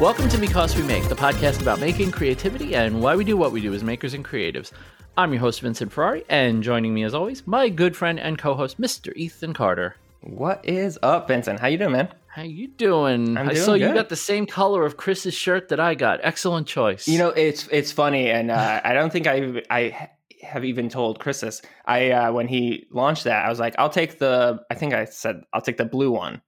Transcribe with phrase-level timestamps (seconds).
[0.00, 3.52] Welcome to Because We Make, the podcast about making, creativity, and why we do what
[3.52, 4.72] we do as makers and creatives.
[5.18, 8.80] I'm your host, Vincent Ferrari, and joining me as always, my good friend and co-host,
[8.80, 9.14] Mr.
[9.14, 9.96] Ethan Carter.
[10.22, 11.60] What is up, Vincent?
[11.60, 12.08] How you doing, man?
[12.28, 13.36] How you doing?
[13.36, 16.20] I'm I doing saw you got the same color of Chris's shirt that I got.
[16.22, 17.06] Excellent choice.
[17.06, 20.08] You know, it's it's funny, and uh, I don't think I I
[20.42, 21.60] have even told Chris this.
[21.84, 24.64] I uh, when he launched that, I was like, I'll take the.
[24.70, 26.40] I think I said I'll take the blue one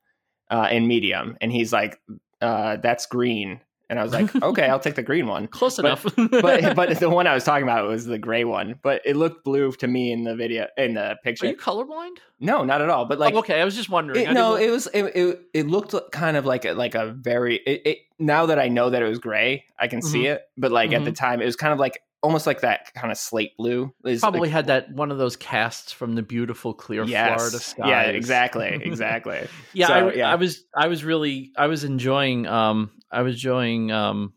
[0.51, 2.01] uh, in medium, and he's like,
[2.43, 5.47] uh, that's green, and I was like, okay, I'll take the green one.
[5.47, 6.05] close but- enough.
[6.43, 9.45] But but the one I was talking about was the gray one, but it looked
[9.45, 11.47] blue to me in the video in the picture.
[11.47, 12.17] are you colorblind?
[12.41, 13.05] no, not at all.
[13.07, 13.61] But like oh, okay.
[13.61, 14.27] I was just wondering.
[14.29, 17.57] It, no, it was it, it it looked kind of like a, like a very
[17.57, 20.33] it, now that I know that it was gray, I can see Mm-hmm.
[20.35, 20.43] it.
[20.57, 23.19] But like at the time, it was kind of like almost like that kind of
[23.19, 23.93] slate blue.
[24.05, 27.59] It's probably like- had that one of those casts from the beautiful clear yes, Florida
[27.59, 27.89] sky.
[27.89, 29.47] yeah, exactly, exactly.
[29.73, 30.31] Yeah, So, I, yeah.
[30.31, 34.33] I was I was really I was enjoying um I was enjoying um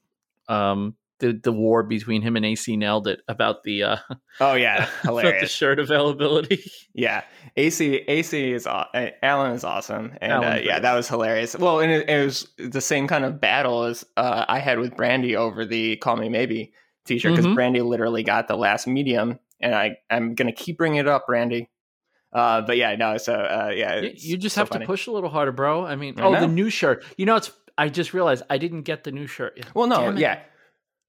[0.50, 3.98] um the the war between him and AC nailed it about the uh
[4.42, 5.52] oh yeah, about the hilarious.
[5.52, 6.70] shirt availability.
[6.94, 7.24] yeah,
[7.56, 11.56] AC AC is aw- uh, Alan is awesome, and uh, yeah, that was hilarious.
[11.58, 14.98] Well, and it, it was the same kind of battle as uh, I had with
[14.98, 16.74] Brandy over the "Call Me Maybe"
[17.06, 17.56] T-shirt because Mhm.
[17.56, 21.70] Brandy literally got the last medium, and I I'm gonna keep bringing it up, Brandy.
[22.34, 24.84] Uh, but yeah, no, so uh, yeah, You, you just so have funny.
[24.84, 25.86] to push a little harder, bro.
[25.86, 27.06] I mean, I oh, the new shirt.
[27.18, 29.66] You know, it's I just realized I didn't get the new shirt.
[29.74, 30.40] Well, no, Damn yeah.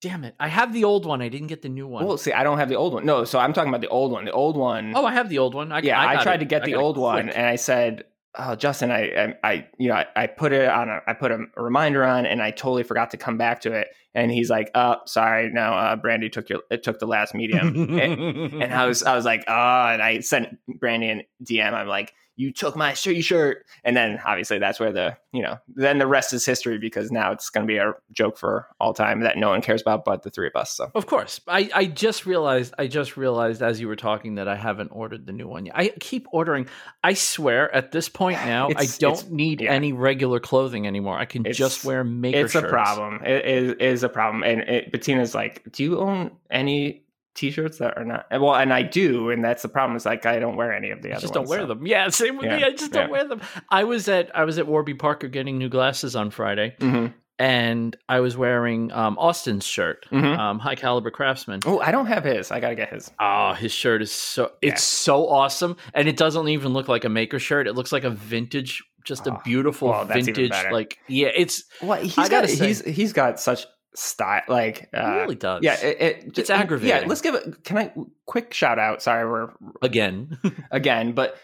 [0.02, 0.34] Damn it!
[0.38, 1.22] I have the old one.
[1.22, 2.04] I didn't get the new one.
[2.04, 3.06] Well, see, I don't have the old one.
[3.06, 4.26] No, so I'm talking about the old one.
[4.26, 4.92] The old one.
[4.94, 5.72] oh, I have the old one.
[5.72, 6.38] I, yeah, I, got tried it.
[6.40, 8.04] to get I the old one, and I said,
[8.38, 11.32] "Oh, Justin, I, I, I you know, I, I put it on a, I put
[11.32, 14.70] a reminder on, and I totally forgot to come back to it." And he's like,
[14.74, 18.86] "Oh, sorry, no, uh, Brandy took your, it took the last medium." and, and I
[18.86, 21.72] was, I was like, "Oh," and I sent Brandy an DM.
[21.72, 25.58] I'm like, "You took my shirty shirt," and then obviously that's where the, you know,
[25.68, 28.94] then the rest is history because now it's going to be a joke for all
[28.94, 30.72] time that no one cares about but the three of us.
[30.72, 30.90] So.
[30.94, 31.40] Of course.
[31.46, 35.26] I, I just realized I just realized as you were talking that I haven't ordered
[35.26, 35.74] the new one yet.
[35.76, 36.68] I keep ordering.
[37.04, 39.72] I swear at this point now I don't need yeah.
[39.72, 41.18] any regular clothing anymore.
[41.18, 43.22] I can It's- just wear maker it's a problem.
[43.24, 44.42] It is is a problem.
[44.42, 47.02] And it, Bettina's like, "Do you own any
[47.34, 49.96] t-shirts that are not?" Well, and I do, and that's the problem.
[49.96, 51.20] Is like I don't wear any of the I other.
[51.20, 51.66] just don't ones, wear so.
[51.66, 51.86] them.
[51.86, 52.64] Yeah, same with me.
[52.64, 53.40] I just don't wear them.
[53.68, 57.96] I was at I was at Warby Parker getting new glasses on Friday Mhm, and
[58.08, 60.38] I was wearing um, Austin's shirt, mhm.
[60.38, 61.60] um, High Caliber Craftsman.
[61.66, 62.50] Oh, I don't have his.
[62.50, 63.10] I gotta get his.
[63.20, 64.70] Oh, his shirt is so Yeah.
[64.72, 65.76] it's so awesome.
[65.92, 67.66] And it doesn't even look like a maker shirt.
[67.66, 72.02] It looks like a vintage, just a Oh, beautiful well, vintage like yeah, it's What
[72.02, 72.48] he's I got?
[72.48, 73.66] say- He's he's got such
[73.96, 74.42] style.
[74.48, 75.62] Like uh, it really does.
[75.62, 77.08] yeah, it, it, It's Yeah, aggravating.
[77.08, 77.64] let's give it.
[77.64, 77.92] Can I
[78.26, 79.02] quick shout out?
[79.02, 79.50] Sorry, we're
[79.82, 80.38] Again.
[80.70, 81.36] again, but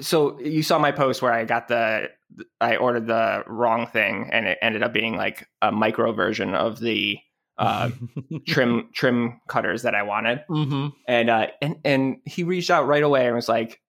[0.00, 2.10] so you saw my post where I got the
[2.60, 6.78] I ordered the wrong thing and it ended up being like a micro version of
[6.80, 7.18] the
[7.56, 7.88] uh,
[8.46, 10.44] trim trim cutters that I wanted.
[10.48, 13.80] hmm And uh and and he reached out right away and was like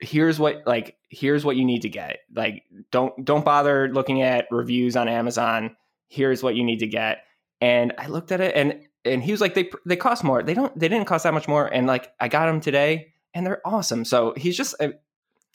[0.00, 2.20] here's what like here's what you need to get.
[2.34, 5.76] Like don't don't bother looking at reviews on Amazon.
[6.08, 7.24] Here's what you need to get.
[7.60, 10.42] And I looked at it and and he was like they they cost more.
[10.42, 13.46] They don't they didn't cost that much more and like I got them today and
[13.46, 14.04] they're awesome.
[14.04, 14.94] So he's just a,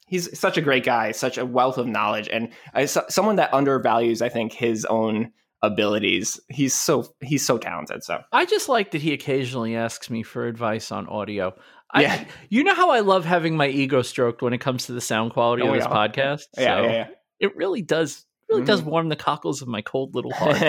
[0.08, 3.54] he's such a great guy, such a wealth of knowledge and I, so, someone that
[3.54, 5.32] undervalues I think his own
[5.62, 6.40] abilities.
[6.50, 8.04] He's so he's so talented.
[8.04, 11.56] So I just like that he occasionally asks me for advice on audio.
[11.92, 12.26] I, Yeah.
[12.50, 15.32] You know how I love having my ego stroked when it comes to the sound
[15.32, 15.90] quality Oh, of this yeah.
[16.08, 16.44] podcast?
[16.58, 17.08] yeah, So yeah,
[17.40, 18.86] It really does really does Mhm.
[18.86, 20.62] warm the cockles of my cold little heart.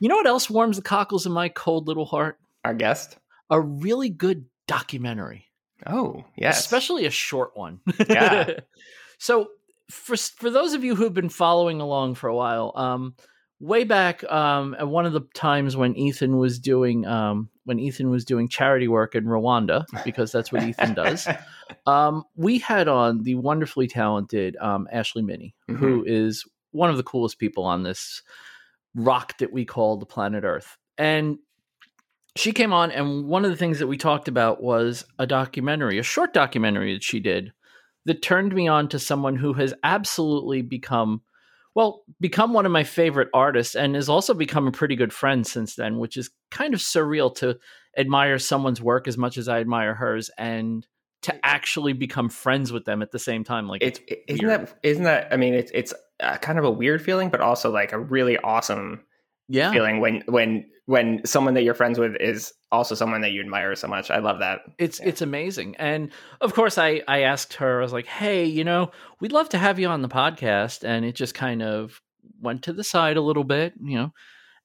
[0.00, 2.38] you know what else warms the cockles of my cold little heart?
[2.64, 3.18] Our guest.
[3.50, 5.46] A really good documentary.
[5.86, 6.60] Oh, yes.
[6.60, 7.80] especially a short one.
[8.08, 8.60] Yeah.
[9.18, 9.48] so
[9.90, 13.14] for for those of you who've been following along for a while, um,
[13.60, 18.08] way back um, at one of the times when Ethan was doing um, when Ethan
[18.10, 21.28] was doing charity work in Rwanda, because that's what Ethan does.
[21.86, 26.44] Um, we had on the wonderfully talented um, Ashley Minnie, who is
[26.74, 28.22] one of the coolest people on this
[28.94, 31.38] rock that we call the planet Earth, and
[32.36, 35.98] she came on and one of the things that we talked about was a documentary
[35.98, 37.52] a short documentary that she did
[38.06, 41.22] that turned me on to someone who has absolutely become
[41.76, 45.46] well become one of my favorite artists and has also become a pretty good friend
[45.46, 47.56] since then which is kind of surreal to
[47.96, 50.30] admire someone's work as much as i admire hers.
[50.38, 50.86] And
[51.24, 54.66] to actually become friends with them at the same time like it's isn't weird.
[54.68, 57.70] that isn't that I mean it's it's uh, kind of a weird feeling but also
[57.70, 59.00] like a really awesome
[59.48, 63.40] yeah feeling when when when someone that you're friends with is also someone that you
[63.40, 64.10] admire so much.
[64.10, 64.60] I love that.
[64.78, 65.08] it's Yeah.
[65.08, 66.10] it's amazing and
[66.40, 68.90] of course i i asked her i was like hey you know
[69.20, 72.00] we'd love to have you on the podcast and it just kind of
[72.40, 74.12] went to the side a little bit, you know.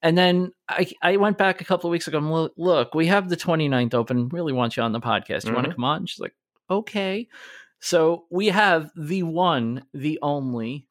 [0.01, 2.17] And then I, I went back a couple of weeks ago.
[2.17, 4.29] I'm, look, look, we have the 29th open.
[4.29, 5.45] Really want you on the podcast.
[5.45, 6.05] You want to come on?
[6.05, 6.33] She's like,
[6.69, 7.27] okay.
[7.79, 10.87] So we have the one, the only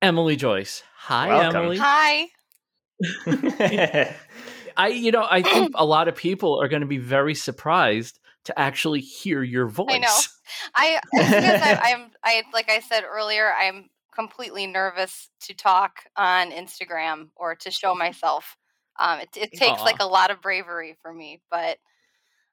[0.00, 0.82] Emily Joyce.
[0.96, 1.56] Hi, Welcome.
[1.56, 1.78] Emily.
[1.80, 2.28] Hi.
[4.76, 8.18] I, you know, I think a lot of people are going to be very surprised
[8.44, 9.88] to actually hear your voice.
[9.90, 10.18] I know.
[10.74, 11.32] I because
[11.62, 17.54] I, I'm I like I said earlier, I'm completely nervous to talk on Instagram or
[17.56, 18.56] to show myself.
[18.98, 19.84] Um, it, it takes Aw.
[19.84, 21.78] like a lot of bravery for me, but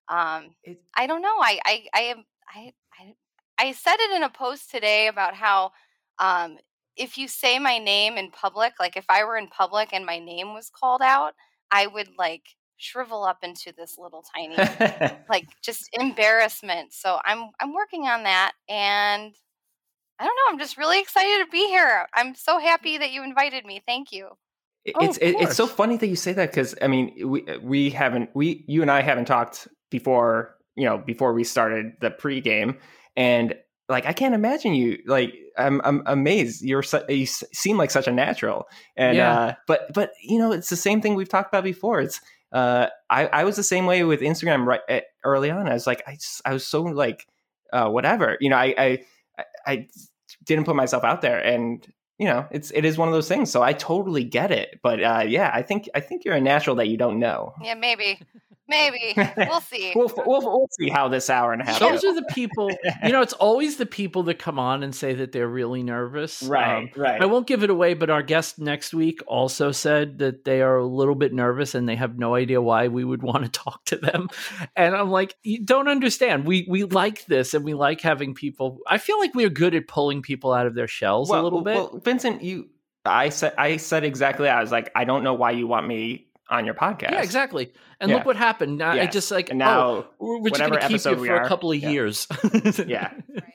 [0.08, 1.38] um, It- I don't know.
[1.40, 3.14] I I I am I, I
[3.60, 5.72] I said it in a post today about how
[6.18, 6.58] um,
[6.96, 10.20] if you say my name in public, like if I were in public and my
[10.20, 11.34] name was called out,
[11.72, 12.44] I would like
[12.78, 14.56] shrivel up into this little tiny
[15.30, 16.94] like just embarrassment.
[16.94, 19.34] So I'm I'm working on that and
[20.22, 22.08] I don't know, I'm just really excited to be here.
[22.14, 23.82] I'm so happy that you invited me.
[23.86, 24.30] Thank you.
[24.96, 27.90] Oh, it's it, it's so funny that you say that because I mean we we
[27.90, 32.78] haven't we you and I haven't talked before you know before we started the pregame
[33.18, 33.56] and
[33.90, 37.92] like I can't imagine you like I'm I'm amazed you're su- you s- seem like
[37.92, 39.34] such a natural and Yeah.
[39.40, 42.22] uh but but you know it's the same thing we've talked about before it's
[42.52, 45.86] uh I I was the same way with Instagram right at, early on I was
[45.88, 47.28] like I just, I was so like
[47.74, 48.88] uh whatever you know I I
[49.40, 49.88] I- I
[50.46, 51.86] didn't put myself out there and
[52.20, 55.02] you know it's it is one of those things so i totally get it but
[55.02, 58.20] uh yeah i think i think you're a natural that you don't know Yeah, maybe.
[58.70, 59.14] Maybe.
[59.36, 59.92] We'll see.
[59.96, 62.06] we'll, we'll we'll see how this hour and a half Those goes.
[62.06, 62.70] are the people,
[63.04, 66.44] you know, it's always the people that come on and say that they're really nervous.
[66.44, 70.20] right Um, right I won't give it away, but our guest next week also said
[70.20, 73.24] that they are a little bit nervous and they have no idea why we would
[73.30, 74.30] want to talk to them.
[74.76, 76.46] And I'm like, you don't understand.
[76.46, 78.80] We we like this and we like having people.
[78.88, 81.76] I feel like we're good at pulling people out of their shells a little bit.
[81.76, 82.68] well vincent you
[83.06, 84.58] i said i said exactly that.
[84.58, 87.72] i was like i don't know why you want me on your podcast yeah, exactly.
[88.00, 88.18] And Yeah.
[88.18, 88.78] look what happened.
[88.78, 91.16] Now I just like and oh, now we're we're just whatever going to keep episode
[91.18, 91.90] you we for a couple of yeah.
[91.90, 92.28] years.
[92.86, 93.12] Yeah.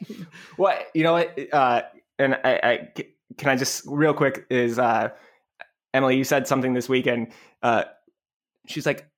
[0.57, 1.83] what you know what uh
[2.19, 2.89] and I, I
[3.37, 5.11] can i just real quick is uh
[5.93, 7.33] emily you said something this weekend
[7.63, 7.85] uh
[8.67, 9.09] she's like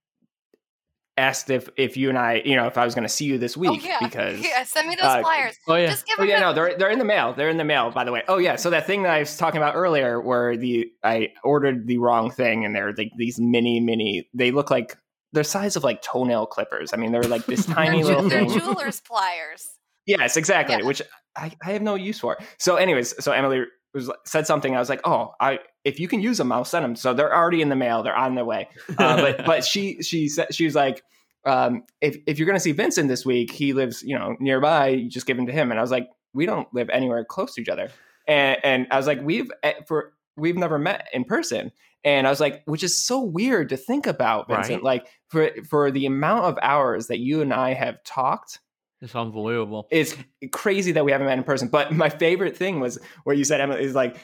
[1.18, 3.38] asked if if you and i you know if i was going to see you
[3.38, 3.98] this week oh yeah.
[4.02, 5.56] because yeah, send me those uh, flyers.
[5.66, 5.86] Oh yeah.
[5.86, 7.32] Just give Oh them yeah, to- no, they're they're in the mail.
[7.32, 8.22] They're in the mail, by the way.
[8.28, 11.86] Oh yeah, so that thing that I was talking about earlier, where the I ordered
[11.86, 14.28] the wrong thing, and they're like these mini mini.
[14.34, 14.96] They look like
[15.32, 16.92] they're size of like toenail clippers.
[16.92, 18.60] I mean, they're like this tiny they're, little ju- they're thing.
[18.60, 19.68] jeweler's pliers.
[20.06, 20.76] Yes, exactly.
[20.78, 20.84] Yeah.
[20.84, 21.02] Which
[21.36, 22.36] I, I have no use for.
[22.58, 23.64] So, anyways, so Emily
[23.96, 24.76] was said something.
[24.76, 26.96] I was like, oh, I if you can use them, I'll send them.
[26.96, 28.02] So they're already in the mail.
[28.02, 28.68] They're on their way.
[28.98, 31.02] Uh, but but she she said she was like.
[31.44, 34.88] Um, if if you're gonna see Vincent this week, he lives you know nearby.
[34.88, 37.54] You just give him to him, and I was like, we don't live anywhere close
[37.54, 37.88] to each other,
[38.26, 41.70] and and I was like, we've eh, for we've never met in person,
[42.04, 44.82] and I was like, which is so weird to think about, Vincent.
[44.82, 45.02] Right.
[45.02, 48.60] Like for for the amount of hours that you and I have talked,
[49.02, 49.86] It's unbelievable.
[49.90, 50.16] it's
[50.52, 51.68] crazy that we haven't met in person.
[51.68, 54.16] But my favorite thing was where you said Emily is like,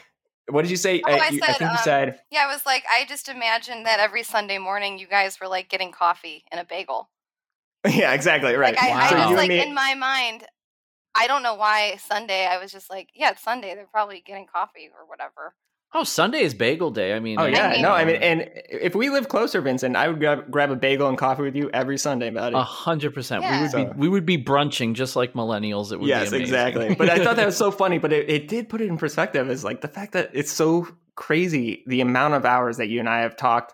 [0.49, 1.01] what did you say?
[1.05, 3.85] Oh, I you- said, think you um, said Yeah, I was like, I just imagined
[3.85, 7.09] that every Sunday morning you guys were like getting coffee and a bagel.
[7.87, 8.75] yeah, exactly right.
[8.75, 10.43] Like I, I So just you like me- in my mind,
[11.15, 12.45] I don't know why Sunday.
[12.47, 13.75] I was just like, yeah, it's Sunday.
[13.75, 15.53] They're probably getting coffee or whatever.
[15.95, 17.13] Oh, Sunday is bagel day.
[17.13, 19.95] I mean, Oh I- yeah, mean- no, I mean, and if we live closer, Vincent,
[19.95, 22.55] I would grab, grab a bagel and coffee with you every Sunday, buddy.
[22.55, 23.43] A hundred percent.
[23.43, 25.91] We would So- be we would be brunching just like millennials.
[25.91, 26.41] It would yes, be amazing.
[26.41, 26.95] exactly.
[26.95, 27.99] But I thought that was so funny.
[27.99, 29.49] But it, it did put it in perspective.
[29.49, 33.07] Is like the fact that it's so crazy the amount of hours that you and
[33.07, 33.73] I have talked,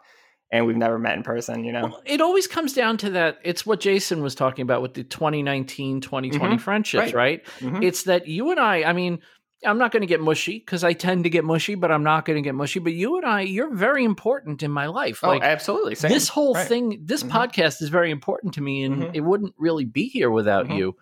[0.52, 1.64] and we've never met in person.
[1.64, 3.38] You know, Well, it always comes down to that.
[3.46, 6.60] It's what Jason was talking about with the 2019 2020 Mhm.
[6.60, 7.42] friendships, Right.
[7.42, 7.46] right?
[7.62, 7.82] Mhm.
[7.84, 9.20] It's that you and I, I mean,
[9.66, 12.24] I'm not going to get mushy because I tend to get mushy, but I'm not
[12.26, 12.80] going to get mushy.
[12.80, 15.20] But you and I, you're very important in my life.
[15.24, 15.96] oh, Like absolutely.
[15.96, 16.12] Same.
[16.12, 16.68] this whole Right.
[16.68, 17.30] thing, this Mhm.
[17.32, 19.12] podcast is very important to me, and Mhm.
[19.16, 20.78] it wouldn't really be here without Mhm.
[20.78, 20.96] you.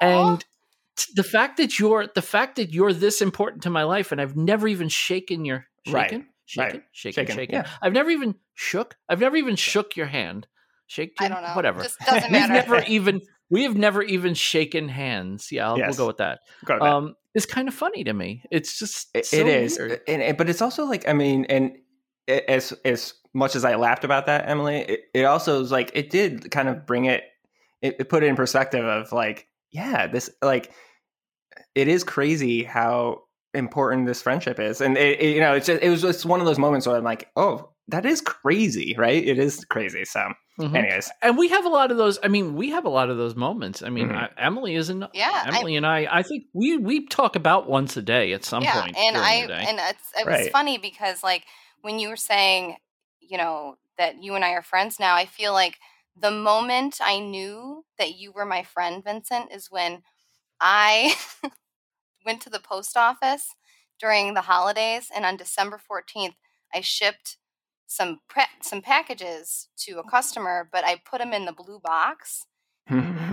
[0.00, 0.44] And
[0.96, 4.20] t- the fact that you're the fact that you're this important to my life, and
[4.20, 6.10] I've never even shaken your Right.
[6.10, 6.28] shaken, Right.
[6.46, 7.54] shaken, shaken, Shaken, shaken.
[7.56, 7.70] yeah.
[7.82, 8.96] I've never even shook.
[9.08, 10.46] I've never even shook your hand.
[10.86, 11.54] Shaken, I don't know.
[11.54, 11.82] whatever.
[11.82, 12.52] Just doesn't matter.
[12.54, 15.50] We've never even we have never even shaken hands.
[15.52, 15.90] Yeah, I'll, Yes.
[15.90, 16.40] we'll go with that.
[16.64, 16.88] Go to bed.
[16.88, 18.42] Um, it's kind of funny to me.
[18.50, 21.76] It's just It- so it is, and, and- but it's also like I mean, and
[22.28, 26.10] as as much as I laughed about that, Emily, it, it also was like it
[26.10, 27.22] did kind of bring it,
[27.82, 30.72] it, it put it in perspective of like, yeah, this like
[31.74, 33.22] it is crazy how
[33.54, 36.46] important this friendship is, and it- you know, it's just, it was just one of
[36.46, 39.26] those moments where I'm like, oh, that is crazy, right?
[39.26, 40.04] It is crazy.
[40.04, 40.74] So, Mhm.
[40.76, 42.18] anyways, And we have a lot of those.
[42.22, 43.82] I mean, we have a lot of those moments.
[43.82, 44.16] I mean, Mhm.
[44.16, 45.04] I, Emily isn't.
[45.12, 46.06] Yeah, I- Emily and I.
[46.10, 48.96] I think we we talk about once a day at some yeah, point.
[48.96, 50.50] and I and it's it was Right.
[50.50, 51.44] funny because like
[51.82, 52.76] when you were saying,
[53.20, 55.78] you know, that you and I are friends now, I feel like
[56.18, 60.02] the moment I knew that you were my friend, Vincent, is when
[60.60, 61.14] I
[62.26, 63.54] went to the post office
[63.98, 66.34] during the holidays, and on December fourteenth,
[66.74, 67.36] I shipped
[67.86, 72.46] some pre- some packages to a customer, but I put them in the blue box,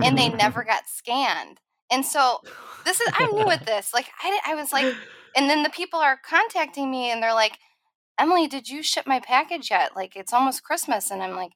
[0.02, 1.60] and they never got scanned.
[1.90, 2.38] And so
[2.84, 3.92] this is I'm new at this.
[3.94, 4.88] Like I I was like,
[5.36, 7.58] and then the people are contacting me, and they're like,
[8.18, 9.96] Emily, did you ship my package yet?
[9.96, 11.52] Like it's almost Christmas, and I'm like,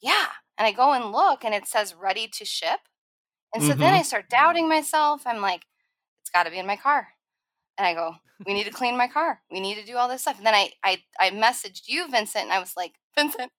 [0.00, 0.26] yeah.
[0.58, 2.80] And I go and look, and it says ready to ship.
[3.54, 3.98] And so then Mhm.
[3.98, 5.22] I start doubting myself.
[5.26, 5.62] I'm like,
[6.20, 7.08] it's got to be in my car.
[7.78, 9.40] And I go, we need to clean my car.
[9.50, 10.36] We need to do all this stuff.
[10.36, 13.52] And then I I I messaged you, Vincent, and I was like, Vincent,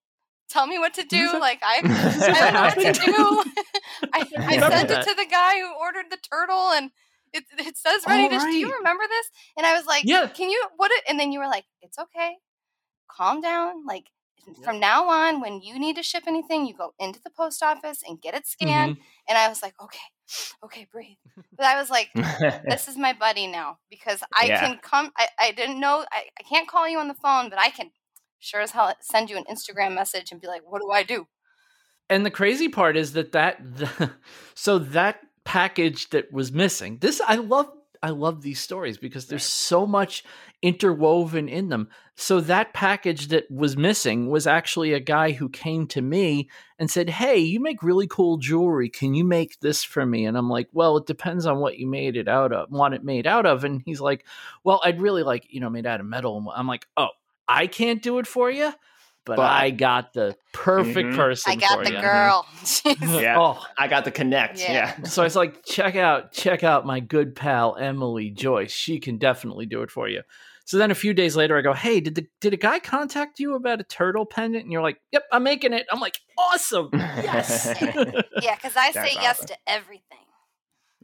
[0.50, 1.40] tell me what to do.
[1.40, 3.44] Like I, I don't know what to do.
[4.14, 6.92] I, I sent it to the guy who ordered the turtle, and
[7.34, 8.40] it, it says ready to.
[8.40, 9.30] Do you remember this?
[9.58, 10.28] And I was like, Yeah.
[10.28, 10.92] Can you what?
[10.92, 12.36] It, and then you were like, It's okay.
[13.10, 13.86] Calm down.
[13.86, 14.06] Like
[14.64, 18.02] from now on, when you need to ship anything, you go into the post office
[18.08, 18.98] and get it scanned.
[18.98, 19.02] Mhm.
[19.28, 20.00] And I was like, Okay,
[20.64, 21.18] okay, breathe.
[21.58, 22.10] But I was like,
[22.70, 24.60] this is my buddy now because I Yeah.
[24.60, 25.12] can come.
[25.18, 27.92] I, I didn't know I, I can't call you on the phone, but I can
[28.40, 31.28] sure as hell send you an Instagram message and be like, what do I do?
[32.10, 33.62] And the crazy part is that that
[34.56, 36.98] so that package that was missing.
[37.00, 40.24] This I love I love these stories because there's so much
[40.62, 41.90] interwoven in them.
[42.16, 46.92] So that package that was missing was actually a guy who came to me and
[46.92, 48.90] said, "Hey, you make really cool jewelry.
[48.90, 51.88] Can you make this for me?" And I'm like, "Well, it depends on what you
[51.88, 52.70] made it out of.
[52.72, 54.26] Want it made out of?" And he's like,
[54.64, 57.10] "Well, I'd really like, you know, made out of metal." I'm like, "Oh,
[57.48, 58.74] I can't do it for you."
[59.26, 61.16] But, But- I got the perfect Mhm.
[61.16, 62.02] person I got for the you.
[62.02, 62.48] girl.
[63.22, 63.36] Yeah.
[63.40, 64.60] Oh, I got the connect.
[64.60, 64.96] Yeah.
[65.00, 65.04] Yeah.
[65.04, 68.72] so I was like, check out, check out my good pal Emily Joyce.
[68.72, 70.22] She can definitely do it for you.
[70.70, 73.40] So then a few days later, I go, hey, did the did a guy contact
[73.40, 74.66] you about a turtle pendant?
[74.66, 75.88] And you're like, yep, I'm making it.
[75.92, 77.74] I'm like, awesome, yes.
[77.82, 80.20] yeah, because I say That's yes to everything.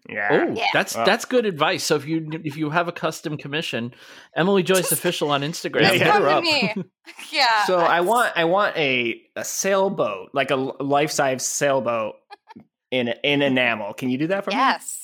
[0.07, 0.27] yeah.
[0.50, 0.67] oh, Yeah.
[0.72, 1.05] that's Wow.
[1.05, 1.84] that's good advice.
[1.84, 3.91] So if you if you have a custom commission,
[4.36, 6.13] Emily Joyce official on Instagram, Yeah, Just hit yeah.
[6.13, 6.43] come her up.
[6.43, 6.74] me.
[7.31, 7.65] Yeah.
[7.65, 12.17] So I want I want a a sailboat, like a life size sailboat
[12.91, 13.95] in in enamel.
[13.95, 14.62] Can you do that for Yes.
[14.62, 14.62] me?
[14.62, 15.01] Yes.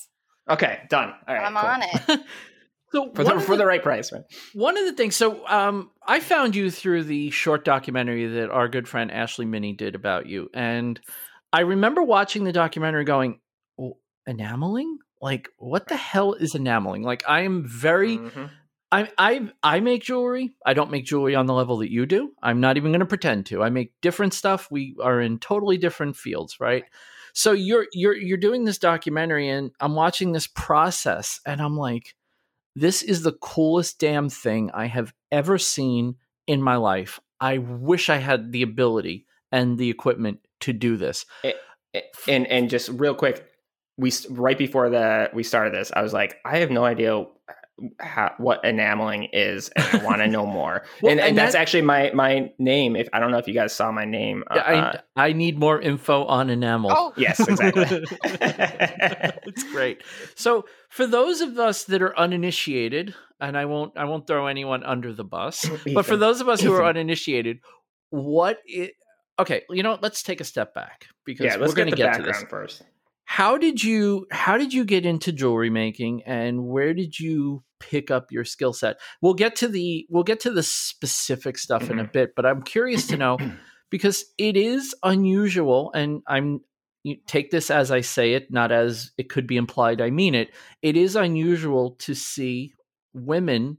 [0.52, 1.14] Okay, done.
[1.28, 1.46] All right.
[1.46, 1.68] I'm cool.
[1.68, 1.82] on
[2.20, 2.22] it.
[2.92, 4.24] So For the, for the right price, right?
[4.54, 8.68] One of the things, so um, I found you through the short documentary that our
[8.68, 11.00] good friend Ashley Minnie did about you, and
[11.54, 13.40] I remember watching the documentary, going,
[13.80, 14.98] oh, "Enameling?
[15.22, 17.04] Like, what the hell is enameling?
[17.04, 18.50] Like, I am very, Mhm.
[18.92, 20.56] I, I, I make jewelry.
[20.66, 22.34] I don't make jewelry on the level that you do.
[22.44, 23.64] I'm not even going to pretend to.
[23.64, 24.68] I make different stuff.
[24.70, 26.84] We are in totally different fields, right?
[27.34, 32.16] So you're you're you're doing this documentary, and I'm watching this process, and I'm like."
[32.76, 36.16] This is the coolest damn thing I have ever seen
[36.48, 37.20] in my life.
[37.40, 41.26] I wish I had the ability and the equipment to do this.
[42.28, 43.46] And and just real quick,
[43.98, 47.26] we right before the we started this, I was like, I have no idea
[48.00, 50.84] how, what enameling is, and I want to know more.
[51.02, 52.96] Well, and, and and that's that- actually my my name.
[52.96, 54.44] If I don't know if you guys saw my name.
[54.50, 56.92] uh, uh, I I need more info on enamel.
[56.94, 57.86] Oh, yes, exactly.
[58.24, 60.04] it's great.
[60.36, 64.84] So for those of us that are uninitiated, and I won't I won't throw anyone
[64.84, 67.60] under the bus, but for those of us who are uninitiated,
[68.10, 68.94] what it
[69.40, 71.96] okay, you know, let's take a step back because yeah, we're going get to the
[71.96, 72.44] get to this.
[72.50, 72.84] first.
[73.32, 78.12] How did you how did you get into jewelry making and where did you pick
[78.12, 79.00] up your skill set?
[79.22, 82.12] We'll get to the we'll get to the specific stuff in a mm-hmm.
[82.12, 83.38] bit but i'm curious to know
[83.90, 86.60] because it is unusual and i'm
[87.04, 90.36] you take this as i say it not as it could be implied i mean
[90.36, 90.50] it
[90.82, 92.74] it is unusual to see
[93.14, 93.78] women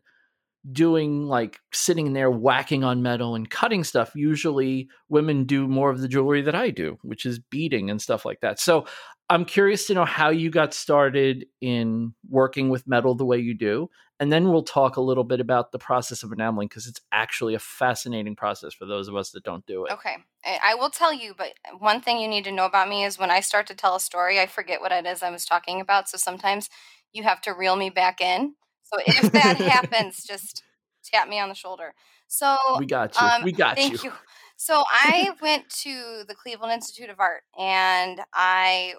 [0.70, 6.00] doing like sitting there whacking on metal and cutting stuff usually women do more of
[6.00, 8.86] the jewelry that i do which is beading and stuff like that so
[9.28, 13.54] i'm curious to know how you got started in working with metal the way you
[13.54, 13.88] do
[14.20, 17.54] and then we'll talk a little bit about the process of enameling because it's actually
[17.54, 20.16] a fascinating process for those of us that don't do it Okay.
[20.44, 23.30] I will tell you, but one thing you need to know about me is when
[23.30, 26.08] I start to tell a story, I forget what it is I was talking about.
[26.08, 26.68] So sometimes
[27.12, 28.54] you have to reel me back in.
[28.92, 30.62] So if that happens, just
[31.04, 31.94] tap me on the shoulder.
[32.28, 33.98] So we got you um, we got thank you.
[33.98, 34.18] Thank you.
[34.56, 38.94] So I went to the Cleveland Institute of Art and I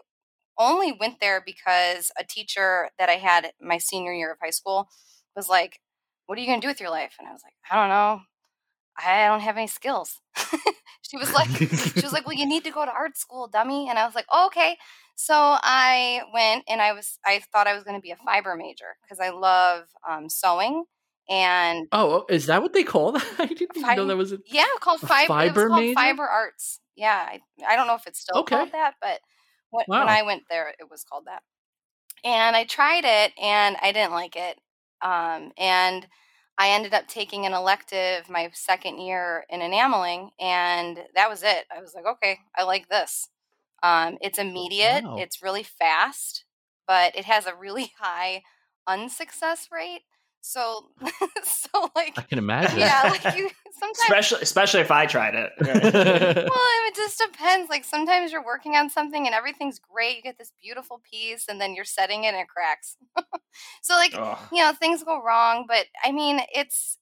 [0.58, 4.90] only went there because a teacher that I had my senior year of high school
[5.36, 5.80] was like,
[6.26, 7.16] What are you going to do with your life?
[7.20, 8.22] And I was like, I don't know.
[8.98, 10.20] I don't have any skills.
[11.02, 11.64] she was like,
[11.96, 13.90] she was like, well, you need to go to art school, dummy.
[13.90, 14.78] And I was like, oh, okay.
[15.16, 18.56] So I went and I was, I thought I was going to be a fiber
[18.56, 20.86] major because I love um, sewing.
[21.30, 23.26] And oh, is that what they call that?
[23.40, 25.28] I didn't know that was a, yeah, called fiber.
[25.28, 26.80] fiber called fiber arts.
[26.96, 28.56] Yeah, I, I don't know if it's still Okay.
[28.56, 29.20] called that, but
[29.72, 30.00] when, Wow.
[30.00, 31.42] when I went there, it was called that.
[32.24, 34.58] And I tried it, and I didn't like it.
[35.02, 36.08] Um, and
[36.58, 41.66] I ended up taking an elective my second year in enameling, and that was it.
[41.76, 43.30] I was like, okay, I like this.
[43.84, 45.16] Um, it's immediate, Wow.
[45.16, 46.46] it's really fast,
[46.88, 48.44] but it has a really high
[48.88, 50.04] unsuccess rate.
[50.46, 50.90] So,
[51.46, 52.78] so like, I can imagine.
[52.78, 55.54] yeah, like you sometimes especially especially if I tried it.
[55.58, 57.70] well, it just depends.
[57.70, 60.18] Like sometimes you're working on something and everything's great.
[60.18, 62.98] You get this beautiful piece, and then you're setting it and it cracks.
[63.82, 64.38] so like Ugh.
[64.52, 66.98] you know things go wrong, but I mean it's.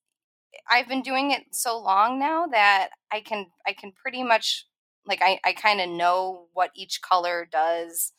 [0.69, 4.67] I've been doing it so long now that I can I can pretty much
[5.07, 8.13] like I I kind of know what each color does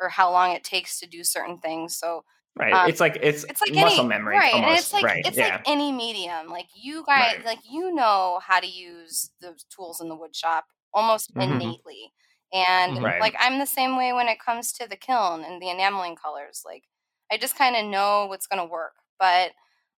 [0.00, 1.96] or how long it takes to do certain things.
[1.98, 2.22] So
[2.56, 2.72] Right.
[2.72, 4.36] Um, it's like it's, it's like muscle any memory.
[4.36, 4.82] right and almost.
[4.86, 5.22] it's like right.
[5.24, 5.48] it's yeah.
[5.56, 7.44] like any medium like you guys Right.
[7.44, 11.42] like you know how to use the tools in the wood shop almost Mhm.
[11.54, 12.12] innately
[12.52, 13.04] and Mhm.
[13.04, 13.20] Right.
[13.20, 16.62] like i'm the same way when it comes to the kiln and the enameling colors
[16.66, 16.82] like
[17.30, 19.52] i just kind of know what's going to work but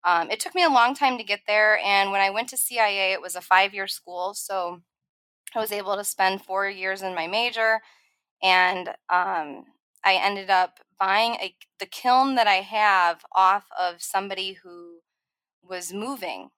[0.05, 2.57] um, it took me a long time to get there and when i went to
[2.57, 4.81] cia it was a five year school so
[5.55, 7.81] i was able to spend four years in my major
[8.43, 9.64] and um,
[10.05, 14.99] I ended up buying a, the kiln that I have off of somebody who
[15.62, 16.50] was moving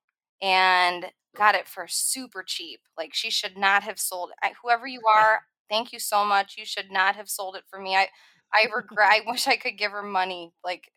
[0.42, 1.06] and
[1.36, 2.80] got it for super cheap.
[2.96, 5.42] Like she should not have sold I, whoever you are.
[5.68, 6.56] Thank you so much.
[6.58, 7.96] You should not have sold it for me.
[7.96, 8.08] I
[8.52, 9.08] I regret.
[9.12, 10.52] I wish I could give her money.
[10.64, 10.90] Like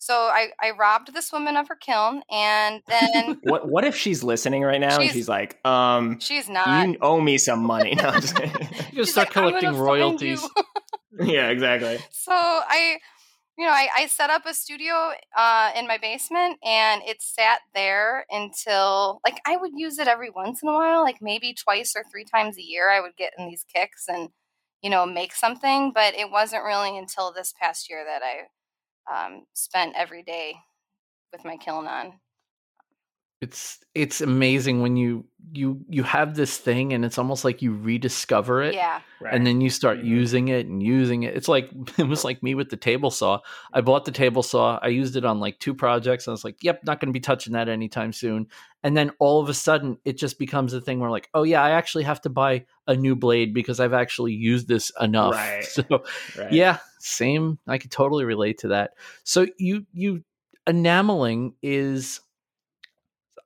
[0.00, 4.22] so, I I robbed this woman of her kiln, and then What what if she's
[4.22, 6.88] listening right now and She's- she's like, um, she's not.
[6.88, 7.94] you owe me some money.
[8.00, 8.68] No, I'm just kidding.
[8.92, 10.46] You start like, collecting royalties.
[11.18, 11.98] You." yeah, exactly.
[12.10, 12.98] so I,
[13.56, 17.60] you know, I, I set up a studio uh, in my basement, and it sat
[17.74, 21.94] there until like I would use it every once in a while, like maybe twice
[21.96, 22.90] or three times a year.
[22.90, 24.30] I would get in these kicks and
[24.82, 28.46] you know make something, but it wasn't really until this past year that I
[29.08, 30.54] um, spent every day
[31.32, 32.20] with my kiln on.
[33.40, 37.72] It's it's amazing when you you you have this thing and it's almost like you
[37.72, 38.74] rediscover it.
[38.74, 39.32] Yeah, Right.
[39.32, 40.04] and then you start Mhm.
[40.06, 41.36] using it and using it.
[41.36, 43.38] It's like it was like me with the table saw.
[43.72, 44.80] I bought the table saw.
[44.82, 46.26] I used it on like two projects.
[46.26, 48.48] And I was like, "Yep, not going to be touching that anytime soon."
[48.82, 51.62] And then all of a sudden, it just becomes a thing where like, "Oh yeah,
[51.62, 55.64] I actually have to buy a new blade because I've actually used this enough." Right.
[55.64, 55.84] So
[56.36, 56.52] right.
[56.52, 57.60] yeah, same.
[57.68, 58.92] I could totally relate to that.
[59.22, 60.24] So you you
[60.66, 62.20] enameling is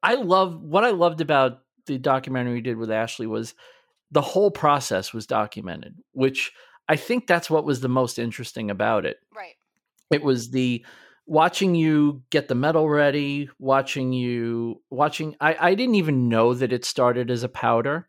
[0.03, 3.55] I love what I loved about the documentary we did with Ashley was
[4.11, 6.53] the whole process was documented, which
[6.89, 9.19] I think that's what was the most interesting about it.
[9.35, 9.55] right.
[10.11, 10.85] It was the
[11.27, 16.73] watching you get the metal ready, watching you watching I, I didn't even know that
[16.73, 18.09] it started as a powder.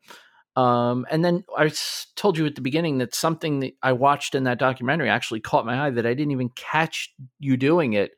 [0.56, 1.72] Um, and then I
[2.16, 5.66] told you at the beginning that something that I watched in that documentary actually caught
[5.66, 8.12] my eye that I didn't even catch you doing it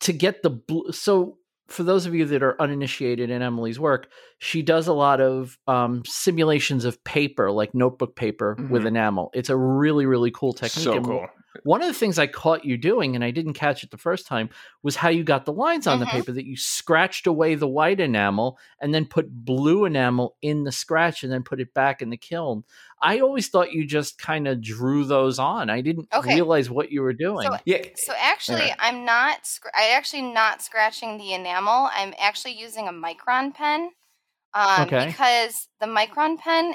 [0.00, 0.92] to get the blue.
[0.92, 1.37] So
[1.68, 5.58] for those of you that are uninitiated in Emily's work, she does a lot of
[5.66, 8.88] um, simulations of paper, like notebook paper with Mhm.
[8.88, 9.30] enamel.
[9.34, 10.84] It's a really, really cool technique.
[10.84, 11.26] So cool.
[11.64, 14.26] One of the things I caught you doing, and I didn't catch it the first
[14.26, 14.50] time,
[14.82, 16.10] was how you got the lines on the Mhm.
[16.10, 20.72] paper that you scratched away the white enamel and then put blue enamel in the
[20.72, 22.64] scratch and then put it back in the kiln.
[23.00, 25.70] I always thought you just kind of drew those on.
[25.70, 26.34] I didn't Okay.
[26.34, 27.50] realize what you were doing.
[27.50, 27.84] So Yeah.
[27.96, 28.74] So actually, Okay.
[28.78, 29.46] I'm not.
[29.46, 31.88] Scr- I actually not scratching the enamel.
[31.92, 33.90] I'm actually using a micron pen.
[34.54, 35.06] Um, Okay.
[35.06, 36.74] Because the micron pen,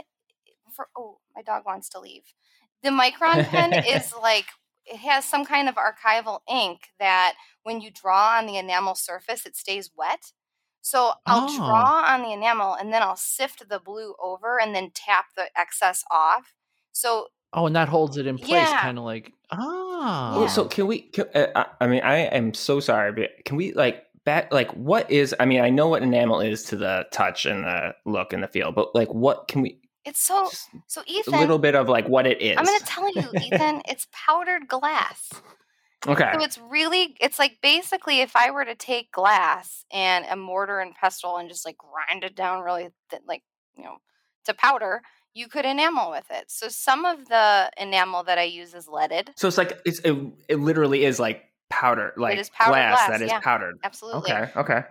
[0.75, 2.23] for oh, my dog wants to leave.
[2.83, 4.45] The micron pen is like
[4.85, 9.45] it has some kind of archival ink that when you draw on the enamel surface,
[9.45, 10.31] it stays wet.
[10.81, 11.65] So I'll Oh.
[11.65, 15.49] draw on the enamel and then I'll sift the blue over and then tap the
[15.57, 16.53] excess off.
[16.91, 18.81] So oh, and that holds it in place, Yeah.
[18.81, 20.35] kind of like ah.
[20.37, 21.01] Well, so can we?
[21.01, 24.51] Can, uh, I- I mean, I am so sorry, but can we like back?
[24.53, 25.33] Like, what is?
[25.39, 28.47] I mean, I know what enamel is to the touch and the look and the
[28.47, 29.79] feel, but like, what can we?
[30.05, 32.57] It's so Just so a little bit of like what it is.
[32.57, 35.31] I'm going to tell you, Ethan, it's powdered glass.
[36.05, 36.31] Okay.
[36.33, 40.79] So it's really, it's like basically if I were to take glass and a mortar
[40.79, 43.43] and pestle and just like grind it down really, th- like,
[43.77, 43.97] you know,
[44.45, 45.01] to powder,
[45.33, 46.45] you could enamel with it.
[46.47, 49.31] So some of the enamel that I use is leaded.
[49.35, 50.15] So it's like it's it,
[50.47, 53.39] it literally is like powder, like glass, glass, that is yeah.
[53.39, 53.75] powdered.
[53.83, 54.31] Absolutely.
[54.31, 54.51] Okay.
[54.55, 54.81] Okay.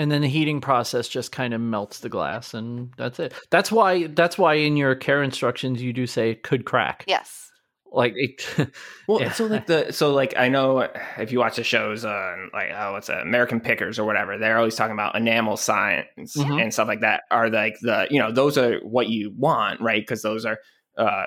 [0.00, 3.70] And then the heating process just kind of melts the glass and that's it that's
[3.70, 7.50] why that's why in your care instructions you do say it could crack Yes.
[7.92, 8.42] like it,
[9.08, 9.32] Well, Yeah.
[9.32, 12.96] so like the so like I know if you watch the shows uh like oh
[12.96, 16.62] it's uh, American Pickers or whatever, they're always talking about enamel signs Mhm.
[16.62, 17.24] and stuff like that.
[17.30, 20.00] Are like the you know those are what you want, right?
[20.02, 20.58] Because those are
[20.96, 21.26] uh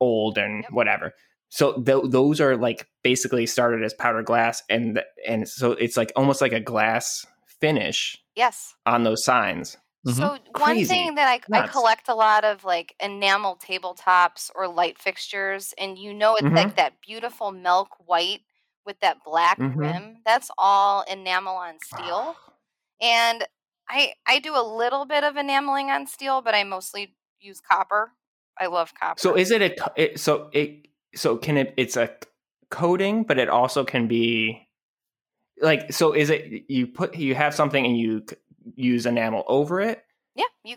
[0.00, 0.72] old and Yep.
[0.72, 1.12] whatever.
[1.48, 5.96] So th- those are like basically started as powder glass, and th- and so it's
[5.96, 7.24] like almost like a glass
[7.60, 8.76] finish Yes.
[8.86, 9.76] on those signs.
[10.06, 10.22] Mhm.
[10.22, 10.84] So one Crazy.
[10.84, 15.98] thing that I, I collect a lot of like enamel tabletops or light fixtures, and
[15.98, 16.56] you know it's Mhm.
[16.56, 18.42] like that beautiful milk white
[18.84, 19.76] with that black Mhm.
[19.76, 20.22] rim.
[20.24, 22.38] That's all enamel on steel.
[23.00, 23.46] And
[23.88, 28.12] I I do a little bit of enameling on steel, but I mostly use copper.
[28.60, 29.18] I love copper.
[29.18, 32.14] So is it a it, so it so can it it's a
[32.70, 34.65] coating, but it also can be
[35.60, 38.24] like so is it you put you have something and you
[38.74, 40.02] use enamel over it?
[40.34, 40.76] Yeah, you.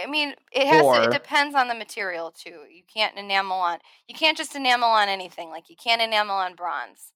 [0.00, 0.82] i mean, it has.
[0.82, 2.60] to, it depends on the material too.
[2.70, 3.78] You can't enamel on.
[4.06, 5.50] You can't just enamel on anything.
[5.50, 7.12] Like you can't enamel on bronze.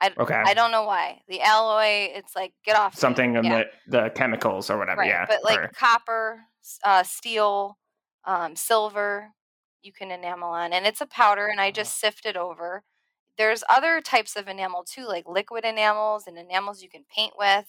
[0.00, 0.34] I, Okay.
[0.46, 2.10] I don't know why the alloy.
[2.14, 2.94] It's like get off.
[2.96, 5.00] Something of Yeah, the the chemicals or whatever.
[5.00, 5.08] right.
[5.08, 6.40] Yeah, But like or- copper,
[6.84, 7.78] uh, steel,
[8.24, 9.30] um, silver,
[9.82, 12.84] you can enamel on, and it's a powder, and I just sift it over.
[13.36, 17.66] There's other types of enamel too, like liquid enamels and enamels you can paint with.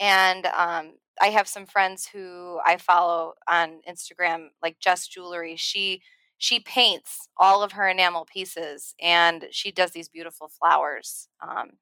[0.00, 5.56] And um, I have some friends who I follow on Instagram, like Jess Jewelry.
[5.56, 6.02] She
[6.36, 11.28] she paints all of her enamel pieces, and she does these beautiful flowers.
[11.40, 11.78] Um,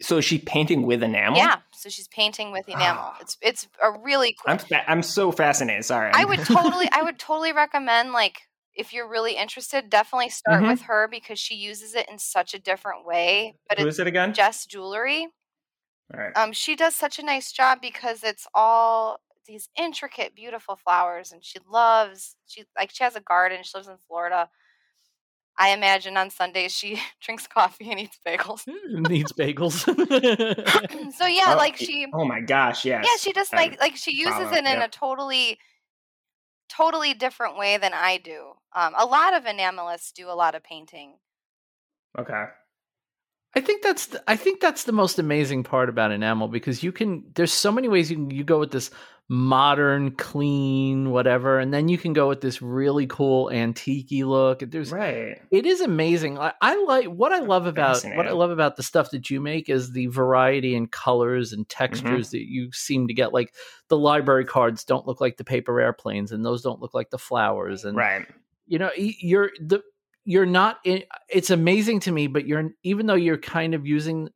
[0.00, 1.38] so is she painting with enamel?
[1.38, 3.14] yeah, so she's painting with enamel.
[3.20, 4.52] It's it's a really cool.
[4.52, 5.84] I'm fa- I'm so fascinated.
[5.84, 6.12] Sorry.
[6.14, 8.42] I would totally I would totally recommend like
[8.76, 10.68] if you're really interested, definitely start Mhm.
[10.68, 13.56] with her because she uses it in such a different way.
[13.68, 14.34] But Who is it again?
[14.34, 15.28] Jess Jewelry.
[16.14, 16.36] All right.
[16.36, 21.44] Um, she does such a nice job because it's all these intricate, beautiful flowers, and
[21.44, 23.62] she loves she like she has a garden.
[23.62, 24.48] She lives in Florida.
[25.58, 28.66] I imagine on Sundays she drinks coffee and eats bagels.
[29.08, 29.84] needs bagels
[31.14, 32.84] so yeah, Oh, like she Oh my gosh!
[32.84, 33.04] Yes.
[33.08, 34.84] yeah she just like like she uses follow, it in yep.
[34.84, 35.58] a totally
[36.68, 40.62] totally different way than i do um, a lot of enamelists do a lot of
[40.62, 41.14] painting
[42.18, 42.44] Okay.
[43.54, 46.92] I think that's the, I think that's the most amazing part about enamel because you
[46.92, 48.90] can there's so many ways you can you go with this
[49.28, 54.92] modern clean whatever and then you can go with this really cool antique look there's
[54.92, 55.36] Right.
[55.50, 58.84] it is amazing I, I like what i love about what i love about the
[58.84, 61.84] stuff that you make is the variety in colors and Mm-hmm.
[61.84, 63.52] textures that you seem to get like
[63.88, 67.18] the library cards don't look like the paper airplanes and those don't look like the
[67.18, 68.26] flowers and Right.
[68.68, 69.82] you know you're the
[70.24, 74.28] you're not in, it's amazing to me but you're even though you're kind of using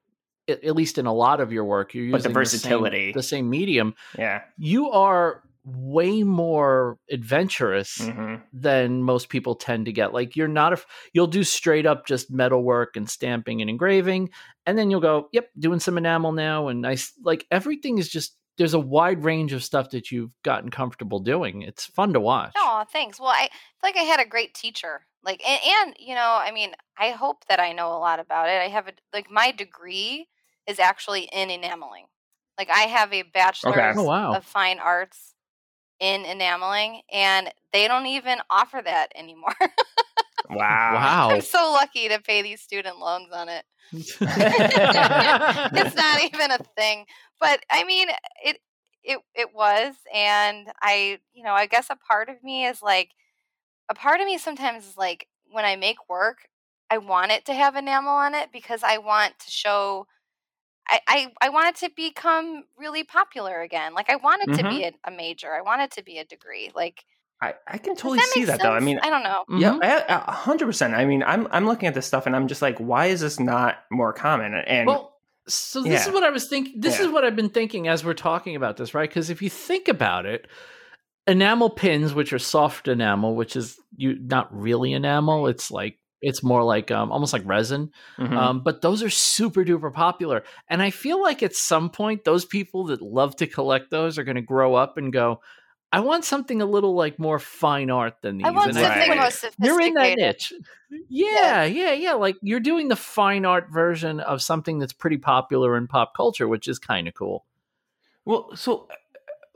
[0.50, 3.12] at at least in a lot of your work you're using But the versatility.
[3.12, 4.42] the same medium Yeah.
[4.58, 10.12] you are way more adventurous hmm than most people tend to get.
[10.12, 10.78] Like you're not a
[11.12, 14.30] you'll do straight up just metal work and stamping and engraving
[14.66, 18.36] and then you'll go, "Yep, doing some enamel now." And nice like everything is just
[18.58, 21.62] there's a wide range of stuff that you've gotten comfortable doing.
[21.62, 22.52] It's fun to watch.
[22.56, 23.42] oh thanks well i
[23.80, 27.10] feel like i had a great teacher like and, and you know i mean i
[27.10, 30.26] hope that i know a lot about it i have a like my degree
[30.66, 32.06] is actually in enameling
[32.58, 34.34] like i have a oh, bachelor's Oh, wow.
[34.34, 35.34] of fine arts
[36.00, 39.54] in enameling and they don't even offer that anymore
[40.50, 40.94] Wow.
[40.94, 41.30] Wow.
[41.34, 43.64] i'm so lucky to pay these student loans on it
[45.74, 47.06] it's not even a thing.
[47.40, 48.08] But I mean,
[48.44, 48.58] it
[49.02, 53.10] it it was, and I, you know, I guess a part of me is like,
[53.90, 56.48] a part of me sometimes is like, when I make work,
[56.90, 60.06] I want it to have enamel on it because I want to show.
[60.90, 63.94] I, I, I want it to become really popular again.
[63.94, 65.52] Like I want it to be a, a major.
[65.54, 66.70] I want it to be a degree.
[66.74, 67.04] Like
[67.40, 68.72] I, I can totally that see make that though.
[68.72, 69.44] I mean, I don't know.
[69.56, 69.82] yeah, Mhm.
[70.08, 70.94] a- a hundred percent.
[70.94, 73.38] I mean, I'm I'm looking at this stuff and I'm just like, why is this
[73.38, 74.54] not more common?
[74.54, 75.16] And Well,
[75.48, 76.80] so this is what I was thinking.
[76.80, 77.06] This Yeah.
[77.06, 79.08] is what I've been thinking as we're talking about this, right?
[79.08, 80.48] Because if you think about it,
[81.26, 86.42] enamel pins, which are soft enamel, which is you not really enamel, it's like it's
[86.42, 87.90] more like um, almost like resin.
[88.18, 88.32] Mhm.
[88.36, 92.44] Um, but those are super duper popular, and I feel like at some point those
[92.44, 95.40] people that love to collect those are going to grow up and go.
[95.92, 98.46] I want something a little like more fine art than these.
[98.46, 99.66] I want And something feel more sophisticated.
[99.66, 100.52] you're in that niche.
[101.08, 102.12] Yeah, yeah, yeah.
[102.12, 106.46] Like you're doing the fine art version of something that's pretty popular in pop culture,
[106.46, 107.44] which is kind of cool.
[108.24, 108.86] Well, so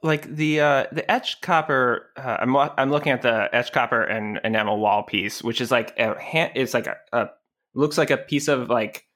[0.05, 4.38] like the uh the etched copper, uh, I'm I'm looking at the etched copper and
[4.45, 6.53] enamel wall piece, which is like a hand.
[6.55, 7.31] It's like a, a
[7.75, 9.07] looks like a piece of like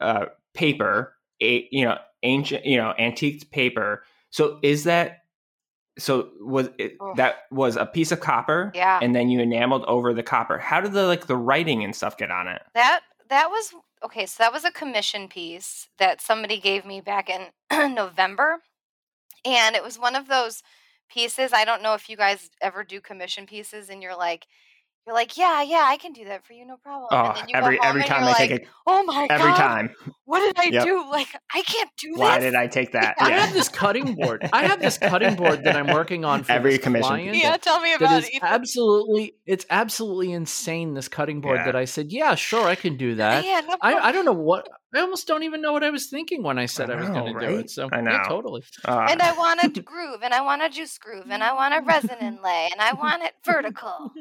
[0.00, 4.02] uh paper, a you know ancient you know antiqued paper.
[4.30, 5.18] So is that
[5.98, 8.98] so was it, that was a piece of copper Yeah.
[9.00, 10.58] and then you enameled over the copper.
[10.58, 12.62] How did the like the writing and stuff get on it?
[12.74, 14.26] That that was okay.
[14.26, 17.48] So that was a commission piece that somebody gave me back in
[17.94, 18.60] November,
[19.44, 20.62] and it was one of those
[21.08, 21.52] pieces.
[21.52, 24.46] I don't know if you guys ever do commission pieces, and you're like,
[25.06, 27.08] you're like, yeah, yeah, I can do that for you, no problem.
[27.12, 28.68] Oh, and then you every go home every and time you're I like, take it
[28.86, 29.30] oh my god.
[29.30, 29.94] every god, time.
[30.24, 30.84] what did I Yep.
[30.84, 31.10] do?
[31.10, 32.18] Like, I can't do that.
[32.18, 32.44] Why this.
[32.44, 33.16] did I take that?
[33.20, 33.40] I Yeah.
[33.46, 34.48] have this cutting board.
[34.52, 37.36] I have this cutting board that I'm working on for Every this commission client.
[37.36, 38.34] Yeah, tell me about is it.
[38.34, 38.48] Ethan.
[38.48, 40.94] absolutely, it's absolutely insane.
[40.94, 41.66] This cutting board Yeah.
[41.66, 43.44] that I said, yeah, sure, I can do that.
[43.44, 44.04] Yeah, no I, problem.
[44.04, 46.66] I don't know what I almost don't even know what I was thinking when I
[46.66, 47.70] said I, was know, going to do it.
[47.70, 48.22] So I yeah, know.
[48.28, 48.62] totally.
[48.84, 51.74] Uh, and I want a groove, and I want a juice groove, and I want
[51.74, 54.12] a resin inlay, and I want it vertical.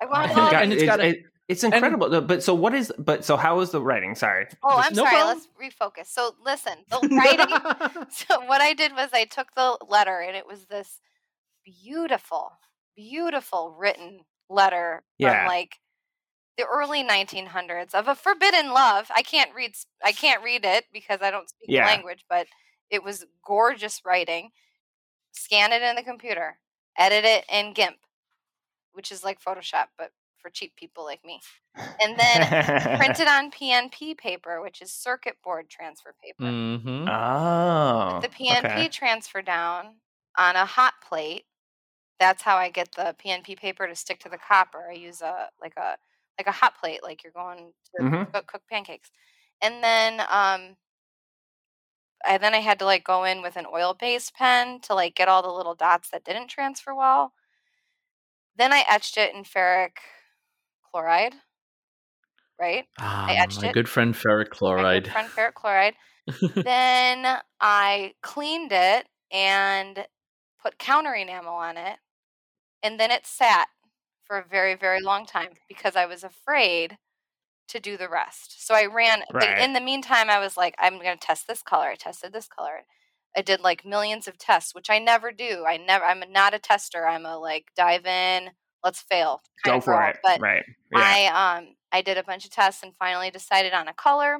[0.00, 0.54] I want all.
[0.54, 2.10] And it's it's, got a- it- it's incredible.
[2.10, 2.92] though, but so what is?
[2.98, 4.14] But so how was the writing?
[4.14, 4.46] Sorry.
[4.62, 5.16] Oh, I'm no sorry.
[5.16, 5.38] problem.
[5.58, 6.06] Let's refocus.
[6.08, 8.06] So listen, the writing.
[8.10, 11.00] so what I did was I took the letter, and it was this
[11.64, 12.50] beautiful,
[12.96, 15.40] beautiful written letter Yeah.
[15.40, 15.76] from like
[16.58, 19.10] the early 1900s of a forbidden love.
[19.16, 19.74] I can't read.
[20.04, 21.84] I can't read it because I don't speak Yeah.
[21.84, 22.48] the language, but
[22.90, 24.50] it was gorgeous writing.
[25.32, 26.58] Scan it in the computer,
[26.98, 27.96] edit it in GIMP,
[28.92, 31.40] which is like Photoshop, but for cheap people like me.
[32.00, 36.44] And then print it on PNP paper, which is circuit board transfer paper.
[36.50, 38.18] hmm Oh.
[38.20, 38.88] Put the PNP okay.
[38.88, 39.96] transfer down
[40.36, 41.44] on a hot plate.
[42.18, 44.88] That's how I get the PNP paper to stick to the copper.
[44.90, 45.96] I use a like a
[46.38, 48.32] like a hot plate, like you're going to Mhm.
[48.32, 49.10] cook, cook pancakes.
[49.62, 50.76] And then um
[52.24, 55.14] I then I had to like go in with an oil based pen to like
[55.16, 57.32] get all the little dots that didn't transfer well.
[58.56, 59.98] Then I etched it in ferric
[60.82, 61.34] chloride.
[62.58, 62.86] Right?
[63.00, 63.72] Ah, etched my it.
[63.72, 64.84] good friend ferric chloride.
[64.84, 65.94] My good friend ferric chloride.
[66.64, 70.06] then I cleaned it and
[70.62, 71.98] put counter enamel on it.
[72.82, 73.68] And then it sat
[74.28, 76.98] for a very, very long time because I was afraid
[77.68, 78.64] to do the rest.
[78.66, 79.58] So I ran, Right.
[79.58, 81.86] in the meantime, I was like, I'm going to test this color.
[81.88, 82.82] I tested this color.
[83.36, 85.64] I did like millions of tests, which I never do.
[85.66, 87.06] I never, I'm not a tester.
[87.06, 88.50] I'm a like dive in,
[88.84, 89.42] let's fail.
[89.64, 90.08] Go for girl.
[90.10, 90.16] it.
[90.22, 90.62] But right.
[90.92, 90.98] Yeah.
[90.98, 94.38] I um I did a bunch of tests and finally decided on a color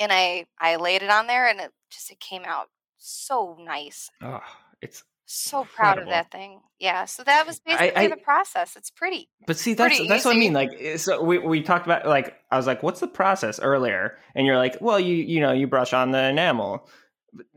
[0.00, 2.66] and I I laid it on there and it just it came out
[2.98, 4.10] so nice.
[4.22, 4.40] oh,
[4.82, 6.60] it's So proud of that thing.
[6.78, 7.04] Yeah.
[7.04, 8.76] So that was basically I- the process.
[8.76, 9.28] It's pretty.
[9.46, 10.52] But see, that's Pretty that's what I mean.
[10.52, 14.18] Like, eh, so we we talked about like I was like, "What's the process?" earlier,
[14.34, 16.88] and you're like, "Well, you you know, you brush on the enamel."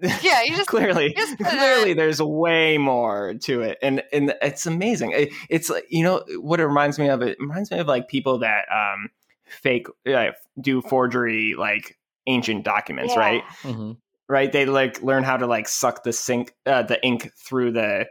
[0.02, 5.12] Yeah, you just clearly, just clearly, there's way more to it, and and it's amazing.
[5.12, 7.22] It, it's like you know what it reminds me of.
[7.22, 9.10] It reminds me of like people that um
[9.46, 13.20] fake uh, do forgery like ancient documents, Yeah.
[13.20, 13.44] right?
[13.64, 13.98] Mhm.
[14.30, 18.06] Right they like learn how to like suck the sink uh, the ink through the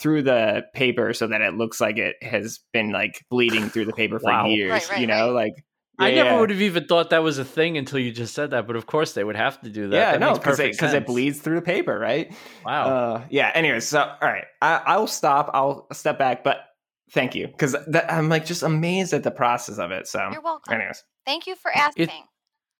[0.00, 3.92] through the paper so that it looks like it has been like bleeding through the
[3.92, 4.46] paper for Wow.
[4.46, 5.44] years Right, right, you know right.
[5.44, 5.52] like
[5.96, 8.50] I yeah, never would have even thought that was a thing until you just said
[8.50, 8.66] that.
[8.66, 9.96] But of course, they would have to do that.
[9.96, 12.34] yeah That no makes because it, it bleeds through the paper right
[12.64, 12.88] Wow.
[12.88, 16.64] uh yeah anyways so all right I, i'll stop i'll step back but
[17.12, 17.76] thank you because
[18.08, 20.74] i'm like just amazed at the process of it so You're welcome.
[20.74, 22.08] anyways Thank you for asking.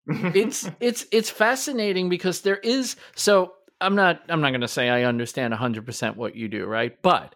[0.07, 4.89] It's it's it's fascinating because there is so I'm not I'm not going to say
[4.89, 7.01] I understand 100% what you do, right?
[7.03, 7.35] But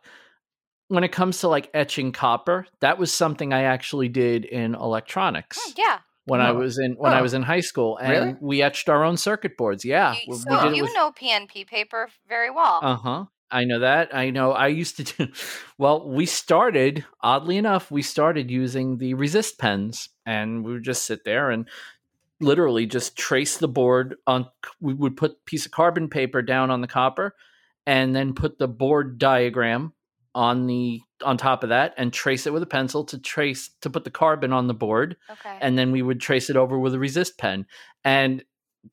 [0.88, 5.58] when it comes to like etching copper, that was something I actually did in electronics
[5.62, 5.98] Hmm, yeah.
[6.24, 6.58] when I Oh.
[6.58, 7.22] was in when I Oh.
[7.22, 8.36] was in high school and Really?
[8.40, 9.84] we etched our own circuit boards.
[9.84, 12.80] Yeah, you, we, so we did you with know PNP paper very well.
[12.82, 13.24] uh-huh.
[13.50, 14.14] I know that.
[14.14, 15.32] I know I used to do
[15.78, 21.04] well, we started, oddly enough, we started using the resist pens and we would just
[21.04, 21.66] sit there and
[22.40, 24.46] literally just trace the board on
[24.80, 27.34] we would put a piece of carbon paper down on the copper
[27.86, 29.92] and then put the board diagram
[30.34, 33.90] on the on top of that and trace it with a pencil to trace to
[33.90, 35.16] put the carbon on the board.
[35.30, 35.58] Okay.
[35.60, 37.66] and then we would trace it over with a resist pen.
[38.04, 38.44] And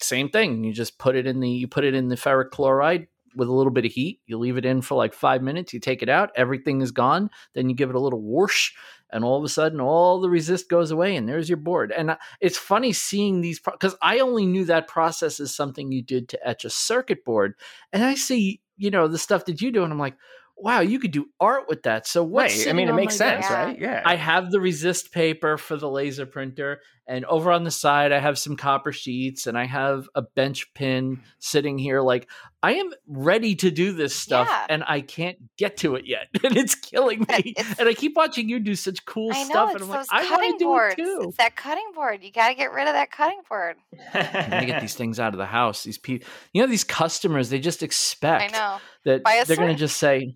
[0.01, 3.07] same thing you just put it in the you put it in the ferric chloride
[3.35, 4.21] with a little bit of heat.
[4.25, 7.29] You leave it in for like five minutes you take it out everything is gone.
[7.53, 8.71] Then you give it a little whoosh
[9.15, 11.93] and all of a sudden all the resist goes away and there's your board.
[11.93, 16.03] And uh, it's funny seeing these because i only knew that process is something you
[16.03, 17.55] did to etch a circuit board.
[17.93, 20.17] And i see you know the stuff that you do and i'm like
[20.57, 22.05] wow you could do art with that.
[22.05, 23.53] So what right i mean it makes sense desk?
[23.53, 23.79] Right?
[23.79, 24.03] Yeah.
[24.05, 28.19] I have the resist paper for the laser printer, and over on the side I
[28.19, 32.27] have some copper sheets and I have a bench pin sitting here like
[32.63, 34.65] I am ready to do this stuff Yeah.
[34.69, 38.15] and I can't get to it yet and it's killing me It's- and I keep
[38.15, 40.51] watching you do such cool I know stuff it's and I'm like I want cutting
[40.53, 40.95] to do boards.
[40.97, 41.19] it too.
[41.27, 42.23] It's that cutting board.
[42.23, 43.75] You got to get rid of that cutting board.
[44.13, 45.83] I'm get these things out of the house.
[45.83, 48.77] These people, you know, these customers, they just I expect know.
[49.03, 50.35] that they're going to just say,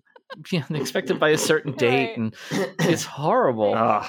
[0.52, 2.18] yeah, they expect it by a certain date, Right.
[2.18, 2.34] and
[2.80, 3.74] it's horrible.
[3.74, 4.06] Ugh.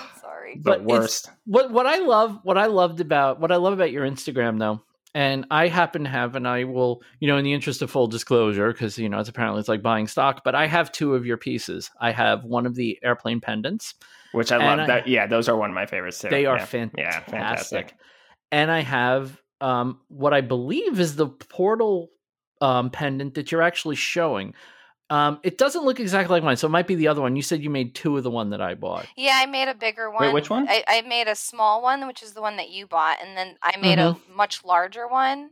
[0.60, 1.30] But worst.
[1.46, 4.82] what what I love, what I loved about what I love about your Instagram though,
[5.14, 8.08] and I happen to have, and I will, you know, in the interest of full
[8.08, 11.26] disclosure, because you know it's apparently it's like buying stock, but I have two of
[11.26, 11.92] your pieces.
[12.00, 13.96] I have one of the airplane pendants.
[14.32, 14.80] Which I love.
[14.80, 16.30] I- that yeah, those are one of my favorites too.
[16.30, 16.66] They are yeah.
[16.66, 17.00] fantastic.
[17.00, 17.96] Yeah, fantastic.
[18.52, 22.10] And I have um, what I believe is the portal
[22.62, 24.54] um, pendant that you're actually showing.
[25.12, 27.36] Um, it doesn't look exactly like mine, so it might be the other one.
[27.36, 29.10] You said you made two of the one that I bought.
[29.16, 30.32] Yeah, I made a bigger one.
[30.34, 30.68] which one?
[30.68, 33.58] I, I made a small one, which is the one that you bought, and then
[33.62, 34.36] I made a Mm-hmm.
[34.36, 35.52] much larger one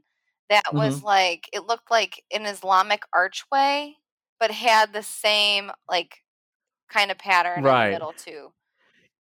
[0.50, 3.98] that was like it looked like an Islamic archway,
[4.40, 6.24] but had the same like
[6.90, 7.84] kind of pattern Right.
[7.84, 8.54] in the middle too.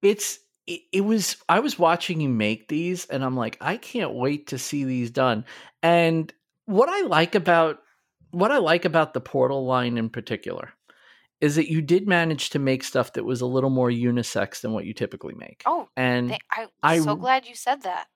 [0.01, 4.13] It's it, it was I was watching you make these, and I'm like, I can't
[4.13, 5.45] wait to see these done.
[5.83, 6.33] And
[6.65, 7.81] what I like about
[8.31, 10.73] what I like about the portal line in particular
[11.41, 14.73] is that you did manage to make stuff that was a little more unisex than
[14.73, 15.63] what you typically make.
[15.65, 18.07] Oh, and Th- I'm I- so glad you said that.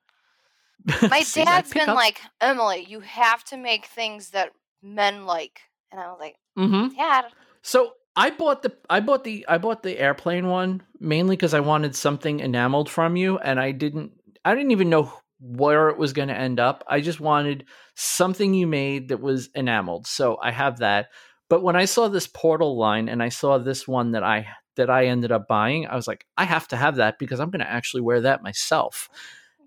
[1.10, 4.50] My See, dad's been up- like, Emily, you have to make things that
[4.82, 6.94] men like, and I was like, mm-hmm.
[6.96, 7.26] Dad,
[7.62, 11.60] So I bought the I bought the I bought the airplane one mainly because I
[11.60, 14.12] wanted something enameled from you, and I didn't
[14.44, 16.84] I didn't even know where it was going to end up.
[16.88, 20.06] I just wanted something you made that was enameled.
[20.06, 21.08] So I have that.
[21.48, 24.90] But when I saw this portal line and I saw this one that I that
[24.90, 27.60] I ended up buying, I was like, I have to have that because I'm going
[27.60, 29.08] to actually wear that myself.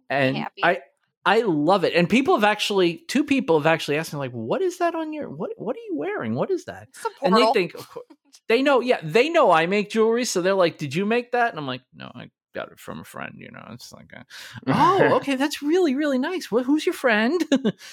[0.09, 0.63] And happy.
[0.63, 0.79] I
[1.25, 1.93] I love it.
[1.93, 5.13] And people have actually two people have actually asked me like, what is that on
[5.13, 6.33] your what what are you wearing?
[6.33, 6.89] What is that?
[7.21, 8.05] and they think of course,
[8.47, 11.49] they know yeah they know i make jewelry so they're like did you make that
[11.49, 14.25] and i'm like no i got it from a friend you know it's like a,
[14.67, 17.43] oh okay that's really really nice well, who's your friend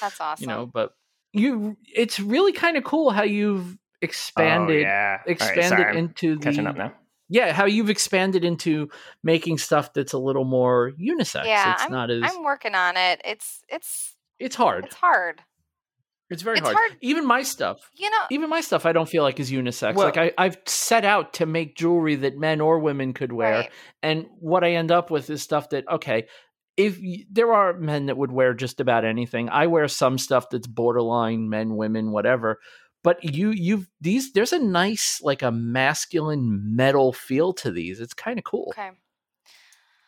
[0.01, 0.37] That's awesome.
[0.43, 0.91] you know but
[1.33, 5.17] you it's really kind of cool how you've Oh, expanded yeah.
[5.21, 6.93] All right, expanded sorry, into the catching up now.
[7.31, 8.91] yeah how you've expanded into
[9.23, 12.99] making stuff that's a little more unisex yeah, it's I'm, not as I'm working on
[12.99, 13.23] it.
[13.25, 15.41] It's it's it's hard it's hard.
[16.35, 16.77] It's very it's hard.
[16.77, 16.97] hard.
[17.01, 19.95] even my stuff You know, even my stuff I don't feel like is unisex.
[19.95, 23.61] Well- like I, I've set out to make jewelry that men or women could wear,
[23.61, 23.71] right.
[24.03, 26.27] and what I end up with is stuff that okay,
[26.77, 30.51] if y- there are men that would wear just about anything, I wear some stuff
[30.51, 32.59] that's borderline men, women, whatever.
[33.03, 34.33] But you, you've these.
[34.33, 38.01] There's a nice like a masculine metal feel to these.
[38.01, 38.73] It's kind of cool.
[38.77, 38.89] Okay.
[38.89, 38.97] I'm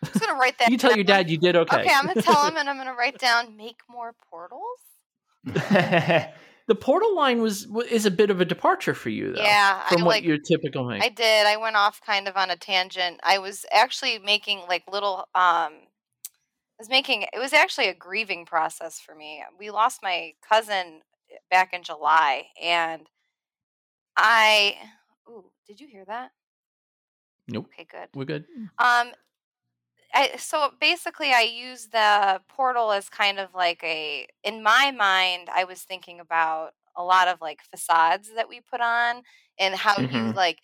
[0.02, 0.70] just gonna write that.
[0.70, 1.80] You tell your dad you did okay.
[1.82, 4.80] Okay, I'm gonna tell him, and I'm gonna write down make more portals.
[6.66, 9.42] the portal line was is a bit of a departure for you though.
[9.42, 10.24] Yeah, I from what like.
[10.24, 11.02] your typical make.
[11.02, 11.46] I did.
[11.46, 13.20] I went off kind of on a tangent.
[13.22, 15.72] I was actually making like little um
[16.78, 19.42] I was making it was actually a grieving process for me.
[19.58, 23.06] We lost my cousin eh, back in July and
[24.16, 24.74] I
[25.28, 26.32] Ooh, did you hear that?
[27.48, 28.08] nope, Okay, good.
[28.14, 28.46] we're good.
[28.78, 29.12] Um
[30.14, 35.48] I, so basically I use the portal as kind of like a in my mind
[35.52, 39.22] I was thinking about a lot of like facades that we put on
[39.58, 40.34] and how you Mhm.
[40.34, 40.60] like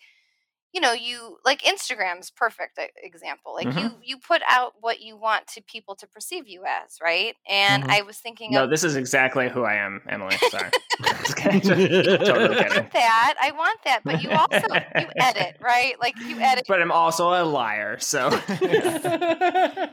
[0.73, 3.79] you know you like Instagram's perfect example like Mhm.
[3.79, 7.83] you you put out what you want to people to perceive you as right and
[7.83, 7.89] Mhm.
[7.89, 10.37] I was thinking no, of this is exactly who I am, Emily.
[10.37, 10.71] Sorry.
[11.35, 11.71] Kidding.
[11.71, 16.39] I totally want that I want that but you also you edit right like you
[16.41, 18.29] edit But I'm also a liar, so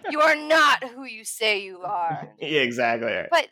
[0.08, 3.08] you are not who you say you are Yeah, exactly.
[3.12, 3.28] right.
[3.30, 3.48] but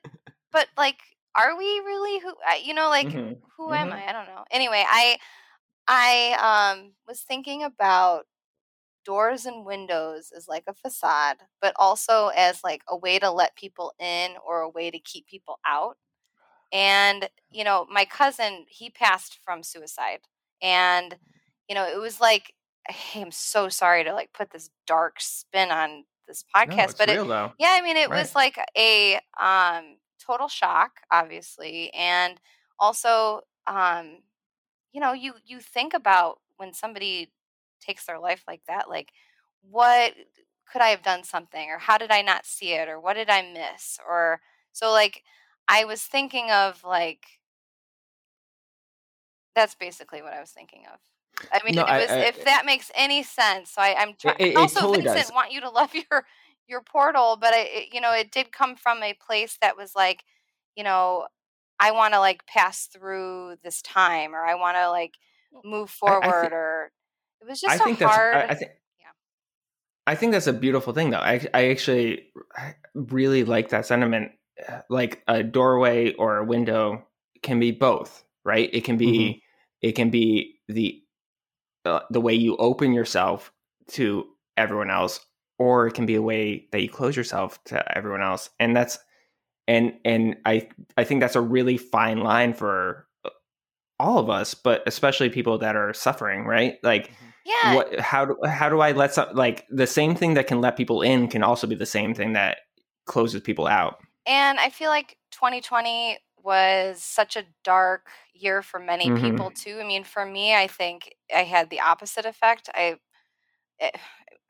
[0.53, 0.97] but like
[1.37, 2.33] are we really who
[2.65, 3.37] you know like Mhm.
[3.57, 3.93] who am Mhm.
[3.93, 5.17] i i don't know anyway i
[5.89, 8.27] i um was thinking about
[9.05, 13.57] doors and windows as like a facade but also as like a way to let
[13.57, 15.97] people in or a way to keep people out
[16.73, 20.21] and you know my cousin he passed from suicide
[20.63, 21.19] and
[21.69, 22.55] you know it was like
[22.89, 27.09] hey, i'm so sorry to like put this dark spin on this podcast it's but
[27.09, 27.53] real though.
[27.59, 28.13] yeah, I mean it Right.
[28.13, 32.41] was like a um total shock, obviously, and
[32.79, 34.19] also um
[34.93, 37.33] you know, you you think about when somebody
[37.81, 39.11] takes their life like that, like
[39.63, 40.15] what
[40.71, 43.31] could I have done something or how did I not see it or what did
[43.31, 44.41] I miss or
[44.73, 45.23] so like
[45.69, 47.25] I was thinking of like
[49.55, 50.99] that's basically what I was thinking of.
[51.53, 53.71] I mean, No, it I- was, I- if eh that makes any sense.
[53.73, 54.37] So I, I'm trying.
[54.39, 55.33] it- it also, totally Vincent, does.
[55.35, 56.27] want you to love your
[56.69, 59.95] your portal, but I, it, you know, it did come from a place that was
[59.97, 60.25] like,
[60.77, 61.27] you know,
[61.81, 65.15] I want to like pass through this time, or I want to like
[65.65, 66.93] move forward, I, I th- or
[67.41, 68.35] it was just I think hard.
[68.35, 68.71] That's, I, I think.
[70.07, 71.19] I think that's a beautiful thing, though.
[71.19, 72.33] I, I actually
[72.95, 74.33] really like that sentiment.
[74.89, 77.07] Like a doorway or a window
[77.43, 78.71] can be both, right?
[78.73, 79.39] It can be mm-hmm.
[79.83, 81.03] it can be the
[81.85, 83.53] uh, the way you open yourself
[83.89, 84.27] to
[84.57, 85.21] everyone else,
[85.59, 88.99] or it can be a way that you close yourself to everyone else, and that's
[89.69, 93.31] and and I I think that's a really fine line for uh,
[94.01, 96.75] all of us, but especially people that are suffering, right?
[96.83, 97.09] Like.
[97.09, 97.77] Mm-hmm yeah.
[97.77, 97.99] What?
[97.99, 101.01] How do how do I let some like the same thing that can let people
[101.01, 102.59] in can also be the same thing that
[103.07, 103.97] closes people out.
[104.27, 109.31] And I feel like 2020 was such a dark year for many mm-hmm.
[109.31, 109.79] people too.
[109.81, 112.69] I mean, for me, I think I had the opposite effect.
[112.75, 112.97] I
[113.81, 113.99] it, eh,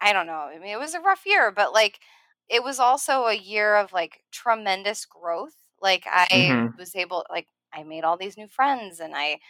[0.00, 0.50] I don't know.
[0.54, 2.00] I mean, it was a rough year, but like
[2.48, 5.56] it was also a year of like tremendous growth.
[5.80, 6.78] Like I mm-hmm.
[6.78, 9.40] was able like I made all these new friends and I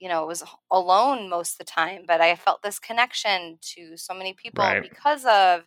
[0.00, 4.12] you know, was alone most of the time, but I felt this connection to so
[4.12, 4.82] many people right.
[4.82, 5.62] because of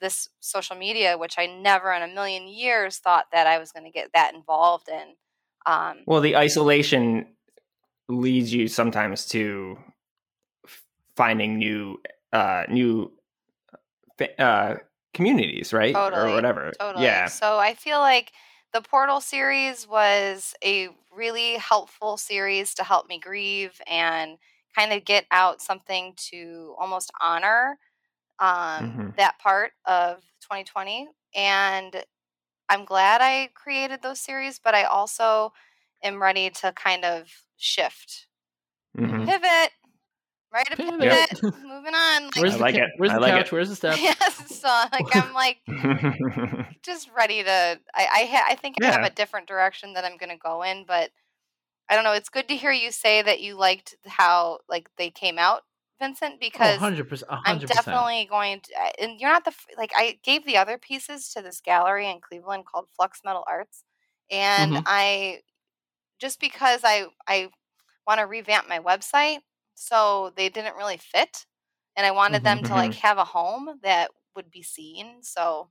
[0.00, 3.84] this social media, which I never in a million years thought that I was going
[3.84, 5.16] to get that involved in.
[5.66, 7.26] Um, well, the isolation
[8.08, 9.76] leads you sometimes to
[11.16, 12.00] finding new,
[12.32, 13.12] uh, new
[14.38, 14.76] uh,
[15.14, 15.94] communities, right?
[15.94, 16.72] Totally, or whatever.
[16.78, 17.04] Totally.
[17.04, 17.26] Yeah.
[17.26, 18.32] So I feel like
[18.72, 24.38] the Portal series was a really helpful series to help me grieve and
[24.76, 27.78] kind of get out something to almost honor
[28.38, 29.08] um, mm-hmm.
[29.16, 31.08] that part of 2020.
[31.34, 32.04] And
[32.68, 35.52] I'm glad I created those series, but I also
[36.02, 38.26] am ready to kind of shift,
[38.96, 39.24] mm-hmm.
[39.24, 39.70] pivot,
[40.52, 40.66] right?
[40.72, 41.28] A pivot, yep.
[41.42, 42.24] moving on.
[42.24, 42.90] Like, Where's I like it.
[42.96, 43.46] Where's the like couch?
[43.46, 43.52] It.
[43.52, 44.00] Where's the stuff?
[44.00, 45.58] yes, so like I'm like
[46.82, 47.80] just ready to.
[47.94, 48.92] I I, ha- I think I yeah.
[48.92, 51.10] have a different direction that I'm going to go in, but
[51.88, 52.12] I don't know.
[52.12, 55.62] It's good to hear you say that you liked how like they came out,
[56.00, 57.38] Vincent, oh, because oh, 100%, 100%.
[57.44, 58.72] I'm definitely going to.
[59.02, 62.64] And you're not the like I gave the other pieces to this gallery in Cleveland
[62.66, 63.84] called Flux Metal Arts,
[64.30, 64.82] and mm-hmm.
[64.86, 65.40] I
[66.18, 67.50] just because I I
[68.06, 69.38] want to revamp my website,
[69.78, 71.46] so they didn't really fit,
[71.96, 73.06] and I wanted mm-hmm, them to like mm-hmm.
[73.06, 75.22] have a home that would be seen.
[75.22, 75.70] So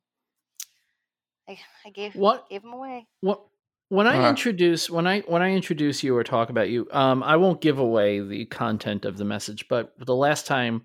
[1.47, 3.07] I I gave what gave them away.
[3.21, 3.41] What
[3.89, 4.29] when I uh-huh.
[4.29, 7.79] introduce when I when I introduce you or talk about you, um, I won't give
[7.79, 9.67] away the content of the message.
[9.67, 10.83] But the last time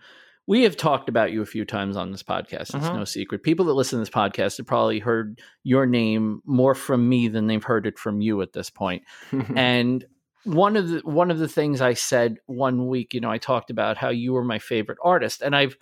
[0.49, 2.97] we have talked about you a few times on this podcast, it's uh-huh.
[2.97, 3.45] no secret.
[3.45, 7.47] People that listen to this podcast have probably heard your name more from me than
[7.47, 9.05] they've heard it from you at this point.
[9.57, 10.05] and
[10.45, 13.71] one of the one of the things I said one week, you know, I talked
[13.71, 15.77] about how you were my favorite artist, and I've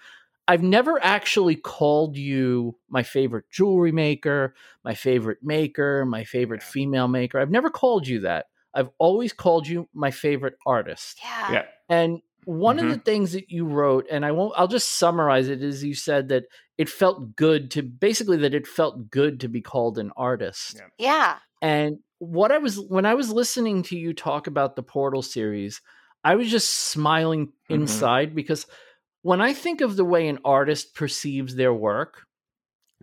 [0.48, 4.54] I've never actually called you my favorite jewelry maker,
[4.84, 7.38] my favorite maker, my favorite female maker.
[7.38, 8.46] I've never called you that.
[8.74, 11.20] I've always called you my favorite artist.
[11.22, 11.52] Yeah.
[11.52, 11.64] yeah.
[11.88, 12.86] And one mm-hmm.
[12.86, 15.94] of the things that you wrote, and I won't, I'll just summarize it, is you
[15.94, 16.44] said that
[16.78, 20.76] it felt good to basically that it felt good to be called an artist.
[20.76, 20.86] Yeah.
[20.98, 21.36] yeah.
[21.62, 25.80] And what I was, when I was listening to you talk about the Portal series,
[26.22, 27.74] I was just smiling mm-hmm.
[27.74, 28.66] inside because
[29.22, 32.26] when I think of the way an artist perceives their work,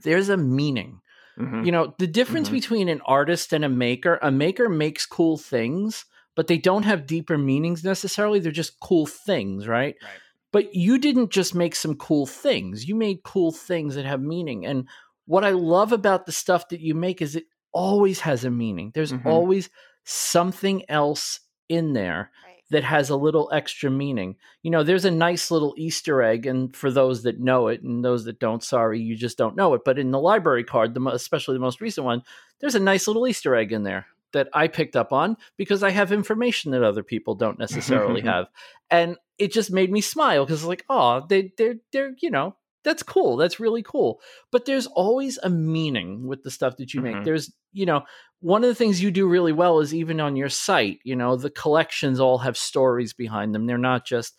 [0.04, 1.02] there's a meaning.
[1.40, 1.66] Mm-hmm.
[1.66, 2.58] You know, the difference mm-hmm.
[2.58, 6.06] between an artist and a maker, a maker makes cool things,
[6.36, 8.40] but they don't have deeper meanings necessarily.
[8.40, 9.96] They're just cool things, right?
[10.02, 10.12] right?
[10.52, 12.88] But you didn't just make some cool things.
[12.88, 14.66] You made cool things that have meaning.
[14.66, 14.88] And
[15.26, 17.46] what I love about the stuff that you make is it
[17.78, 18.92] always has a meaning.
[18.96, 19.28] There's mm-hmm.
[19.28, 19.70] always
[20.04, 22.32] something else in there
[22.72, 24.36] that has a little extra meaning.
[24.64, 28.04] You know, there's a nice little Easter egg, and for those that know it and
[28.04, 29.82] those that don't, sorry, you just don't know it.
[29.86, 32.24] But in the library card, the especially the most recent one,
[32.60, 35.92] there's a nice little Easter egg in there that I picked up on because I
[35.92, 38.48] have information that other people don't necessarily have,
[38.90, 42.56] and it just made me smile because like, oh, they they're they're you know
[42.88, 43.36] that's cool.
[43.36, 44.22] That's really cool.
[44.50, 47.16] But there's always a meaning with the stuff that you make.
[47.16, 47.26] Mm-hmm.
[47.26, 48.04] There's, you know,
[48.40, 51.36] one of the things you do really well is even on your site, you know,
[51.36, 53.66] the collections all have stories behind them.
[53.66, 54.38] They're not just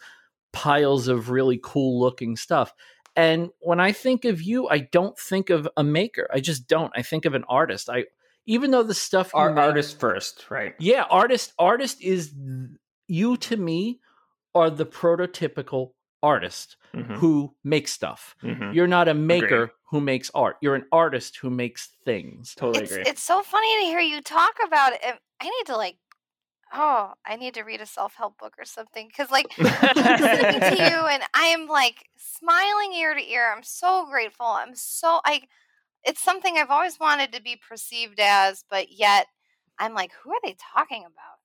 [0.55, 2.73] piles of really cool looking stuff.
[3.15, 6.27] And when I think of you, I don't think of a maker.
[6.33, 6.93] I just don't.
[6.97, 7.91] I think of an artist.
[7.91, 8.05] I
[8.47, 10.75] even though the stuff make, artist first, right?
[10.79, 12.33] Yeah, artist artist is
[13.09, 14.01] you to me
[14.55, 15.91] are the prototypical
[16.23, 17.15] artist mm-hmm.
[17.15, 18.37] who makes stuff.
[18.43, 18.73] Mm-hmm.
[18.73, 19.75] You're not a maker agree.
[19.91, 20.57] who makes art.
[20.61, 22.55] You're an artist who makes things.
[22.55, 23.05] Totally it's, agree.
[23.07, 25.01] It's so funny to hear you talk about it.
[25.03, 25.97] I need to like
[26.75, 29.11] oh, I need to read a self help book or something.
[29.17, 33.53] Cause like listening to you and I am like smiling ear to ear.
[33.55, 34.47] I'm so grateful.
[34.47, 35.43] I'm so I
[36.05, 39.27] it's something I've always wanted to be perceived as, but yet
[39.79, 41.38] I'm like, who are they talking about?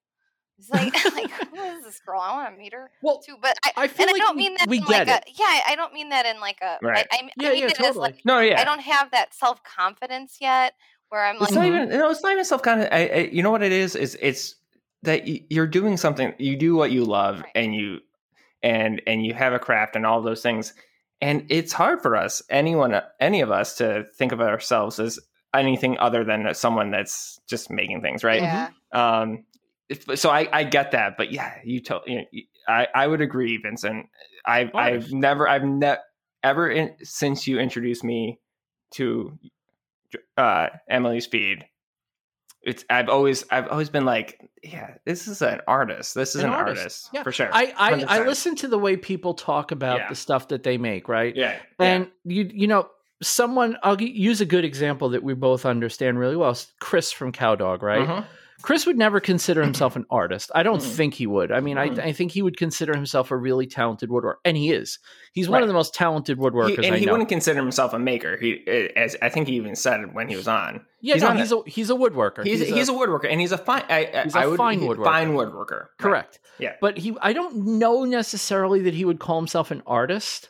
[0.59, 2.19] It's like, like who is this girl?
[2.21, 3.35] I want to meet her Well, too.
[3.41, 5.27] But I, I feel and like I don't we- mean that we in get like
[5.27, 5.59] a yeah.
[5.67, 6.77] I don't mean that in like a.
[6.81, 7.07] Right.
[7.11, 7.99] I, I, Yeah, I mean yeah, it as totally.
[7.99, 8.59] like No, yeah.
[8.59, 10.73] I don't have that self confidence yet,
[11.09, 11.89] where I'm It's like, not even.
[11.89, 13.33] No, it's not even self confidence.
[13.33, 13.95] You know what it is?
[13.95, 14.55] Is it's
[15.03, 16.33] that you're doing something.
[16.37, 17.51] You do what you love, Right.
[17.55, 17.99] and you
[18.61, 20.73] and and you have a craft and all those things.
[21.21, 25.19] And it's hard for us, anyone, any of us, to think of ourselves as
[25.55, 28.41] anything other than someone that's just making things, right?
[28.41, 29.45] yeah, Um,
[30.07, 32.03] if, so I, I get that, but yeah, you told.
[32.07, 32.25] You know,
[32.67, 34.07] I, I would agree, Vincent.
[34.45, 35.99] I've, I've never, I've never,
[36.43, 38.39] ever in, since you introduced me
[38.95, 39.37] to
[40.37, 41.65] uh, Emily Speed.
[42.61, 46.15] It's I've always I've always been like, yeah, this is an artist.
[46.15, 46.79] This is An an, artist.
[46.79, 47.23] artist, Yeah.
[47.23, 47.49] for sure.
[47.51, 50.09] I I, I listen to the way people talk about Yeah.
[50.09, 51.35] the stuff that they make, right?
[51.35, 52.87] yeah, And you you know,
[53.21, 56.57] someone I'll use a good example that we both understand really well.
[56.79, 57.85] Chris from Cowdog, yeah.
[57.87, 58.07] right?
[58.07, 58.25] Mhm.
[58.64, 60.49] Chris would never consider himself an artist.
[60.55, 60.95] I don't Mm-mm.
[60.95, 61.51] think he would.
[61.51, 61.99] I mean, I, Mm-mm.
[61.99, 64.97] I think he would consider himself a really talented woodworker, and he is.
[65.34, 65.64] He's one Right.
[65.64, 67.11] of the most talented woodworkers He, and I he know.
[67.11, 68.38] wouldn't consider himself a maker.
[68.38, 70.84] He, as I think he even said it when he was on.
[71.01, 72.43] yeah, he's no, he's a he's a woodworker.
[72.45, 73.84] He's he's, a, woodworker, and he's a fine.
[73.89, 75.03] I, I, He's a I would, fine woodworker.
[75.05, 75.72] Fine woodworker.
[75.82, 75.88] Right.
[75.99, 76.39] correct.
[76.57, 76.74] Yeah.
[76.82, 80.49] but he I don't know necessarily that he would call himself an artist.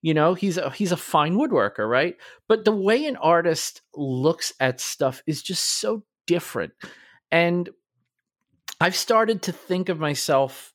[0.00, 2.14] You know, he's a he's a fine woodworker, right?
[2.46, 6.72] But the way an artist looks at stuff is just so different.
[7.30, 7.68] And
[8.80, 10.72] I've started to think of myself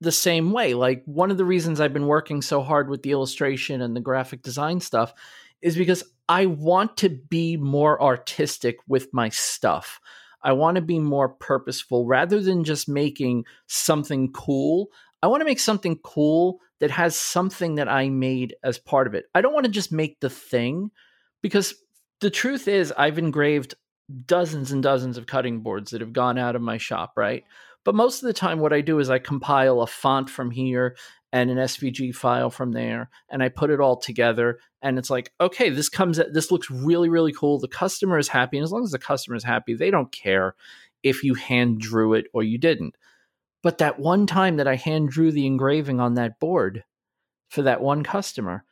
[0.00, 0.74] the same way.
[0.74, 4.00] Like one of the reasons I've been working so hard with the illustration and the
[4.00, 5.14] graphic design stuff
[5.62, 10.00] is because I want to be more artistic with my stuff.
[10.42, 14.88] I want to be more purposeful rather than just making something cool.
[15.22, 19.14] I want to make something cool that has something that I made as part of
[19.14, 19.24] it.
[19.34, 20.90] I don't want to just make the thing
[21.42, 21.74] because
[22.20, 23.74] the truth is, I've engraved
[24.26, 27.44] dozens and dozens of cutting boards that have gone out of my shop, right?
[27.84, 30.96] But most of the time, what I do is I compile a font from here
[31.32, 34.58] and an SVG file from there, and I put it all together.
[34.82, 37.58] And it's like, okay, this comes, this looks really, really cool.
[37.58, 38.56] The customer is happy.
[38.56, 40.54] And as long as the customer is happy, they don't care
[41.02, 42.96] if you hand drew it or you didn't.
[43.62, 46.84] But that one time that I hand drew the engraving on that board
[47.48, 48.64] for that one customer,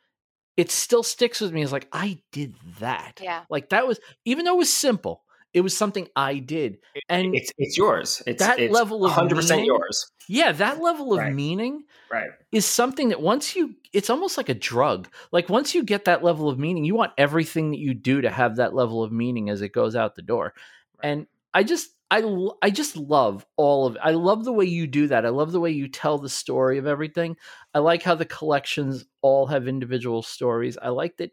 [0.57, 3.19] it still sticks with me as like, I did that.
[3.21, 3.43] yeah.
[3.49, 5.23] Like that was, even though it was simple,
[5.55, 6.77] it was something I did.
[7.09, 8.21] And It's it's yours.
[8.27, 10.11] It's That it's level of 100 percent yours.
[10.27, 11.33] yeah, that level of Right.
[11.33, 12.29] meaning Right.
[12.51, 15.07] is something that once you it's almost like a drug.
[15.31, 18.29] Like once you get that level of meaning, you want everything that you do to
[18.29, 20.53] have that level of meaning as it goes out the door.
[21.01, 21.09] Right.
[21.11, 22.21] And I just I,
[22.61, 24.01] I just love all of it.
[24.03, 25.25] I love the way you do that.
[25.25, 27.35] I love the way you tell the story of everything.
[27.73, 30.77] I like how the collections all have individual stories.
[30.77, 31.31] I like that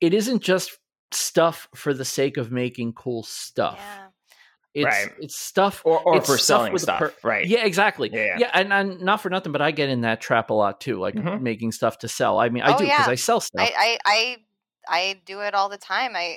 [0.00, 0.78] it isn't just
[1.12, 3.78] stuff for the sake of making cool stuff.
[3.78, 4.06] Yeah.
[4.74, 5.12] It's Right.
[5.20, 6.98] it's stuff Or or It's for stuff selling stuff.
[6.98, 7.46] per- right.
[7.46, 8.10] yeah, exactly.
[8.12, 8.36] Yeah, yeah.
[8.40, 10.98] Yeah, and, and not for nothing, but I get in that trap a lot too,
[10.98, 11.40] like Mhm.
[11.40, 12.38] making stuff to sell.
[12.38, 13.10] I mean, I Oh, do because yeah.
[13.10, 13.66] I sell stuff.
[13.66, 14.36] I, I I
[14.88, 16.14] I do it all the time.
[16.14, 16.36] I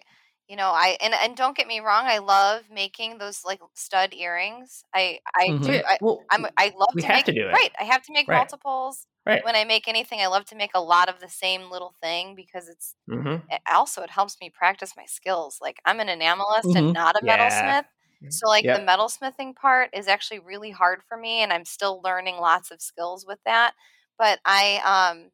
[0.50, 2.06] you know I and and don't get me wrong.
[2.08, 4.84] I love making those like stud earrings.
[4.96, 5.64] I I Mhm.
[5.64, 5.84] do.
[5.88, 7.60] I, well, I'm I love we to have make to do it.
[7.60, 7.72] right.
[7.80, 8.48] I have to make Right.
[8.48, 9.08] multiples.
[9.26, 9.44] Right.
[9.44, 12.36] When I make anything, I love to make a lot of the same little thing
[12.36, 13.50] because it's Mhm.
[13.50, 15.60] it- also it helps me practice my skills.
[15.62, 16.76] Like I'm an enamelist Mhm.
[16.76, 17.30] and not a Yeah.
[17.30, 17.86] metalsmith.
[18.30, 18.72] So like Yep.
[18.72, 22.82] the metalsmithing part is actually really hard for me and I'm still learning lots of
[22.82, 23.76] skills with that.
[24.18, 25.32] But I um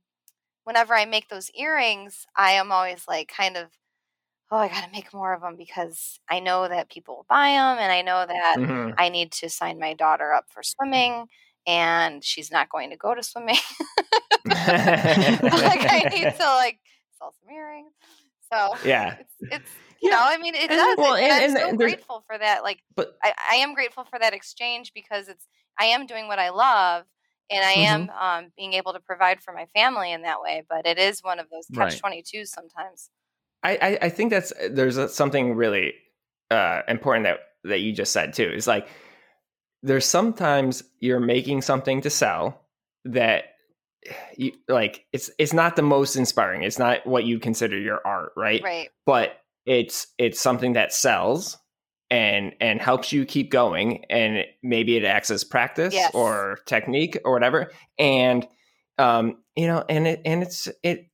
[0.63, 3.71] whenever I make those earrings, I am always like kind of
[4.51, 7.49] oh, I got to make more of them because I know that people will buy
[7.49, 8.93] them and I know that Mhm.
[8.97, 11.25] I need to sign my daughter up for swimming
[11.67, 13.57] and she's not going to go to swimming.
[14.45, 16.79] like I need to like
[17.17, 17.91] sell some earrings.
[18.51, 19.15] So yeah.
[19.19, 19.71] it's it's
[20.01, 20.17] you Yeah.
[20.17, 22.63] know I mean it And- does well, it, and, I'm and so grateful for that
[22.63, 25.47] like But I, I am grateful for that exchange because it's
[25.79, 27.05] I am doing what I love
[27.49, 28.45] and I am Mm-hmm.
[28.45, 31.39] um, being able to provide for my family in that way but it is one
[31.39, 33.09] of those catch 22s sometimes
[33.65, 35.93] I, I, I think that's there's a, something really
[36.51, 38.51] uh, important that that you just said too.
[38.51, 38.87] Is like
[39.81, 42.61] there's sometimes you're making something to sell
[43.05, 43.45] that
[44.37, 46.63] you like it's it's not the most inspiring.
[46.63, 48.61] It's not what you consider your art, right?
[48.63, 51.57] right But it's it's something that sells
[52.11, 56.11] and and helps you keep going and maybe it acts as practice Yes.
[56.13, 58.47] or technique or whatever and
[58.99, 61.07] um you know and it and it's it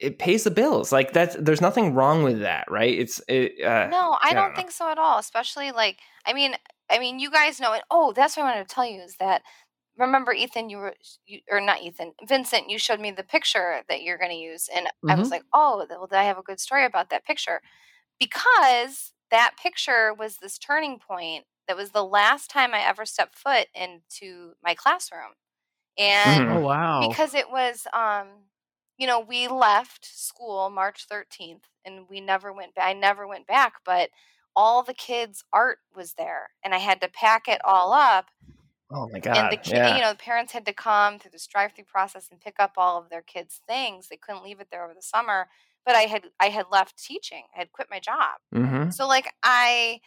[0.00, 3.90] it pays the bills like that's there's nothing wrong with that right it's it, uh,
[3.90, 4.54] no I I don't don't know.
[4.54, 6.54] think so at all especially like I mean
[6.90, 9.16] I mean you guys know it oh that's what I wanted to tell you is
[9.18, 9.42] that
[9.98, 10.94] remember Ethan, you were
[11.26, 14.68] you, or not Ethan, Vincent, you showed me the picture that you're going to use,
[14.74, 15.32] and I was Mhm.
[15.32, 17.60] like, oh, well, I have a good story about that picture
[18.20, 21.44] because that picture was this turning point.
[21.68, 25.32] That was the last time I ever stepped foot into my classroom,
[25.98, 26.48] and Mhm.
[26.48, 27.18] Oh wow.
[27.18, 28.28] because it was um
[29.00, 33.46] you know we left school march 13th and we never went back i never went
[33.46, 34.10] back but
[34.54, 38.26] all the kids art was there and i had to pack it all up
[38.92, 39.36] Oh my god!
[39.36, 39.96] and the kid yeah.
[39.96, 42.72] you know the parents had to come through this drive through process and pick up
[42.76, 45.46] all of their kids things they couldn't leave it there over the summer
[45.86, 49.32] but i had i had left teaching i had quit my job hmm so like
[49.42, 50.00] I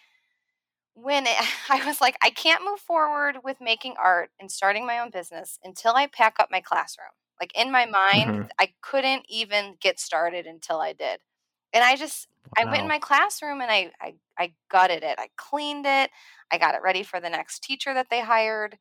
[0.96, 1.36] when it,
[1.70, 5.60] I was like I can't move forward with making art and starting my own business
[5.64, 7.08] until I pack up my classroom.
[7.42, 8.50] Like in my mind, Mhm.
[8.60, 11.20] I couldn't even get started until I did.
[11.74, 12.28] And I just
[12.58, 15.20] I went in my classroom and I, I I gutted it.
[15.20, 16.12] I cleaned it.
[16.52, 18.78] I got it ready for the next teacher that they hired,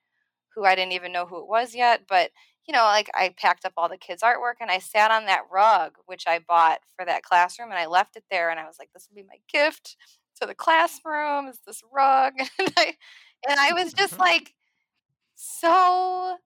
[0.54, 2.30] who I didn't even know who it was yet, but
[2.66, 5.44] you know, like I packed up all the kids' artwork and I sat on that
[5.50, 8.50] rug, which I bought for that classroom, and I left it there.
[8.50, 9.96] And I was like, "This will be my gift
[10.40, 11.48] to the classroom.
[11.48, 12.96] Is this rug?" And I,
[13.48, 14.54] and I was just like,
[15.34, 16.38] so.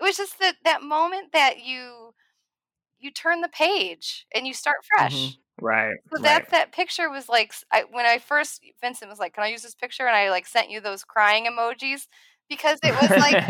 [0.00, 2.14] It was just that that moment that you
[2.98, 5.12] you turn the page and you start fresh.
[5.12, 5.38] Mhm.
[5.60, 5.96] Right.
[6.10, 6.22] So right.
[6.22, 9.62] that that picture was like I, when I first Vincent was like, "Can I use
[9.62, 12.06] this picture?" and I like sent you those crying emojis
[12.48, 13.40] because it was like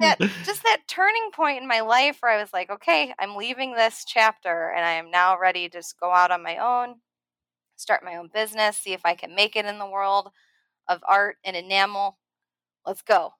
[0.00, 3.72] that just that turning point in my life where I was like, "Okay, I'm leaving
[3.74, 6.96] this chapter and I am now ready to just go out on my own,
[7.76, 10.30] start my own business, see if I can make it in the world
[10.88, 12.18] of art and enamel.
[12.86, 13.34] Let's go."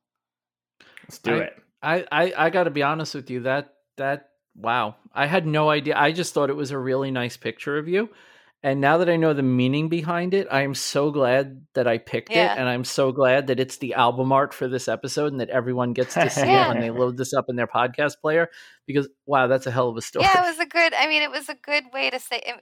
[1.04, 1.62] Let's do I- it.
[1.82, 3.40] I, I, I got to be honest with you.
[3.40, 5.96] That that wow, I had no idea.
[5.96, 8.08] I just thought it was a really nice picture of you,
[8.62, 11.98] and now that I know the meaning behind it, I am so glad that I
[11.98, 12.54] picked Yeah.
[12.54, 15.50] it, and I'm so glad that it's the album art for this episode, and that
[15.50, 16.66] everyone gets to see Yeah.
[16.66, 18.48] it when they load this up in their podcast player.
[18.86, 20.24] Because wow, that's a hell of a story.
[20.24, 20.94] Yeah, it was a good.
[20.94, 22.36] I mean, it was a good way to say.
[22.46, 22.54] It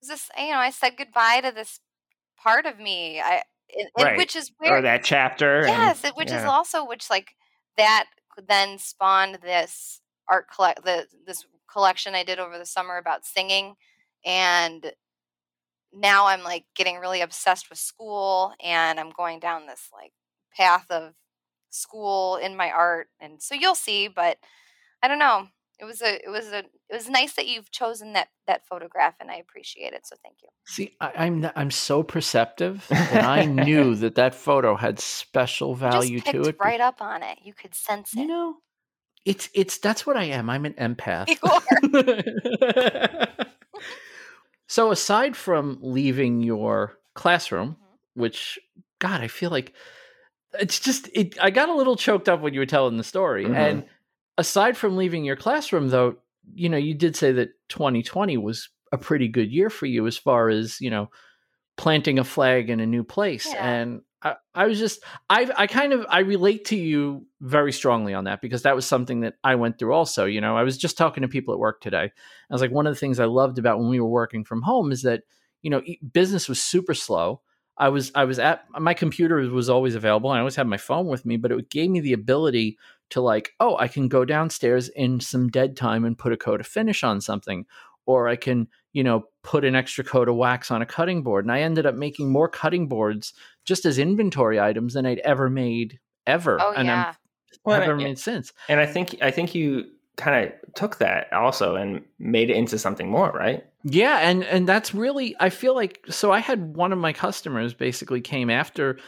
[0.00, 1.80] was just you know, I said goodbye to this
[2.42, 3.20] part of me.
[3.20, 3.42] I
[3.76, 4.16] and, and Right.
[4.16, 5.58] which is where or that chapter.
[5.58, 7.28] and- yes, it, which is also which like
[7.76, 8.06] that
[8.46, 13.76] then spawned this art collect the this collection I did over the summer about singing,
[14.24, 14.92] and
[15.92, 20.12] now I'm like getting really obsessed with school, and I'm going down this like
[20.56, 21.14] path of
[21.70, 24.08] school in my art, and so you'll see.
[24.08, 24.38] But
[25.02, 25.48] I don't know.
[25.80, 29.14] It was a it was a it was nice that you've chosen that that photograph,
[29.20, 30.06] and I appreciate it.
[30.06, 30.48] So thank you.
[30.66, 35.74] See, I, I'm n- I'm so perceptive and I knew that that photo had special
[35.74, 36.56] value to it.
[36.60, 37.38] right up on it.
[37.42, 38.20] You could sense it.
[38.20, 38.56] You know,
[39.24, 40.50] it's it's that's what I am.
[40.50, 41.28] I'm an empath.
[41.82, 43.36] You
[44.66, 47.98] so aside from leaving your classroom, Mhm.
[48.14, 48.58] which
[48.98, 49.72] God, I feel like
[50.58, 53.46] it's just it I got a little choked up when you were telling the story.
[53.46, 53.54] Mhm.
[53.56, 53.84] And
[54.38, 56.16] aside from leaving your classroom though,
[56.54, 60.16] you know, you did say that 2020 was a pretty good year for you as
[60.16, 61.10] far as, you know,
[61.76, 63.46] planting a flag in a new place.
[63.46, 63.64] Yeah.
[63.64, 68.12] And I, I was just I I kind of I relate to you very strongly
[68.12, 70.26] on that because that was something that I went through also.
[70.26, 72.04] You know, I was just talking to people at work today.
[72.04, 74.62] I was like, one of the things I loved about when we were working from
[74.62, 75.22] home is that,
[75.62, 77.40] you know, business was super slow.
[77.78, 80.30] I was I was at my computer was always available.
[80.30, 82.76] And I always had my phone with me, but it gave me the ability
[83.10, 86.60] to like, oh, I can go downstairs in some dead time and put a coat
[86.60, 87.66] of finish on something,
[88.06, 91.44] or I can, you know, put an extra coat of wax on a cutting board.
[91.44, 93.32] And I ended up making more cutting boards
[93.64, 96.58] just as inventory items than I'd ever made ever.
[96.60, 97.14] Oh and yeah.
[97.66, 98.52] I've and ever I- made since.
[98.68, 99.86] And I think I think you
[100.16, 103.64] kind of took that also and made it into something more, right?
[103.84, 107.72] Yeah, and and that's really I feel like so I had one of my customers
[107.74, 108.98] basically came after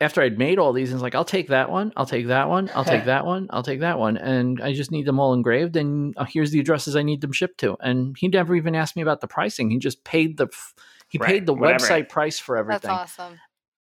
[0.00, 2.48] after I'd made all these and was like, I'll take that one, I'll take that
[2.48, 5.34] one, I'll take that one, I'll take that one, and I just need them all
[5.34, 7.76] engraved, and uh, here's the addresses I need them shipped to.
[7.80, 9.70] And he never even asked me about the pricing.
[9.70, 10.48] He just paid the
[11.08, 11.84] he Right, paid the whatever.
[11.84, 13.38] website price for everything That's awesome.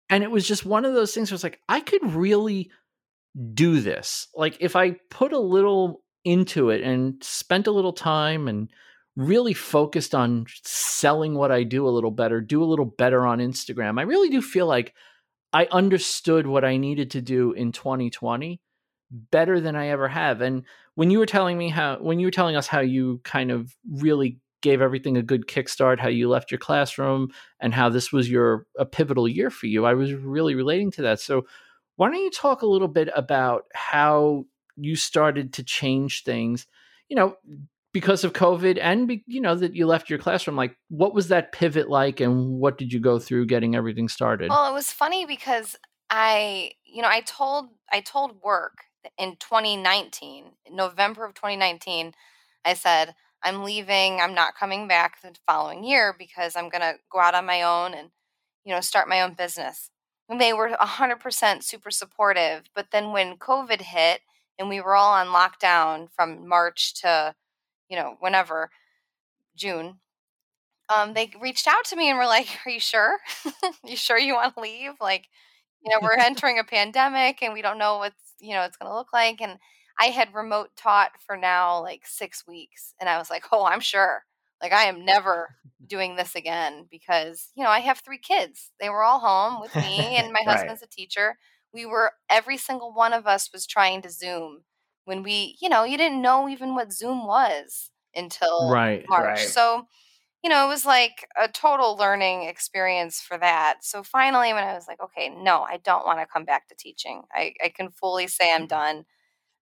[0.08, 2.70] and it was just one of those things where it's like i could really
[3.54, 8.48] do this like if i put a little into it and spent a little time
[8.48, 8.70] and
[9.16, 13.38] really focused on selling what i do a little better do a little better on
[13.40, 14.94] instagram i really do feel like
[15.52, 18.60] i understood what i needed to do in 2020
[19.30, 22.32] better than i ever have and when you were telling me how when you were
[22.32, 26.50] telling us how you kind of really gave everything a good kickstart how you left
[26.50, 27.28] your classroom
[27.60, 29.84] and how this was your a pivotal year for you.
[29.84, 31.20] I was really relating to that.
[31.20, 31.46] So
[31.96, 34.46] why don't you talk a little bit about how
[34.76, 36.66] you started to change things,
[37.08, 37.36] you know,
[37.92, 41.28] because of COVID and be, you know that you left your classroom like what was
[41.28, 44.50] that pivot like and what did you go through getting everything started?
[44.50, 45.76] Well, it was funny because
[46.10, 48.84] I, you know, I told I told work
[49.18, 52.12] in 2019, November of 2019,
[52.64, 54.20] I said, I'm leaving.
[54.20, 57.62] I'm not coming back the following year because I'm going to go out on my
[57.62, 58.10] own and,
[58.64, 59.90] you know, start my own business.
[60.28, 62.62] And they were 100% super supportive.
[62.74, 64.20] But then when COVID hit
[64.58, 67.34] and we were all on lockdown from March to,
[67.92, 68.70] you know, whenever,
[69.56, 70.00] June,
[70.94, 73.18] um, they reached out to me and were like, Are you sure?
[73.84, 74.92] you sure you want to leave?
[75.00, 75.28] Like,
[75.84, 78.90] you know, we're entering a pandemic and we don't know what's, you know, it's going
[78.90, 79.40] to look like.
[79.40, 79.58] And
[80.00, 82.94] I had remote taught for now like six weeks.
[83.00, 84.24] And I was like, Oh, I'm sure.
[84.62, 85.50] Like, I am never
[85.86, 88.70] doing this again because, you know, I have three kids.
[88.80, 90.50] They were all home with me and my Right.
[90.50, 91.38] husband's a teacher.
[91.72, 94.62] We were, every single one of us was trying to Zoom
[95.04, 99.04] when we, you know, you didn't know even what Zoom was until Right.
[99.08, 99.38] March.
[99.38, 99.48] Right.
[99.48, 99.86] So,
[100.42, 103.78] you know, it was like a total learning experience for that.
[103.82, 106.74] So finally, when I was like, okay, no, I don't want to come back to
[106.76, 108.66] teaching, I, I can fully say I'm mm-hmm.
[108.68, 109.04] done.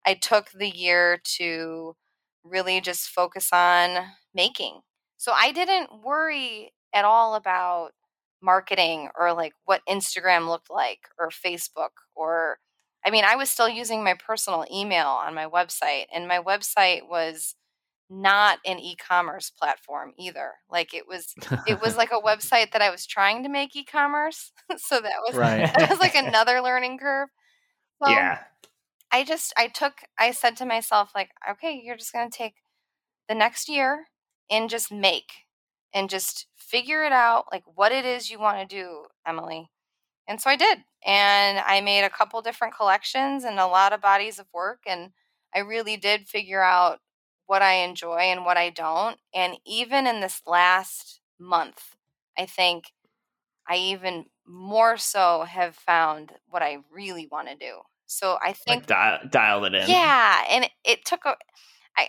[0.07, 1.97] I took the year to
[2.45, 3.99] really just focus on
[4.35, 4.81] making.
[5.19, 7.91] So I didn't worry at all about
[8.43, 12.59] marketing or like what Instagram looked like or Facebook or
[13.05, 17.09] I mean, I was still using my personal email on my website and my website
[17.09, 17.55] was
[18.11, 20.53] not an e-commerce platform either.
[20.71, 21.35] Like it was
[21.67, 24.53] it was like a website that I was trying to make e-commerce.
[24.77, 25.71] so that was Right.
[25.79, 27.29] that was like another learning curve.
[28.03, 28.39] So yeah.
[29.13, 32.55] I just I took I said to myself like, okay, you're just going to take
[33.29, 34.07] the next year
[34.51, 35.31] and just make
[35.95, 39.71] and just figure it out like what it is you want to do, Emily.
[40.31, 40.85] And so I did.
[41.07, 45.13] And I made a couple different collections and a lot of bodies of work and
[45.55, 47.01] I really did figure out
[47.47, 49.19] what I enjoy and what I don't.
[49.35, 51.97] And even in this last month,
[52.39, 52.93] I think
[53.69, 57.83] I even more so have found what I really want to do.
[58.07, 59.89] So I think Like dial, dialed it in.
[59.89, 61.37] yeah, and it, it took a
[61.99, 62.09] I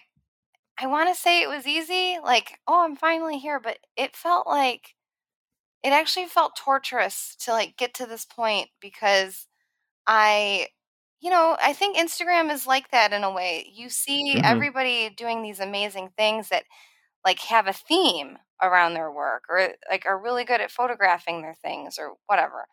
[0.80, 4.48] I want to say it was easy, like, oh, I'm finally here, but it felt
[4.48, 4.96] like
[5.84, 9.48] it actually felt torturous to like get to this point because
[10.08, 10.68] I
[11.22, 13.72] you know, I think Instagram is like that in a way.
[13.74, 14.44] You see Mhm.
[14.44, 16.66] everybody doing these amazing things that
[17.26, 21.56] like have a theme around their work or like are really good at photographing their
[21.56, 22.68] things or whatever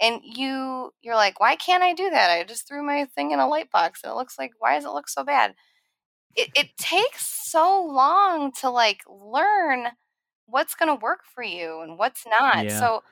[0.00, 3.40] and you you're like why can't i do that i just threw my thing in
[3.40, 5.54] a light box and it looks like why does it look so bad
[6.36, 9.88] it, it takes so long to like learn
[10.50, 12.70] what's going to work for you and what's not Yeah.
[12.70, 13.02] so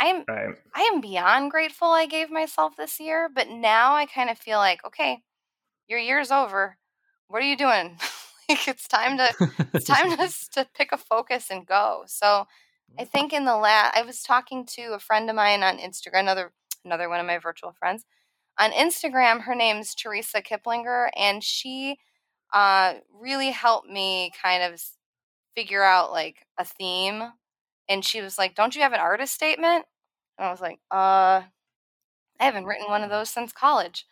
[0.00, 0.56] i'm Right.
[0.74, 4.58] i am beyond grateful i gave myself this year but now i kind of feel
[4.58, 5.22] like okay
[5.88, 6.76] your year's over
[7.28, 7.98] what are you doing
[8.48, 9.28] like it's time to
[9.76, 12.04] it's time to, to pick a focus and go.
[12.06, 12.46] So
[12.98, 16.20] I think in the last, I was talking to a friend of mine on Instagram,
[16.20, 16.52] another
[16.84, 18.04] another one of my virtual friends
[18.58, 19.42] on Instagram.
[19.42, 21.98] Her name's Teresa Kiplinger, and she
[22.52, 24.82] uh, really helped me kind of
[25.56, 27.32] figure out like a theme.
[27.88, 29.86] And she was like, "Don't you have an artist statement?"
[30.38, 31.44] And I was like, "Uh,
[32.40, 34.06] I haven't written one of those since college."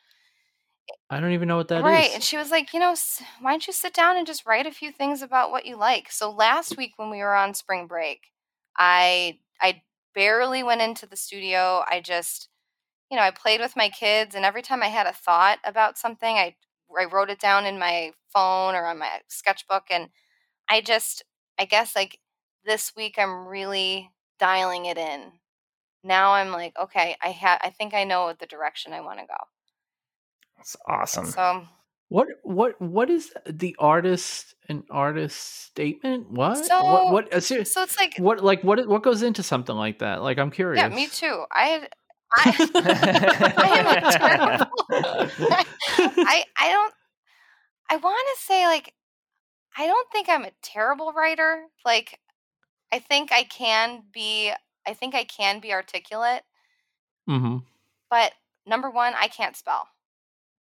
[1.09, 2.07] I don't even know what that is.
[2.07, 2.11] right.
[2.13, 2.95] And she was like, you know,
[3.41, 6.11] why don't you sit down and just write a few things about what you like?
[6.11, 8.33] So last week when we were on spring break,
[8.77, 9.83] I I
[10.15, 11.85] barely went into the studio.
[11.89, 12.49] I just,
[13.11, 15.99] you know, I played with my kids and every time I had a thought about
[15.99, 16.57] something, I
[16.99, 20.11] I wrote it down in my phone or on my sketchbook and
[20.69, 21.25] I just
[21.61, 22.19] I guess like
[22.65, 25.31] this week I'm really dialing it in.
[26.03, 29.27] Now I'm like, okay, I have I think I know the direction I want to
[29.27, 29.35] go.
[30.57, 31.27] That's awesome.
[31.27, 31.67] So
[32.09, 36.31] What what what is the artist an artist statement?
[36.31, 36.65] What?
[36.65, 39.77] So- what what uh, ser- so it's like what like what what goes into something
[39.77, 40.23] like that?
[40.23, 40.81] Like I'm curious.
[40.83, 41.45] Yeah, me too.
[41.53, 41.87] I
[42.35, 42.57] I,
[43.59, 44.71] I am a terrible
[46.27, 46.95] I I don't
[47.91, 48.95] I want to say like
[49.77, 51.67] I don't think I'm a terrible writer.
[51.85, 52.21] Like
[52.93, 54.53] I think I can be
[54.87, 56.45] I think I can be articulate,
[57.27, 57.63] hmm
[58.11, 58.33] but
[58.67, 59.89] number 1, I can't spell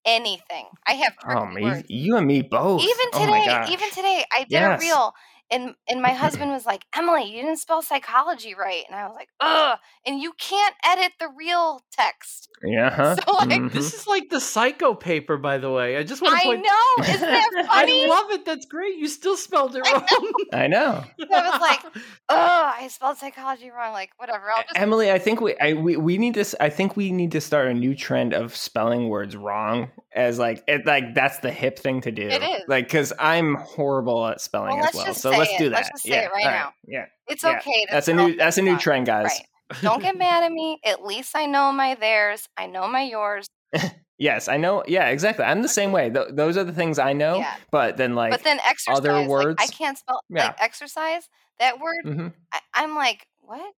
[0.06, 0.68] anything.
[0.88, 2.88] I have oh, me, you and me both.
[2.88, 3.74] Even Oh today, gosh.
[3.74, 4.64] even today, I did Yes.
[4.64, 5.14] a reel,
[5.52, 9.16] and and my husband was like, "Emily, you didn't spell psychology right," and I was
[9.16, 12.50] like, "Ugh!" And you can't edit the reel text.
[12.64, 12.89] Yeah.
[12.89, 13.16] huh?
[13.16, 13.72] So, like, Mhm.
[13.72, 15.98] This is like the psycho paper, by the way.
[15.98, 16.64] I just want to I point.
[16.64, 18.06] know, isn't that funny?
[18.06, 18.43] I love it.
[18.46, 18.96] That's great.
[18.96, 20.34] You still spelled it I wrong.
[20.54, 21.04] I know.
[21.32, 21.86] I was like,
[22.30, 24.46] "Ugh, I spelled psychology wrong." Like, whatever.
[24.56, 26.56] I'll just Emily, I think we, I, we we need this.
[26.60, 30.64] I think we need to start a new trend of spelling words wrong as like
[30.68, 32.28] it like that's the hip thing to do.
[32.28, 32.64] It is.
[32.68, 35.14] like because I'm horrible at spelling Well, as well.
[35.14, 35.57] So say let's it.
[35.57, 35.75] do that.
[35.75, 36.25] Let's just say yeah.
[36.25, 36.73] it right all now.
[36.88, 37.57] Yeah, it's yeah.
[37.57, 37.86] okay.
[37.86, 39.25] To that's a new that's a new trend, guys.
[39.25, 39.81] Right.
[39.81, 40.79] Don't get mad at me.
[40.86, 42.47] At least I know my theirs.
[42.57, 43.47] I know my yours.
[44.17, 44.83] Yes, I know.
[44.88, 45.43] Yeah, exactly.
[45.43, 46.09] I'm the same way.
[46.09, 47.38] Th- those are the things I know.
[47.38, 47.53] Yeah.
[47.69, 50.47] But then, like, but then exercise, other like, I can't spell Yeah.
[50.47, 51.27] like exercise.
[51.59, 52.33] That word, mhm.
[52.53, 53.73] I, I'm like, what?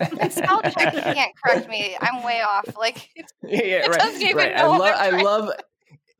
[0.00, 1.96] Like spell check can't correct me.
[2.00, 2.76] I'm way off.
[2.78, 4.34] Like, it's, yeah, yeah, right.
[4.34, 4.56] right.
[4.56, 4.94] I love.
[4.96, 5.50] I'm love.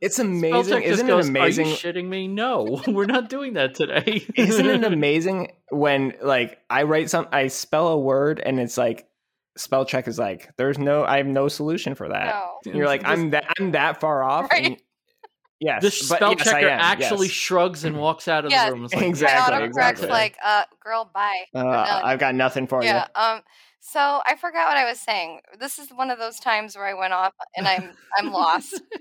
[0.04, 0.74] It's Spell amazing.
[0.74, 1.66] check Isn't goes, it amazing?
[1.66, 2.28] Are you shitting me?
[2.28, 4.26] No, we're not doing that today.
[4.34, 9.08] Isn't it amazing when like I write some, I spell a word and it's like
[9.56, 12.26] spell check is like there's no, I have no solution for that.
[12.26, 12.50] no.
[12.66, 14.50] And You're like I'm that I'm that far off.
[14.50, 14.66] Right.
[14.66, 14.76] And,
[15.58, 17.34] yes, the spell yes, checker am, actually yes.
[17.34, 18.84] shrugs and walks out of Yes, the room.
[18.84, 20.08] It's like, Exactly, autocorrect's exactly.
[20.08, 21.44] like, uh, girl, bye.
[21.54, 22.02] Uh, done.
[22.04, 22.88] I've got nothing for you.
[22.88, 23.06] yeah.
[23.14, 23.40] Um.
[23.80, 25.40] So I forgot what I was saying.
[25.60, 28.80] This is one of those times where I went off and I'm I'm lost.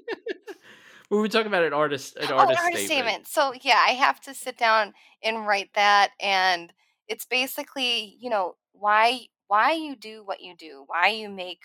[1.14, 3.28] we were talking about an artist, an oh, artist, an artist statement.
[3.28, 4.94] So yeah, I have to sit down
[5.24, 6.74] and write that, and
[7.08, 11.60] it's basically you know why why you do what you do, why you make.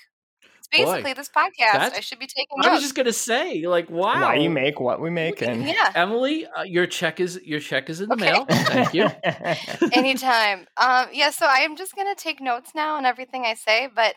[0.59, 1.95] It's Boy, basically this podcast.
[1.97, 2.69] I should be taking notes.
[2.69, 4.21] I was just gonna say, like, wow.
[4.23, 5.93] Why you make what we make and yeah.
[5.95, 8.33] Emily, uh, your check is your check is in the Okay.
[8.33, 8.45] mail.
[8.49, 9.11] Thank you.
[9.93, 14.15] anytime um yeah so i'm just gonna take notes now on everything i say but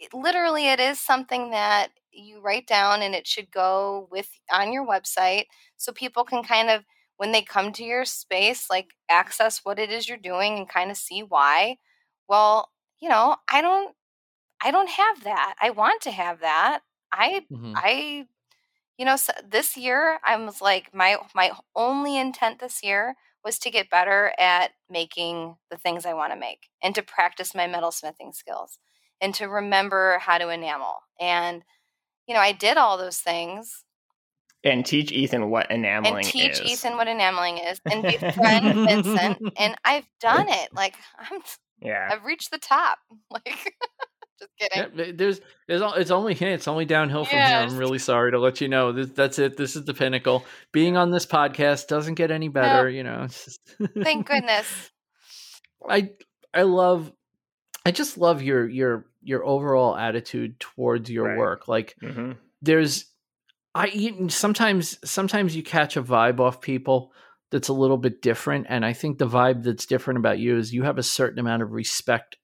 [0.00, 4.72] it, literally it is something that you write down and it should go with on
[4.72, 5.46] your website
[5.76, 6.84] so people can kind of
[7.16, 10.90] when they come to your space like access what it is you're doing and kind
[10.90, 11.76] of see why
[12.28, 13.94] well you know i don't
[14.62, 16.80] i don't have that i want to have that
[17.12, 17.82] i Mhm.
[17.82, 18.26] I,
[18.98, 23.58] you know, so this year I was like my my only intent this year was
[23.60, 27.66] to get better at making the things I want to make and to practice my
[27.66, 28.78] metalsmithing skills
[29.20, 30.96] and to remember how to enamel.
[31.20, 31.64] And
[32.26, 33.84] you know, I did all those things
[34.64, 36.62] and teach Ethan what enameling and teach is.
[36.62, 39.38] Ethan what enameling is and befriend Vincent.
[39.58, 40.68] And I've done it.
[40.72, 41.40] Like I'm
[41.80, 42.08] Yeah.
[42.10, 42.98] I've reached the top.
[43.30, 43.74] Like
[44.38, 44.98] just kidding.
[44.98, 47.46] Yeah, there's, there's, al- it's only, it's only downhill from here.
[47.46, 48.92] I'm really sorry to let you know.
[48.92, 49.56] This, that's it.
[49.56, 50.44] This is the pinnacle.
[50.72, 52.88] Being on this podcast doesn't get any better.
[52.88, 53.26] You know,
[54.02, 54.90] Thank goodness.
[55.88, 56.10] I,
[56.52, 57.12] I love,
[57.86, 61.38] I just love your, your, your overall attitude towards your Right.
[61.38, 61.68] work.
[61.68, 62.32] Like, hmm
[62.64, 63.06] there's
[63.74, 67.12] i sometimes sometimes you catch a vibe off people
[67.50, 70.72] that's a little bit different and i think the vibe that's different about you is
[70.72, 72.36] you have a certain amount of respect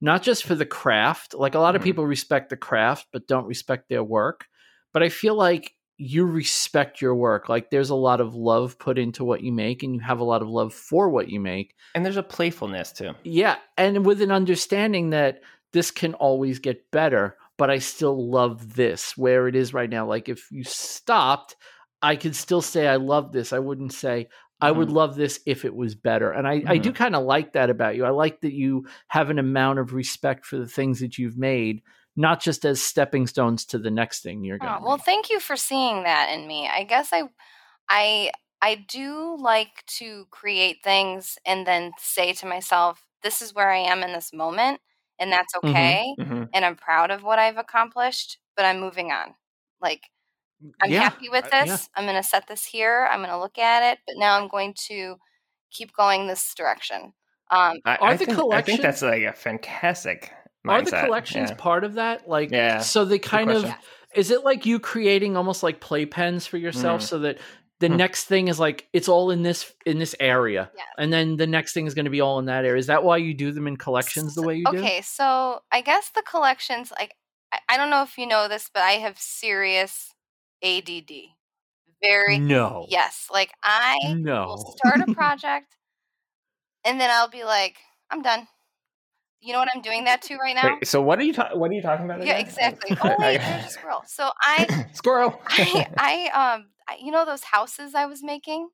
[0.00, 1.84] not just for the craft like a lot of Mhm.
[1.84, 4.46] people respect the craft but don't respect their work
[4.94, 8.96] but i feel like you respect your work like there's a lot of love put
[8.98, 11.74] into what you make and you have a lot of love for what you make
[11.94, 13.12] And there's a playfulness too.
[13.24, 15.40] yeah, and with an understanding that
[15.76, 20.06] this can always get better, but I still love this where it is right now.
[20.06, 21.54] Like if you stopped,
[22.00, 23.52] I could still say I love this.
[23.52, 24.96] I wouldn't say I would mm-hmm.
[24.96, 26.32] love this if it was better.
[26.32, 26.96] And I, I do mm-hmm.
[26.96, 28.06] kind of like that about you.
[28.06, 31.82] I like that you have an amount of respect for the things that you've made,
[32.16, 35.40] not just as stepping stones to the next thing you're going Oh, well, thank you
[35.40, 36.70] for seeing that in me.
[36.74, 37.24] I guess I,
[37.90, 38.30] I,
[38.62, 43.80] I do like to create things and then say to myself, "This is where I
[43.80, 44.80] am in this moment,
[45.18, 45.92] and that's Mhm.
[45.94, 49.34] okay." hmm And I'm proud of what I've accomplished, but I'm moving on.
[49.80, 50.02] Like
[50.82, 51.78] I'm Yeah, happy with uh, yeah.
[51.78, 51.88] this.
[51.96, 53.08] I'm going to set this here.
[53.10, 55.16] I'm going to look at it, but now I'm going to
[55.70, 57.14] keep going this direction.
[57.50, 60.32] Um, I, Are I the think, I think that's like a fantastic.
[60.68, 61.56] Are the collections Yeah.
[61.56, 62.28] part of that?
[62.28, 63.76] Like, Yeah, so they kind of
[64.14, 67.08] is it like you creating almost like playpens for yourself Mm.
[67.08, 67.38] so that
[67.80, 67.96] the Hmm.
[67.96, 70.86] next thing is like it's all in this in this area Yes.
[70.98, 73.04] and then the next thing is going to be all in that area is that
[73.04, 76.22] why you do them in collections the way you do okay, so I guess the
[76.22, 77.14] collections, like,
[77.52, 80.14] I, I don't know if you know this, but I have serious
[80.62, 81.10] ADD.
[82.02, 83.28] Very, no yes.
[83.32, 85.76] Like, I no will start a project
[86.84, 87.76] and then I'll be like,
[88.10, 88.46] I'm done.
[89.40, 90.74] You know what I'm doing that to right now?
[90.74, 92.18] Wait, so what are you ta- what are you talking about?
[92.24, 92.46] yeah, again?
[92.46, 92.96] exactly.
[93.02, 94.02] Oh, wait, there's a squirrel.
[94.06, 95.40] So I, Squirrel.
[95.46, 98.68] I, I, um, I, you know those houses I was making?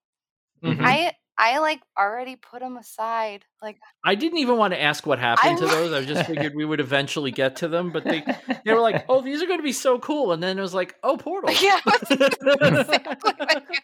[0.62, 0.78] Mhm.
[0.80, 3.44] I, I like already put them aside.
[3.60, 6.64] Like, I didn't even want to ask what happened to those i just figured we
[6.64, 8.22] would eventually get to them but they
[8.64, 10.74] they were like oh these are going to be so cool and then it was
[10.74, 11.80] like oh portal yeah,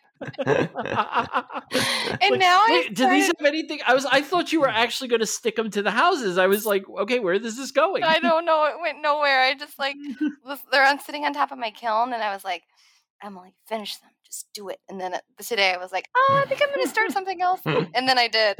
[2.20, 3.80] and Like, now I Wait, do these have anything?
[3.86, 6.38] I was, I thought you were actually going to stick them to the houses.
[6.38, 8.02] I was like, okay, where is this going?
[8.02, 8.64] I don't know.
[8.64, 9.40] It went nowhere.
[9.40, 9.96] I just like
[10.44, 12.62] was they're on sitting on top of my kiln, and I was like,
[13.22, 14.10] Emily, finish them.
[14.30, 14.78] Just do it.
[14.88, 17.40] And then uh, today I was like, oh, I think I'm going to start something
[17.40, 17.60] else.
[17.94, 18.56] And then I did.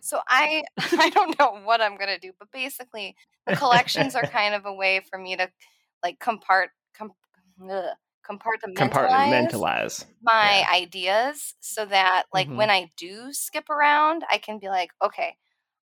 [0.00, 3.16] So I I don't know what I'm going to do, but basically
[3.46, 5.48] the collections are kind of a way for me to
[6.02, 7.12] like compart com,
[7.68, 7.84] ugh,
[8.28, 10.04] compartmentalize Compartmentalize.
[10.22, 12.56] my ideas so that like Mhm.
[12.56, 15.36] when I do skip around, I can be like, okay,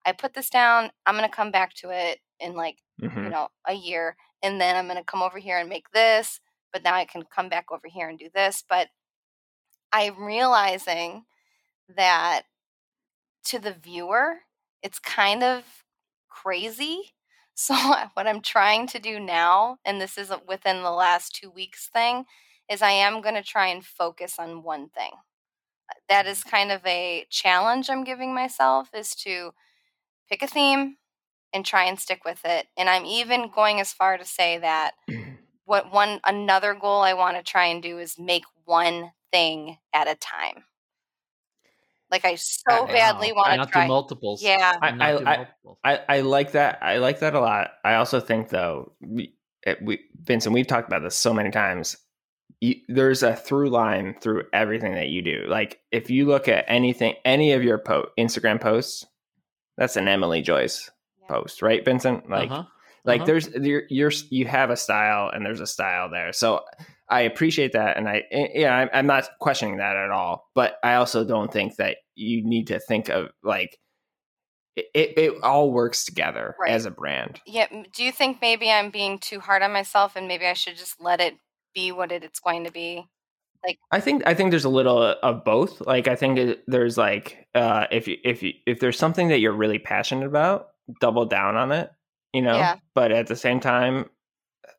[0.05, 0.91] I put this down.
[1.05, 3.31] I'm going to come back to it in like you Mhm.
[3.31, 6.39] know a year and then i'm going to come over here and make this
[6.73, 8.63] but now I can come back over here and do this.
[8.67, 8.89] But
[9.93, 11.25] I'm realizing
[11.95, 12.43] that
[13.45, 14.39] to the viewer,
[14.81, 15.63] it's kind of
[16.29, 17.01] crazy.
[17.55, 17.75] So,
[18.15, 22.25] what I'm trying to do now, and this is within the last two weeks thing,
[22.67, 25.11] is I am going to try and focus on one thing.
[25.87, 26.49] Uh, that is mm-hmm.
[26.49, 29.51] kind of a challenge I'm giving myself is to
[30.27, 30.97] pick a theme
[31.53, 32.69] and try and stick with it.
[32.75, 34.93] And I'm even going as far to say that
[35.65, 40.07] what one another goal I want to try and do is make one thing at
[40.07, 40.63] a time.
[42.11, 44.43] Like I so badly want to try multiples.
[44.43, 45.77] Yeah, I I, multiples.
[45.83, 46.77] I, I like that.
[46.83, 47.71] I like that a lot.
[47.83, 49.33] I also think though, we,
[49.81, 51.97] we Vincent, we've talked about this so many times.
[52.61, 55.45] You, there's a through line through everything that you do.
[55.47, 59.07] Like if you look at anything, any of your po- Instagram posts,
[59.75, 61.27] that's an Emily Joyce yeah.
[61.27, 62.29] post, right, Vincent?
[62.29, 62.65] Like, uh-huh.
[63.05, 63.25] like uh-huh.
[63.25, 66.31] there's you're, you're you have a style and there's a style there.
[66.31, 66.61] So
[67.09, 70.49] I appreciate that, and I eh, yeah, I'm not questioning that at all.
[70.55, 73.77] But I also don't think that you need to think of like
[74.75, 74.87] it,
[75.17, 76.71] it all works together right.
[76.71, 77.41] as a brand.
[77.45, 77.67] Yeah.
[77.93, 81.01] Do you think maybe I'm being too hard on myself, and maybe I should just
[81.01, 81.35] let it
[81.75, 83.05] be what it, it's going to be?
[83.65, 85.81] Like, I think I think there's a little of both.
[85.81, 89.39] Like, I think it, there's like uh, if you, if you, if there's something that
[89.39, 91.91] you're really passionate about, double down on it.
[92.33, 92.55] You know.
[92.55, 92.77] Yeah.
[92.95, 94.09] But at the same time,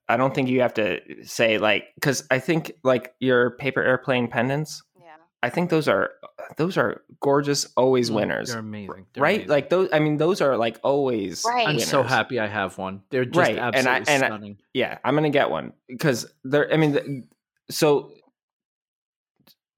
[0.09, 4.29] I don't think you have to say like because I think like your paper airplane
[4.29, 4.83] pendants.
[4.99, 5.17] Yeah.
[5.43, 6.11] I think those are
[6.57, 8.51] those are gorgeous, always mm, winners.
[8.51, 9.37] They're amazing, They're right?
[9.37, 9.51] Amazing.
[9.51, 9.89] Like those.
[9.93, 11.45] I mean, those are like always.
[11.47, 11.67] Right.
[11.67, 13.03] I'm so happy I have one.
[13.11, 13.59] They're just right.
[13.59, 14.57] absolutely and I, and stunning.
[14.61, 16.73] I, yeah, I'm gonna get one because they're.
[16.73, 17.29] I mean,
[17.71, 18.13] so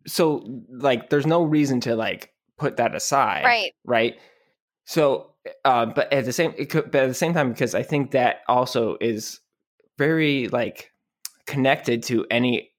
[0.06, 3.44] so like, there's no reason to like put that aside.
[3.44, 3.72] Right.
[3.84, 4.16] Right.
[4.84, 5.32] So,
[5.64, 8.12] uh, but at the same, it could, but at the same time, because I think
[8.12, 9.40] that also is
[9.98, 10.92] very like
[11.46, 12.70] connected to any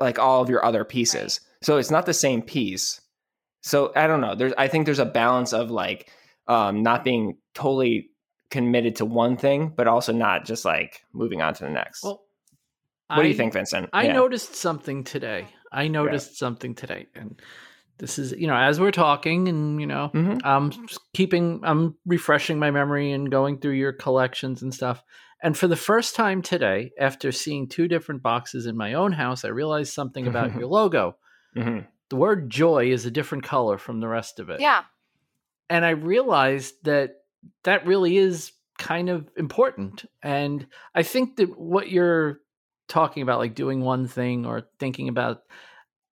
[0.00, 1.40] like all of your other pieces.
[1.42, 1.66] Right.
[1.66, 3.00] So it's not the same piece.
[3.62, 4.34] So I don't know.
[4.34, 6.10] There's I think there's a balance of like
[6.46, 8.10] um not being totally
[8.50, 12.02] committed to one thing, but also not just like moving on to the next.
[12.02, 12.22] Well,
[13.08, 13.90] what I, do you think, Vincent?
[13.92, 14.12] I yeah.
[14.12, 15.46] noticed something today.
[15.72, 16.36] I noticed yeah.
[16.36, 17.40] something today, and
[17.98, 20.38] this is you know as we're talking, and you know mm-hmm.
[20.44, 20.72] I'm
[21.12, 25.02] keeping, I'm refreshing my memory and going through your collections and stuff.
[25.42, 29.44] And for the first time today, after seeing two different boxes in my own house,
[29.44, 31.16] I realized something about your logo.
[31.56, 31.86] Mm-hmm.
[32.10, 34.60] The word joy is a different color from the rest of it.
[34.60, 34.82] Yeah.
[35.70, 37.14] And I realized that
[37.64, 40.04] that really is kind of important.
[40.22, 42.40] And I think that what you're
[42.88, 45.42] talking about, like doing one thing or thinking about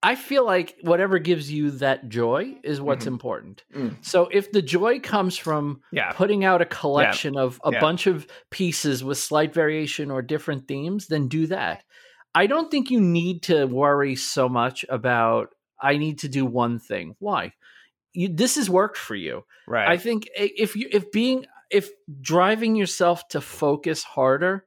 [0.02, 3.14] I feel like whatever gives you that joy is what's mm-hmm.
[3.14, 3.64] important.
[3.74, 3.96] Mm.
[4.02, 6.12] So if the joy comes from yeah.
[6.12, 7.40] putting out a collection yeah.
[7.40, 7.80] of a yeah.
[7.80, 11.82] bunch of pieces with slight variation or different themes, then do that.
[12.34, 15.48] I don't think you need to worry so much about
[15.80, 17.16] I need to do one thing.
[17.18, 17.52] Why?
[18.12, 19.44] You, this has worked for you.
[19.66, 19.88] Right.
[19.88, 21.90] I think if you if being if
[22.20, 24.64] driving yourself to focus harder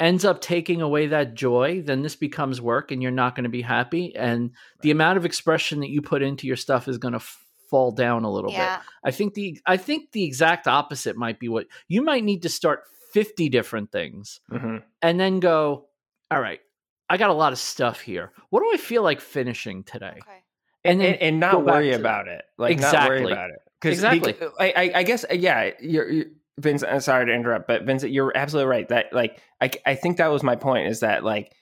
[0.00, 3.50] ends up taking away that joy, then this becomes work and you're not going to
[3.50, 4.14] be happy.
[4.16, 4.50] And right.
[4.82, 7.92] the amount of expression that you put into your stuff is going to f- fall
[7.92, 8.76] down a little yeah.
[8.76, 8.86] bit.
[9.04, 12.48] I think the I think the exact opposite might be what you might need to
[12.48, 12.82] start
[13.12, 14.78] 50 different things mm-hmm.
[15.00, 15.86] and then go,
[16.30, 16.60] all right,
[17.08, 18.32] I got a lot of stuff here.
[18.50, 20.18] What do I feel like finishing today?
[20.18, 20.42] Okay.
[20.84, 22.42] And, and, and not worry about it.
[22.58, 22.98] Like exactly.
[22.98, 23.56] not worry about it.
[23.82, 24.32] Exactly.
[24.32, 26.26] Because, I, I guess yeah, you're, you're
[26.60, 28.88] Vincent, I'm sorry to interrupt, but Vincent, you're absolutely right.
[28.88, 31.52] That like I I think that was my point is that like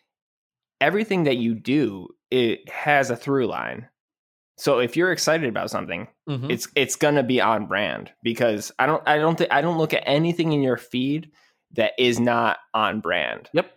[0.80, 3.88] everything that you do it has a through line.
[4.58, 6.50] So if you're excited about something, mm-hmm.
[6.50, 9.94] it's it's gonna be on brand because I don't I don't think I don't look
[9.94, 11.30] at anything in your feed
[11.72, 13.48] that is not on brand.
[13.54, 13.70] Yep.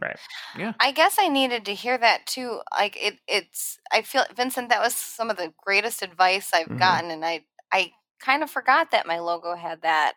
[0.00, 0.18] Right.
[0.56, 0.74] Yeah.
[0.78, 2.60] I guess I needed to hear that too.
[2.72, 6.78] Like it it's I feel Vincent, that was some of the greatest advice I've mm-hmm.
[6.78, 10.14] gotten and I I kind of forgot that my logo had that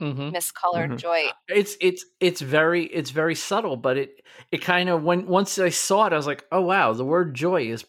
[0.00, 0.30] mm-hmm.
[0.30, 0.96] miscolored mm-hmm.
[0.96, 1.24] joy.
[1.48, 4.22] It's it's it's very it's very subtle, but it
[4.52, 7.34] it kind of when once I saw it, I was like, oh wow, the word
[7.34, 7.84] joy is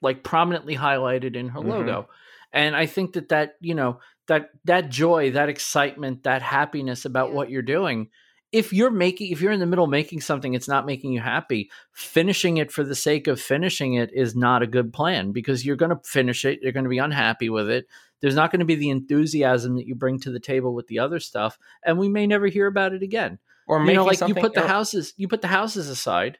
[0.00, 1.70] like prominently highlighted in her mm-hmm.
[1.70, 2.08] logo,
[2.52, 7.30] and I think that that you know that that joy, that excitement, that happiness about
[7.30, 7.34] yeah.
[7.34, 8.08] what you're doing.
[8.52, 11.70] If you're making, if you're in the middle making something, it's not making you happy.
[11.92, 15.76] Finishing it for the sake of finishing it is not a good plan because you're
[15.76, 16.60] going to finish it.
[16.62, 17.86] You're going to be unhappy with it
[18.22, 21.00] there's not going to be the enthusiasm that you bring to the table with the
[21.00, 23.38] other stuff, and we may never hear about it again.
[23.66, 26.38] Or you know, like you put the houses, you put the houses aside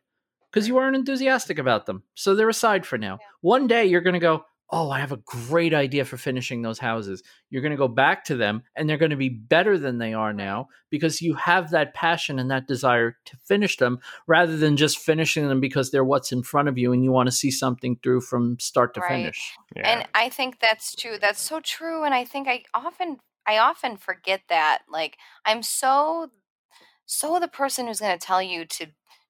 [0.50, 3.18] because you aren't enthusiastic about them, so they're aside for now.
[3.20, 3.26] Yeah.
[3.40, 4.44] One day you're going to go,
[4.74, 7.22] oh, I have a great idea for finishing those houses.
[7.50, 10.14] You're going to go back to them and they're going to be better than they
[10.14, 14.78] are now because you have that passion and that desire to finish them rather than
[14.78, 17.50] just finishing them because they're what's in front of you and you want to see
[17.50, 19.20] something through from start to Right.
[19.20, 19.52] finish.
[19.76, 19.90] Yeah.
[19.90, 21.18] And I think that's true.
[21.20, 22.04] That's so true.
[22.04, 24.84] And I think I often I often forget that.
[24.88, 26.30] Like I'm so
[27.04, 28.86] so the person who's going to tell you to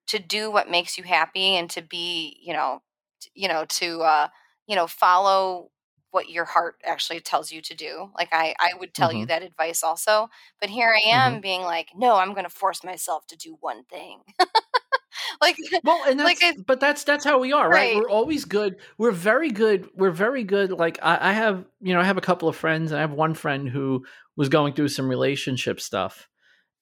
[0.08, 2.82] to do what makes you happy and to be, you know,
[3.20, 4.28] t- you know, to uh,
[4.66, 5.70] you know, follow
[6.12, 8.10] what your heart actually tells you to do.
[8.16, 9.28] Like I I would tell you mm-hmm.
[9.28, 10.28] that advice also.
[10.60, 11.34] But here I mm-hmm.
[11.34, 14.20] am being like, no, I'm going to force myself to do one thing.
[15.40, 17.94] like Well, and that's Like I- but that's that's how we are, right?
[17.94, 17.96] Right.
[17.96, 18.76] We're always good.
[18.98, 19.88] We're very good.
[19.94, 20.70] We're very good.
[20.70, 23.12] Like I, I have, you know, I have a couple of friends, and I have
[23.12, 24.04] one friend who
[24.36, 26.28] was going through some relationship stuff,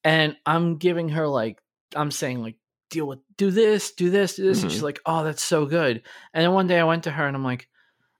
[0.03, 1.59] and I'm giving her like
[1.95, 2.55] I'm saying like
[2.91, 4.73] deal with do this, do this, do this, and Mhm.
[4.73, 6.03] she's like, oh, that's so good.
[6.33, 7.67] And then one day I went to her and I'm like.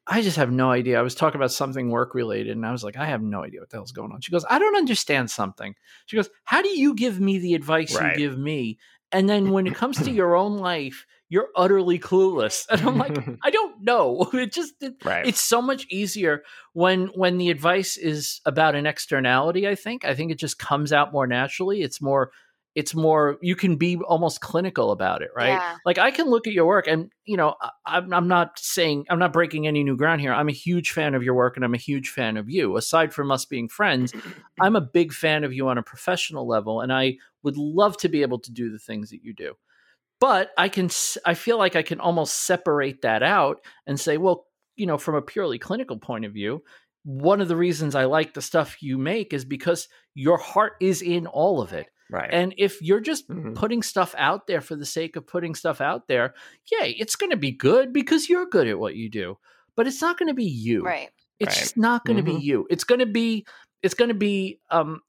[0.08, 0.98] I just have no idea.
[0.98, 3.60] I was talking about something work related, and I was like, I have no idea
[3.60, 4.20] what the hell's going on.
[4.20, 5.76] She goes, I don't understand something.
[6.08, 8.18] She goes, How do you give me the advice Right.
[8.18, 8.80] you give me?
[9.12, 12.66] And then when it comes to your own life, you're utterly clueless.
[12.72, 14.28] And I'm like, I don't know.
[14.34, 15.26] It just it, right.
[15.26, 16.44] it's so much easier
[16.74, 20.04] when when the advice is about an externality, I think.
[20.04, 21.84] I think it just comes out more naturally.
[21.84, 22.32] It's more
[22.74, 25.50] it's more you can be almost clinical about it, right?
[25.50, 25.78] Yeah.
[25.86, 29.06] Like I can look at your work and you know, I, I'm I'm not saying
[29.10, 30.34] I'm not breaking any new ground here.
[30.34, 32.78] I'm a huge fan of your work and I'm a huge fan of you.
[32.78, 34.14] Aside from us being friends,
[34.60, 38.10] I'm a big fan of you on a professional level, and I would love to
[38.10, 39.56] be able to do the things that you do.
[40.22, 40.92] But I can,
[41.26, 43.58] i feel like I can almost separate that out
[43.88, 44.46] and say, well,
[44.76, 46.64] you know, from a purely clinical point of view,
[47.04, 51.02] one of the reasons I like the stuff you make is because your heart is
[51.02, 51.88] in all of it.
[52.12, 52.34] Right.
[52.34, 53.56] And if you're just Mhm.
[53.56, 56.34] putting stuff out there for the sake of putting stuff out there,
[56.72, 59.38] yeah, it's going to be good because you're good at what you do.
[59.76, 60.94] But it's not going to be you.
[60.94, 61.12] Right.
[61.40, 61.60] It's Right.
[61.60, 62.42] just not going to be Mhm.
[62.42, 62.68] you.
[62.70, 63.46] It's going to be
[63.84, 65.02] it's going to be um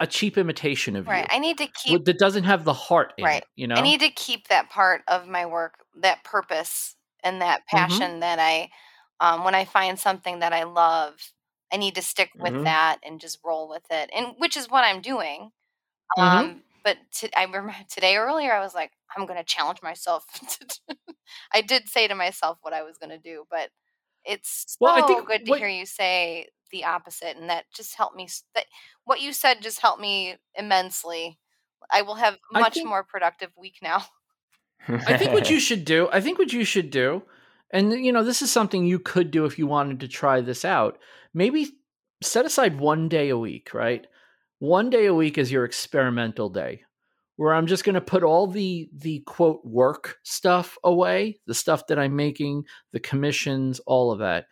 [0.00, 1.26] a cheap imitation of Right.
[1.26, 3.32] you I need to keep that doesn't have the heart in Right.
[3.32, 3.76] it, you know?
[3.76, 8.06] I need to keep that part of my work, that purpose and that Mm-hmm.
[8.06, 8.70] passion that I,
[9.20, 11.32] um, when I find something that I love,
[11.72, 12.64] I need to stick with Mhm.
[12.64, 15.52] that and just roll with it, and which is what I'm doing.
[16.18, 16.22] Mhm.
[16.22, 20.24] Um, but to, I remember today earlier, I was like, I'm going to challenge myself.
[21.52, 23.70] I did say to myself what I was going to do, but
[24.24, 27.64] it's so Well, I think good to what- hear you say the opposite, and that
[27.74, 28.28] just helped me.
[28.54, 28.64] That
[29.04, 31.38] what you said just helped me immensely.
[31.92, 34.04] I will have much think- more productive week now.
[34.88, 37.22] I think what you should do, I think what you should do,
[37.72, 40.64] and you know, this is something you could do if you wanted to try this
[40.64, 40.98] out.
[41.34, 41.72] Maybe
[42.22, 44.06] set aside one day a week, right?
[44.58, 46.82] One day a week is your experimental day,
[47.36, 51.86] where I'm just going to put all the the quote work stuff away, the stuff
[51.88, 54.46] that I'm making, the commissions, all of that.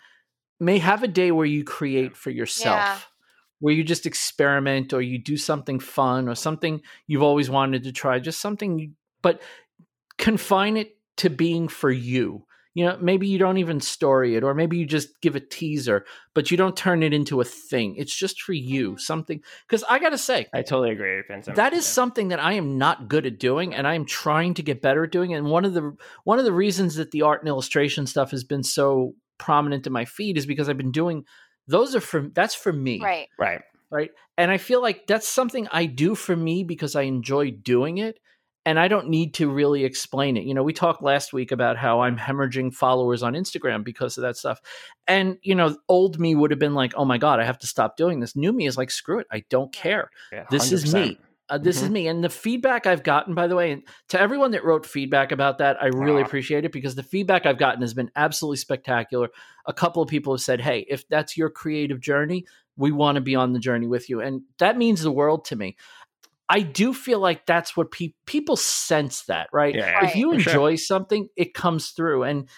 [0.61, 2.77] May have a day where you create for yourself.
[2.77, 2.99] Yeah.
[3.61, 7.93] Where you just experiment or you do something fun or something you've always wanted to
[7.93, 9.41] try, just something, but
[10.19, 12.45] confine it to being for you.
[12.75, 16.05] You know, maybe you don't even story it, or maybe you just give a teaser,
[16.35, 17.95] but you don't turn it into a thing.
[17.97, 19.01] It's just for you, Mhm.
[19.01, 19.41] something.
[19.69, 21.55] Because I got to say, I totally agree, Vincent.
[21.57, 21.91] that is Yeah.
[21.93, 25.05] something that I am not good at doing, and I am trying to get better
[25.05, 25.33] at doing.
[25.33, 28.43] And one of the one of the reasons that the art and illustration stuff has
[28.43, 31.25] been so prominent in my feed is because I've been doing
[31.67, 33.29] those are for that's for me Right.
[33.39, 33.61] right.
[33.91, 34.11] right?
[34.37, 38.19] And I feel like that's something I do for me because I enjoy doing it
[38.67, 40.45] and I don't need to really explain it.
[40.45, 44.23] You know, we talked last week about how I'm hemorrhaging followers on Instagram because of
[44.23, 44.61] that stuff.
[45.07, 47.67] And, you know, old me would have been like, oh my God, I have to
[47.67, 48.35] stop doing this.
[48.35, 49.27] New me is like, screw it.
[49.31, 50.11] I don't care.
[50.33, 51.19] Yeah, This is me.
[51.51, 52.09] Uh, this is me.
[52.09, 55.59] And the feedback I've gotten, by the way, and to everyone that wrote feedback about
[55.59, 56.25] that, I really Aw.
[56.25, 59.29] appreciate it because the feedback I've gotten has been absolutely spectacular.
[59.67, 62.47] A couple of people have said, hey, if that's your creative journey,
[62.77, 64.23] we want to be on the journey with you.
[64.23, 65.77] And that means the world to me.
[66.49, 69.75] I do feel like that's what pe- people sense that, right?
[69.75, 70.11] Yeah, Right.
[70.11, 70.53] If you for sure.
[70.53, 72.25] enjoy something, it comes through.
[72.25, 72.49] And,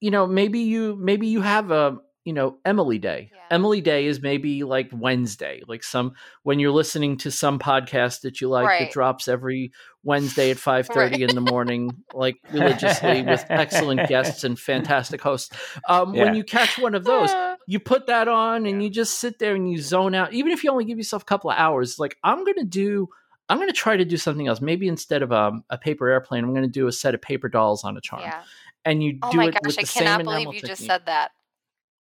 [0.00, 1.96] you know, maybe you, maybe you have a,
[2.26, 3.30] you know, Emily Day.
[3.32, 3.40] Yeah.
[3.50, 6.12] Emily Day is maybe like Wednesday, like some
[6.42, 8.80] when you're listening to some podcast that you like Right.
[8.80, 9.72] that drops every
[10.02, 11.30] Wednesday at five thirty Right.
[11.30, 15.56] in the morning, like religiously with excellent guests and fantastic hosts.
[15.88, 16.24] Um, Yeah.
[16.24, 17.30] When you catch one of those,
[17.66, 18.86] you put that on and Yeah.
[18.88, 20.34] you just sit there and you zone out.
[20.34, 23.08] Even if you only give yourself a couple of hours, like I'm gonna do.
[23.48, 24.60] I'm going to try to do something else.
[24.60, 27.48] Maybe instead of um, a paper airplane, I'm going to do a set of paper
[27.48, 28.22] dolls on a charm.
[28.22, 28.42] Yeah.
[28.84, 30.84] And you Oh do my it gosh, with I the same cannot believe you just
[30.84, 31.30] said that.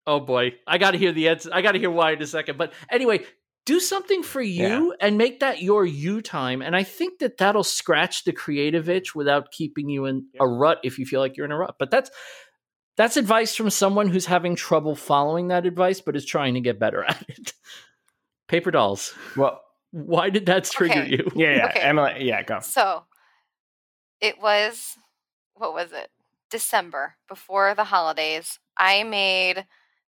[0.10, 1.49] Oh boy, I got to hear the answer.
[1.53, 2.57] I got to hear why in a second.
[2.57, 3.23] But anyway,
[3.65, 6.61] do something for you and make that your you time.
[6.64, 10.80] And I think that that'll scratch the creative itch without keeping you in a rut
[10.84, 11.76] if you feel like you're in a rut.
[11.77, 12.10] But that's
[12.98, 16.80] that's advice from someone who's having trouble following that advice, but is trying to get
[16.80, 17.53] better at it.
[18.48, 19.14] Paper dolls.
[19.38, 19.61] Well,
[19.91, 21.10] Why did that trigger Okay.
[21.11, 21.31] you?
[21.36, 21.80] yeah, yeah, Okay.
[21.81, 22.60] Emily, yeah, go.
[22.61, 23.03] So
[24.19, 24.98] it was,
[25.53, 26.10] what was it?
[26.49, 28.57] December before the holidays.
[28.76, 29.65] I made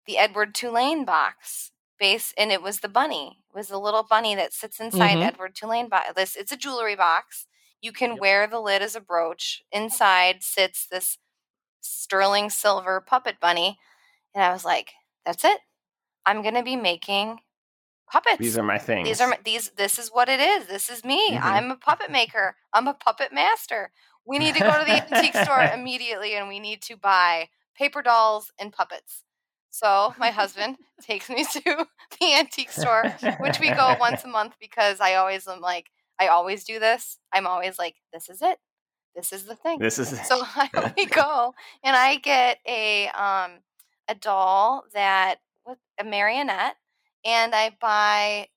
[0.06, 3.44] the Edward Tulane box base, and it was the bunny.
[3.50, 5.26] It was the little bunny that sits inside Mhm.
[5.26, 6.14] Edward Tulane box.
[6.16, 7.48] This it's a jewelry box.
[7.82, 9.64] You can wear the lid as a brooch.
[9.72, 11.18] Inside sits this
[11.82, 13.80] sterling silver puppet bunny,
[14.36, 14.94] and I was like,
[15.26, 15.62] "That's it.
[16.26, 17.42] I'm gonna be making
[18.12, 19.08] puppets." These are my things.
[19.08, 21.42] these are my, these this is what it is this is me Mhm.
[21.44, 23.92] i'm a puppet maker i'm a puppet master
[24.26, 24.92] we need to go to the
[25.24, 29.24] antique store immediately and we need to buy paper dolls and puppets
[29.70, 31.62] so my husband takes me to
[32.20, 35.88] the antique store which we go once a month because i always am like
[36.20, 38.58] i always do this i'm always like this is it
[39.16, 43.60] this is the thing This is so I, we go and I get a um
[44.08, 46.76] a doll that with a marionette
[47.26, 48.48] and I buy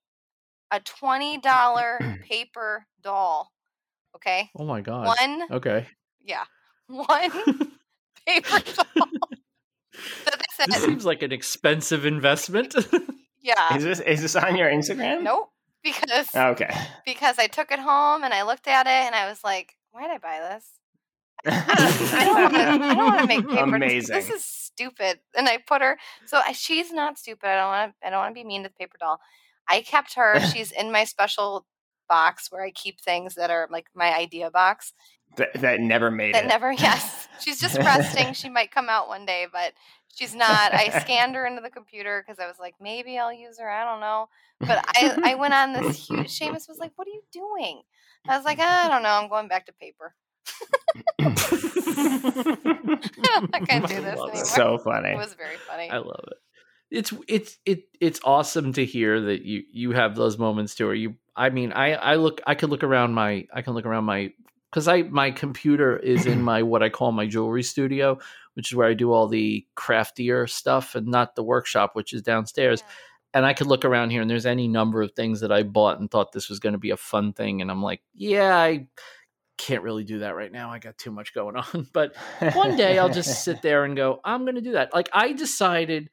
[0.70, 3.50] a twenty dollar paper doll.
[4.16, 4.50] Okay.
[4.56, 5.06] Oh my god.
[5.06, 5.86] One Okay.
[6.24, 6.44] yeah.
[6.86, 7.32] One
[8.26, 9.08] paper doll.
[9.92, 10.30] So
[10.66, 10.80] This it.
[10.82, 12.74] seems like an expensive investment.
[13.44, 13.76] Yeah.
[13.76, 15.24] is this is this on your Instagram?
[15.24, 15.50] Nope.
[15.82, 16.72] Because oh, Okay.
[17.04, 20.02] because I took it home and I looked at it and I was like, why
[20.02, 20.68] did I buy this?
[21.44, 22.60] I don't want to.
[22.60, 23.74] I don't want to make paper.
[23.74, 24.14] Amazing.
[24.14, 25.18] This is stupid.
[25.36, 25.98] And I put her.
[26.26, 27.48] So I, she's not stupid.
[27.48, 28.06] I don't want to.
[28.06, 29.18] I don't want to be mean to the paper doll.
[29.68, 30.38] I kept her.
[30.52, 31.66] She's in my special
[32.08, 34.92] box where I keep things that are like my idea box
[35.36, 36.32] that, that never made it.
[36.34, 36.48] that it.
[36.48, 36.72] never.
[36.78, 38.32] Yes, she's just resting.
[38.34, 39.72] She might come out one day, but
[40.14, 40.74] she's not.
[40.74, 43.68] I scanned her into the computer because I was like, maybe I'll use her.
[43.68, 44.28] I don't know.
[44.60, 46.28] But I, I went on this huge.
[46.28, 47.82] Seamus was like, "What are you doing?"
[48.28, 49.08] I was like, I don't know.
[49.08, 50.14] I'm going back to paper.
[53.52, 54.36] I can't do this anymore.
[54.36, 55.10] so funny.
[55.10, 55.90] It was very funny.
[55.90, 56.38] I love it.
[56.90, 60.86] It's it's it it's awesome to hear that you you have those moments too.
[60.86, 63.86] Where you, I mean, I I look, I could look around my, I can look
[63.86, 64.32] around my,
[64.72, 68.18] because I my computer is in my what I call my jewelry studio,
[68.54, 72.22] which is where I do all the craftier stuff, and not the workshop, which is
[72.22, 72.80] downstairs.
[72.80, 72.94] Yeah.
[73.34, 75.98] And I could look around here, and there's any number of things that I bought
[75.98, 78.88] and thought this was going to be a fun thing, and I'm like, yeah, I
[79.58, 80.70] can't really do that right now.
[80.70, 82.16] I got too much going on, but
[82.54, 84.92] one day I'll just sit there and go, I'm going to do that.
[84.94, 86.10] Like I decided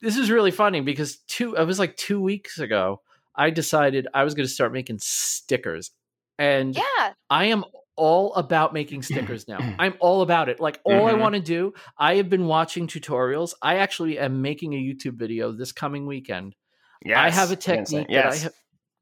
[0.00, 3.02] this is really funny because two it was like 2 weeks ago
[3.34, 5.92] I decided I was going to start making stickers.
[6.38, 7.12] And yeah.
[7.28, 7.64] I am
[8.06, 9.58] all about making stickers now.
[9.78, 10.58] I'm all about it.
[10.60, 11.20] Like all I Mhm.
[11.20, 13.52] want to do, I have been watching tutorials.
[13.62, 16.54] I actually am making a YouTube video this coming weekend.
[17.04, 17.18] Yes.
[17.18, 17.64] I have a Yes.
[17.64, 18.34] technique that Yes.
[18.40, 18.52] I have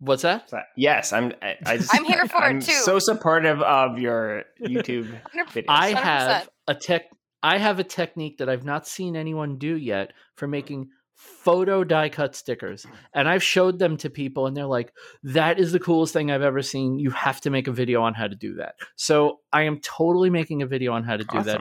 [0.01, 0.49] What's that?
[0.77, 1.33] Yes, I'm.
[1.43, 2.71] I, I just, I'm here for it I'm too.
[2.73, 5.47] So supportive of your YouTube 100%.
[5.53, 5.65] videos.
[5.69, 5.97] I 100%.
[5.97, 7.03] have a tech.
[7.43, 12.09] I have a technique that I've not seen anyone do yet for making photo die
[12.09, 14.93] cut stickers, and I've showed them to people, and they're like,
[15.25, 16.99] "That is the coolest thing I've ever seen.
[16.99, 20.31] You have to make a video on how to do that." So I am totally
[20.31, 21.61] making a video on how to do that,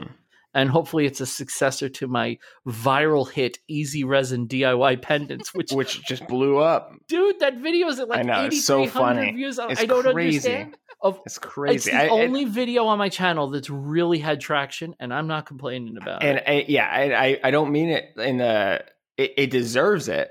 [0.54, 5.72] and hopefully, it's a successor to my viral hit Easy Resin DIY pendants, which.
[5.72, 6.92] which just blew up.
[7.08, 9.32] Dude, that video is at like I know, eighty it's so funny.
[9.32, 9.58] views.
[9.58, 10.36] I It's I don't crazy.
[10.48, 10.76] understand.
[11.00, 11.74] Of It's crazy.
[11.76, 15.46] it's the I- only video on my channel that's really had traction, and I'm not
[15.46, 16.44] complaining about and it.
[16.46, 18.84] I, yeah, I, I I don't mean it in the.
[19.18, 20.30] It, it deserves it.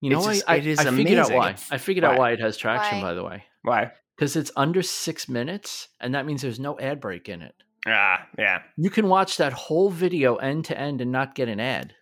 [0.00, 1.50] You know, it's I, just- I, it is I figured out why.
[1.50, 2.18] It's- I figured out Why?
[2.18, 3.04] why it has traction, Why?
[3.04, 3.92] by the way, Why?
[4.16, 7.54] because it's under six minutes, and that means there's no ad break in it.
[7.86, 8.62] Ah, yeah.
[8.76, 11.94] You can watch that whole video end to end and not get an ad.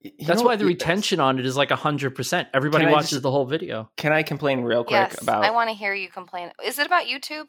[0.00, 2.48] You That's why the what- retention on it is like hundred percent.
[2.54, 3.90] Everybody Can watches just- the whole video.
[3.98, 5.44] Can I complain real quick yes, about?
[5.44, 6.50] I want to hear you complain.
[6.64, 7.48] Is it about YouTube?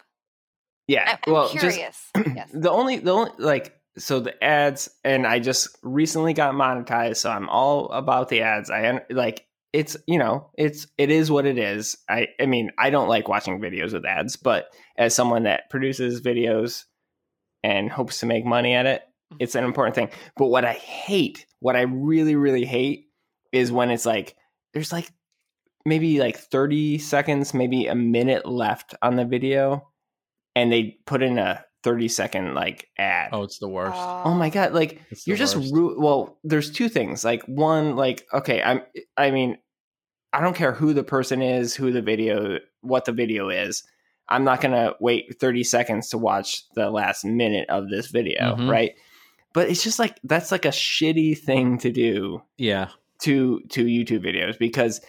[0.87, 1.03] yeah.
[1.07, 2.09] I- I'm well, just curious.
[2.35, 2.49] yes.
[2.53, 7.29] the only the only like so the ads and i just recently got monetized so
[7.29, 8.69] i'm all about the ads.
[8.69, 11.97] I like it's you know it's it is what it is.
[12.09, 14.67] I i mean i don't like watching videos with ads but
[14.97, 16.83] as someone that produces videos
[17.63, 19.37] and hopes to make money at it mm-hmm.
[19.39, 20.09] it's an important thing.
[20.37, 23.07] But what i hate what i really really hate
[23.51, 24.35] is when it's like
[24.73, 25.11] there's like
[25.85, 29.89] maybe like 30 seconds maybe a minute left on the video
[30.55, 33.97] and they put in a 30 second like ad Oh, it's the worst.
[33.97, 38.25] oh my god like It's you're just ru- well there's two things like one like
[38.33, 38.81] okay i'm
[39.17, 39.57] i mean
[40.31, 43.83] i don't care who the person is who the video what the video is
[44.29, 48.69] i'm not gonna wait 30 seconds to watch the last minute of this video Mhm.
[48.69, 48.93] right
[49.53, 52.89] but it's just like that's like a shitty thing to do yeah.
[53.19, 55.01] to to youtube videos because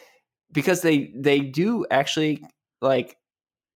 [0.53, 2.43] because they they do actually
[2.83, 3.17] like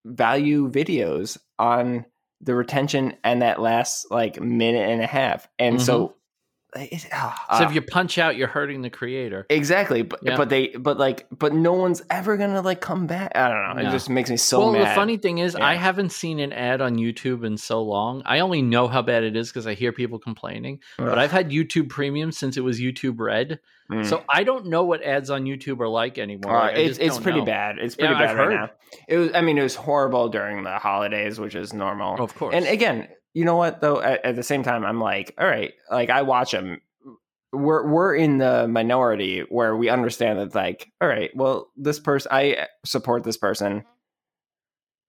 [0.04, 2.04] value videos on
[2.40, 5.48] the retention and that last like minute and a half.
[5.58, 6.17] And so mm-hmm.
[6.76, 9.46] It's, oh, So uh, if you punch out, you're hurting the creator.
[9.48, 10.36] exactly, but Yeah.
[10.36, 13.32] but they but like but no one's ever gonna like come back.
[13.34, 13.82] I don't know.
[13.82, 13.88] No.
[13.88, 14.90] It just makes me so well, mad.
[14.90, 18.22] the funny thing is, I haven't seen an ad on YouTube in so long.
[18.26, 20.80] I only know how bad it is because I hear people complaining.
[20.98, 24.04] But I've had YouTube Premium since it was YouTube Red, Mm.
[24.04, 26.54] so I don't know what ads on YouTube are like anymore.
[26.54, 27.46] Uh, Like, it's it's pretty know.
[27.46, 27.78] bad.
[27.78, 28.54] It's Yeah, pretty I've bad right heard.
[28.54, 28.70] now.
[29.08, 29.30] It was.
[29.34, 32.22] I mean, it was horrible during the holidays, which is normal.
[32.22, 32.54] Of course.
[32.54, 33.08] And again,
[33.38, 34.00] you know what though?
[34.00, 36.80] At, at the same time, I'm like, all right, like I watch them.
[37.52, 42.32] We're we're in the minority where we understand that, like, all right, well, this person,
[42.32, 43.84] I support this person,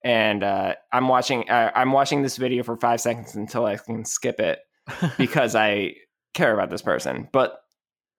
[0.04, 1.50] and uh, I'm watching.
[1.50, 4.60] Uh, I'm watching this video for five seconds until I can skip it
[5.18, 5.96] because I
[6.36, 7.30] care about this person.
[7.34, 7.60] But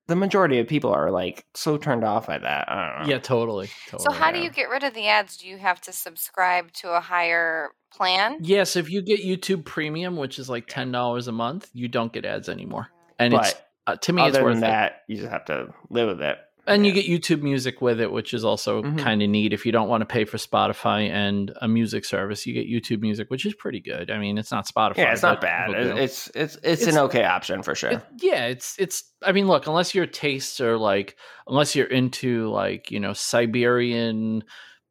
[0.08, 2.68] the majority of people are like so turned off by that.
[2.68, 3.14] I don't know.
[3.14, 3.70] yeah, totally.
[3.86, 4.02] totally.
[4.02, 5.36] So how do you get rid of the ads?
[5.36, 8.38] Do you have to subscribe to a higher plan?
[8.40, 12.12] Yes, if you get YouTube Premium, which is like ten dollars a month, you don't
[12.12, 12.88] get ads anymore,
[13.18, 13.54] and it's
[13.86, 14.66] uh, to me it's other worth than it.
[14.68, 16.38] that, you just have to live with it.
[16.66, 18.98] And you get YouTube Music with it, which is also Mhm.
[18.98, 19.52] kind of neat.
[19.54, 23.00] If you don't want to pay for Spotify and a music service, you get YouTube
[23.00, 24.10] Music, which is pretty good.
[24.10, 24.98] I mean, it's not Spotify.
[24.98, 25.70] Yeah, it's not bad.
[25.70, 25.98] It-.
[25.98, 27.92] It's it's it's, It's- an okay option for sure.
[27.92, 29.04] It- yeah, it's it's.
[29.24, 31.16] I mean, look, unless your tastes are like,
[31.48, 34.44] unless you're into like you know Siberian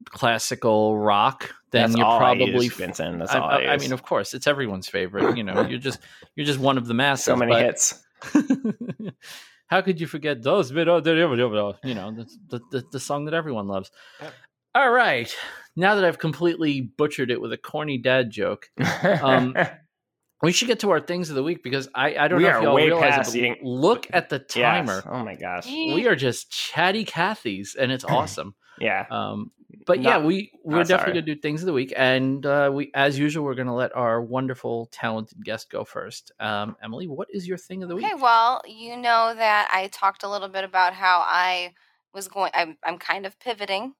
[0.06, 2.66] classical rock, then That's you're all I probably.
[2.66, 3.20] use, Vincent.
[3.20, 3.82] That's I, all I- I, I use.
[3.84, 5.38] mean, of course, it's everyone's favorite.
[5.38, 6.00] You know, you're just
[6.36, 7.26] you're just one of the masses.
[7.26, 8.04] so many but- hits.
[9.68, 10.72] How could you forget those?
[10.72, 13.92] You know, the, the, the, the song that everyone loves.
[14.20, 14.34] Yep.
[14.76, 15.34] All right.
[15.76, 18.68] Now that I've completely butchered it with a corny dad joke,
[19.04, 19.56] Um,
[20.42, 22.58] we should get to our things of the week because I, I don't We know
[22.58, 24.88] if y'all way realize past it, but look at the Yes.
[24.88, 25.04] timer.
[25.08, 25.68] Oh my gosh.
[25.68, 28.56] We are just chatty Cathys, and it's awesome.
[28.80, 29.06] Yeah.
[29.12, 29.52] Um,
[29.86, 31.14] but yeah, we we're oh, definitely sorry.
[31.14, 34.22] gonna do things of the week, and uh, we, as usual, we're gonna let our
[34.22, 36.32] wonderful, talented guest go first.
[36.40, 38.06] Um, Emily, what is your thing of the week?
[38.06, 41.74] Okay, well, you know that I talked a little bit about how I
[42.14, 43.94] was going I'm I'm kind of pivoting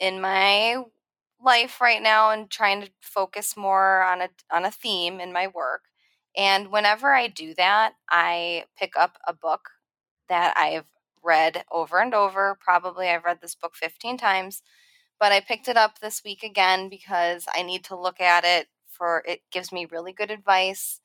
[0.00, 0.82] in my
[1.44, 5.48] life right now and trying to focus more on a on a theme in my
[5.48, 5.82] work.
[6.36, 9.68] And whenever I do that, I pick up a book
[10.28, 10.86] that I've
[11.22, 12.56] read over and over.
[12.60, 14.62] Probably I've read this book 15 times,
[15.22, 18.68] but I picked it up this week again because I need to look at it
[18.88, 21.00] for it gives me really good advice.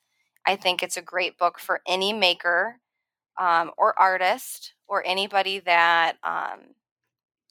[0.46, 2.80] I think it's a great book for any maker
[3.38, 6.60] um, or artist or anybody that um,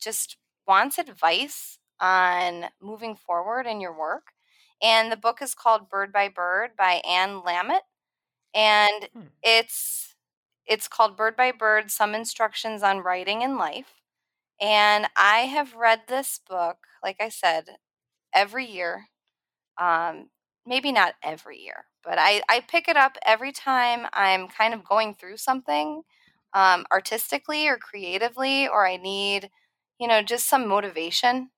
[0.01, 0.37] just
[0.67, 4.27] wants advice on moving forward in your work.
[4.81, 7.81] And the book is called Bird by Bird by Anne Lamott.
[8.55, 9.27] And Hmm.
[9.43, 10.15] it's
[10.67, 13.96] it's called Bird by Bird Some Instructions on Writing in Life.
[14.61, 17.77] And I have read this book, like I said,
[18.33, 19.07] every year.
[19.79, 20.29] Um,
[20.65, 24.83] maybe not every year, but I, I pick it up every time I'm kind of
[24.83, 26.03] going through something
[26.53, 29.49] um, artistically or creatively, or I need,
[29.99, 31.49] you know, just some motivation.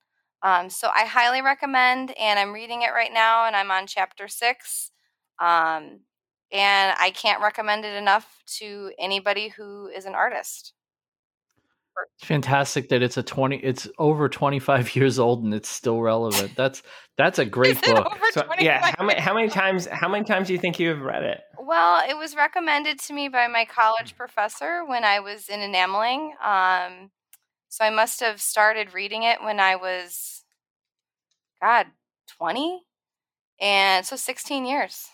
[0.43, 4.27] Um, so I highly recommend, and I'm reading it right now, and I'm on chapter
[4.27, 4.91] six.
[5.39, 6.01] Um,
[6.51, 10.73] and I can't recommend it enough to anybody who is an artist.
[12.17, 13.57] It's fantastic that it's a twenty.
[13.57, 16.51] It's over twenty five years old and it's still relevant.
[16.55, 16.81] That's
[17.17, 18.05] that's a great Is it book.
[18.05, 20.89] over So yeah, how many how many times how many times do you think you
[20.89, 21.41] have read it?
[21.59, 26.34] Well, it was recommended to me by my college professor when I was in enameling.
[26.43, 27.11] Um,
[27.69, 30.43] so I must have started reading it when I was,
[31.61, 31.85] God,
[32.39, 32.81] 20?
[33.61, 35.07] And so 16 years.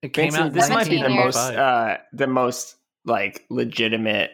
[0.00, 0.52] It came Vincent, out.
[0.54, 4.30] this might be the 17 most uh the most like legitimate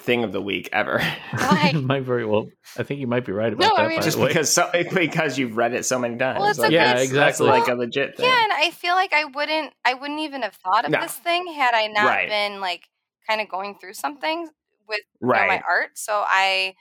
[0.00, 0.98] thing of the week ever.
[1.32, 1.72] Why?
[1.82, 2.48] Might very well.
[2.76, 3.88] I think you might be right about No, I that.
[3.88, 4.28] mean- by Just the way.
[4.28, 6.40] because so because you've read it so many times.
[6.40, 7.18] Well, it's Like, Yeah, exactly.
[7.18, 8.26] That's like a legit thing.
[8.26, 11.00] Yeah, and I feel like I wouldn't I wouldn't even have thought of No.
[11.00, 12.28] this thing had I not Right.
[12.28, 12.88] been like
[13.26, 14.48] kind of going through something
[14.88, 15.48] with you know, right.
[15.48, 15.90] my art.
[15.94, 16.74] So I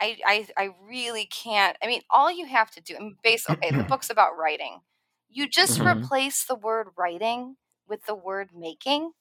[0.00, 1.76] I I I really can't.
[1.82, 4.80] I mean, all you have to do and base okay, the book's about writing.
[5.28, 6.02] You just Mhm.
[6.02, 7.56] replace the word writing
[7.88, 9.12] with the word making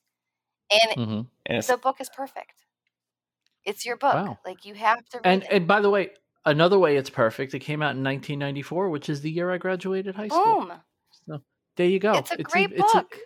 [0.71, 1.27] and Mhm.
[1.45, 2.62] And the book is perfect.
[3.65, 4.13] It's your book.
[4.13, 4.39] Wow.
[4.45, 5.49] Like you have to read And it.
[5.51, 6.11] and by the way,
[6.45, 7.53] another way it's perfect.
[7.53, 10.67] It came out in 1994, which is the year I graduated high school.
[10.67, 10.73] Boom.
[11.75, 12.13] There you go.
[12.13, 13.17] It's a great it's book.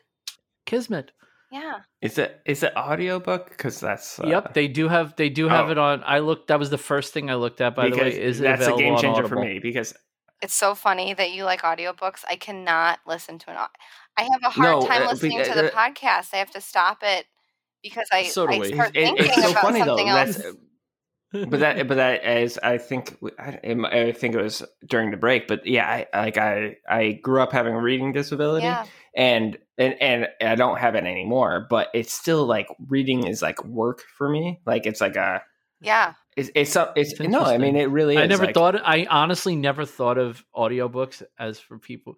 [0.66, 1.12] kismet.
[1.52, 1.80] yeah.
[2.02, 3.50] Is it is it audiobook?
[3.50, 5.72] Because that's uh, yep, they do have they do have oh.
[5.72, 6.04] it on.
[6.06, 6.48] I looked.
[6.48, 7.76] That was the first thing I looked at.
[7.76, 9.94] By the way, is it that's a game changer for me because
[10.42, 12.24] It's so funny that you like audiobooks.
[12.30, 13.68] I cannot listen to an au-
[14.18, 16.34] I have a hard No, time uh, listening be- to the uh, podcast.
[16.34, 17.26] I have to stop it
[17.90, 18.74] because I, So do I we.
[18.74, 19.86] start It- thinking it's so about funny though.
[19.98, 20.36] something else.
[20.36, 20.54] That's uh,
[21.50, 23.60] but that but that is I think I,
[23.92, 25.48] I think it was during the break.
[25.48, 28.86] But yeah, I like I I grew up having a reading disability, yeah.
[29.16, 33.64] and and and I don't have it anymore, but it's still like reading is like
[33.66, 34.62] work for me.
[34.66, 35.42] Like it's like a
[35.82, 36.14] Yeah.
[36.38, 38.22] it's it's some- it's, It's no, I mean it really is.
[38.22, 38.76] I never like- thought.
[38.88, 42.16] I honestly never thought of audiobooks as for people.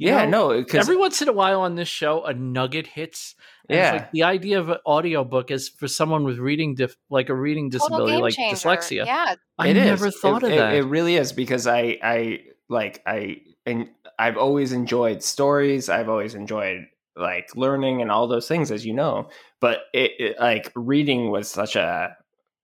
[0.00, 2.86] You Yeah, know, no, because Every once in a while on this show, a nugget
[2.86, 3.34] hits.
[3.68, 3.92] and it's Yeah.
[3.92, 7.68] like the idea of an audiobook is for someone with reading dif- like a reading
[7.68, 8.56] disability, like changer.
[8.56, 9.04] dyslexia.
[9.04, 9.34] Yeah.
[9.58, 9.84] I It is.
[9.84, 10.74] never thought It- of it- that.
[10.74, 12.40] It really is because I I
[12.70, 15.90] like I and I've always enjoyed stories.
[15.90, 19.28] I've always enjoyed like learning and all those things, as you know.
[19.60, 22.16] But it, it like reading was such a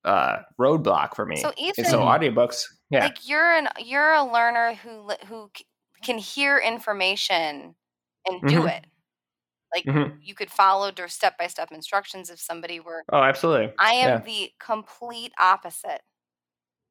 [0.07, 1.37] uh, roadblock for me.
[1.37, 5.67] So and Ethan, so audiobooks, yeah, like you're an you're a learner who who c-
[6.07, 7.75] can hear information
[8.27, 8.77] and do Mhm.
[8.79, 8.85] it.
[9.75, 10.19] Like Mhm.
[10.23, 13.05] you could follow their step by step instructions if somebody were.
[13.13, 14.19] oh, absolutely, I am Yeah.
[14.25, 16.03] the complete opposite.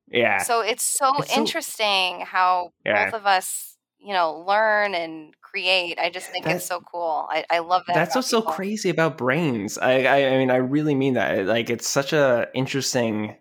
[0.08, 3.06] yeah, So it's so It's so- interesting how Yeah.
[3.06, 5.98] both of us, you know, learn and create.
[5.98, 7.28] I just think That- it's so cool.
[7.32, 7.96] I, I love that.
[7.96, 9.80] That's what's so crazy about brains.
[9.80, 11.48] I, I, I mean, I really mean that.
[11.48, 13.36] Like, it's such a interesting,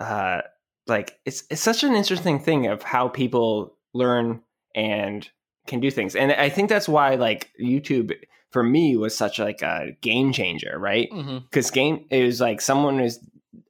[0.00, 0.40] uh,
[0.86, 4.42] like it's it's such an interesting thing of how people learn
[4.76, 5.28] and
[5.66, 6.14] can do things.
[6.14, 8.12] And I think that's why like YouTube
[8.50, 11.08] for me was such like a game changer, right?
[11.10, 13.18] Because game is like someone is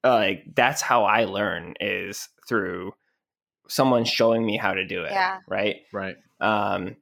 [0.04, 2.92] uh, like that's how I learn is through
[3.68, 5.12] someone showing me how to do it.
[5.12, 5.38] Yeah.
[5.48, 6.16] Right Right.
[6.40, 6.96] um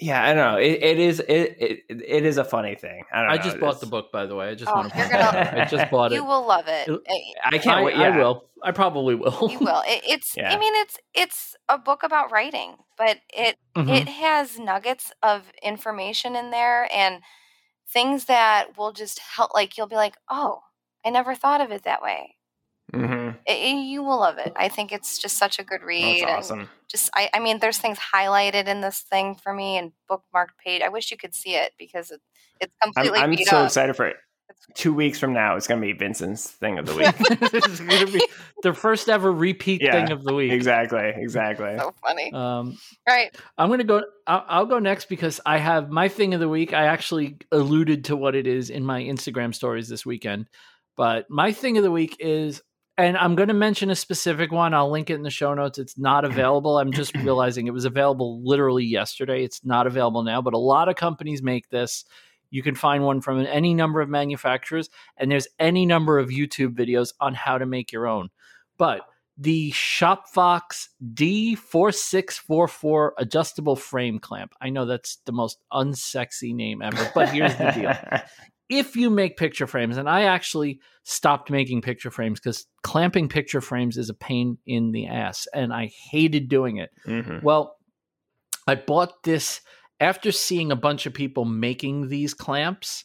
[0.00, 3.20] yeah i don't know it, it is it, it it is a funny thing i
[3.20, 4.48] don't I know just bought It's- the book, by the way.
[4.50, 4.98] I just Oh, want to.
[4.98, 6.16] you're gonna- I just bought it.
[6.16, 6.88] You will love it.
[6.88, 8.44] It- i can't I, wait I will.
[8.62, 9.48] I probably will.
[9.50, 9.82] You will.
[9.86, 10.36] It, it's.
[10.36, 10.52] Yeah.
[10.54, 14.00] I mean, it's it's a book about writing, but it Mhm.
[14.02, 17.22] it has nuggets of information in there and
[17.92, 19.52] things that will just help.
[19.54, 20.60] Like you'll be like, oh,
[21.04, 22.36] I never thought of it that way.
[22.92, 23.36] Mhm.
[23.46, 24.52] It, it- you will love it.
[24.56, 26.22] I think it's just such a good read.
[26.24, 29.92] that's awesome Just, I, I mean, there's things highlighted in this thing for me and
[30.10, 30.80] bookmarked page.
[30.82, 32.20] I wish you could see it because it,
[32.60, 33.66] it's i'm, completely I'm so up.
[33.66, 34.16] excited for it
[34.74, 37.14] two weeks from now it's gonna be vincent's thing of the week
[37.52, 38.26] this is going to be
[38.62, 40.50] the first ever repeat Yeah, thing of the week.
[40.52, 42.32] exactly exactly So funny.
[42.32, 43.34] Um, right.
[43.58, 44.02] I'm going to go.
[44.26, 46.72] I'll, I'll go next because I have my thing of the week.
[46.72, 50.48] I actually alluded to what it is in my Instagram stories this weekend.
[50.96, 52.60] But my thing of the week is,
[52.98, 54.74] and I'm going to mention a specific one.
[54.74, 55.78] I'll link it in the show notes.
[55.78, 56.78] It's not available.
[56.78, 59.44] I'm just realizing it was available literally yesterday.
[59.44, 62.04] It's not available now, but a lot of companies make this.
[62.50, 66.74] You can find one from any number of manufacturers, and there's any number of YouTube
[66.74, 68.30] videos on how to make your own.
[68.78, 69.02] But
[69.36, 74.54] the ShopFox D4644 adjustable frame clamp.
[74.60, 77.94] I know that's the most unsexy name ever, but here's the deal.
[78.68, 83.60] If you make picture frames, and I actually stopped making picture frames because clamping picture
[83.60, 86.90] frames is a pain in the ass, and I hated doing it.
[87.06, 87.42] Mhm.
[87.42, 87.76] Well,
[88.66, 89.62] I bought this
[90.00, 93.04] after seeing a bunch of people making these clamps.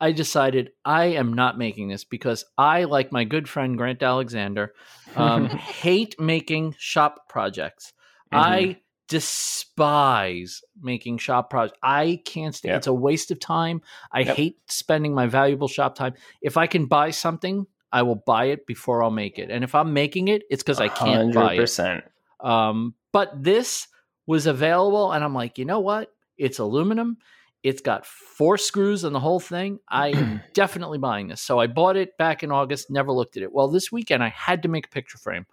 [0.00, 4.72] I decided I am not making this because I, like my good friend Grant Alexander,
[5.16, 7.92] um, hate making shop projects.
[8.32, 8.44] Mm-hmm.
[8.44, 8.76] I
[9.10, 11.78] despise making shop projects.
[11.82, 12.70] I can't stand.
[12.70, 12.78] Yep.
[12.78, 13.82] It's a waste of time.
[14.12, 14.36] I Yep.
[14.36, 16.14] hate spending my valuable shop time.
[16.40, 19.50] If I can buy something, I will buy it before I'll make it.
[19.50, 21.60] And if I'm making it, it's because I can't buy it.
[21.60, 22.02] 100%.
[22.40, 23.88] Um, but this
[24.26, 26.12] was available, and I'm like, you know what?
[26.38, 27.18] It's aluminum.
[27.62, 29.80] It's got four screws on the whole thing.
[29.88, 31.42] I am definitely buying this.
[31.42, 33.52] So I bought it back in August, never looked at it.
[33.52, 35.46] Well, this weekend I had to make a picture frame.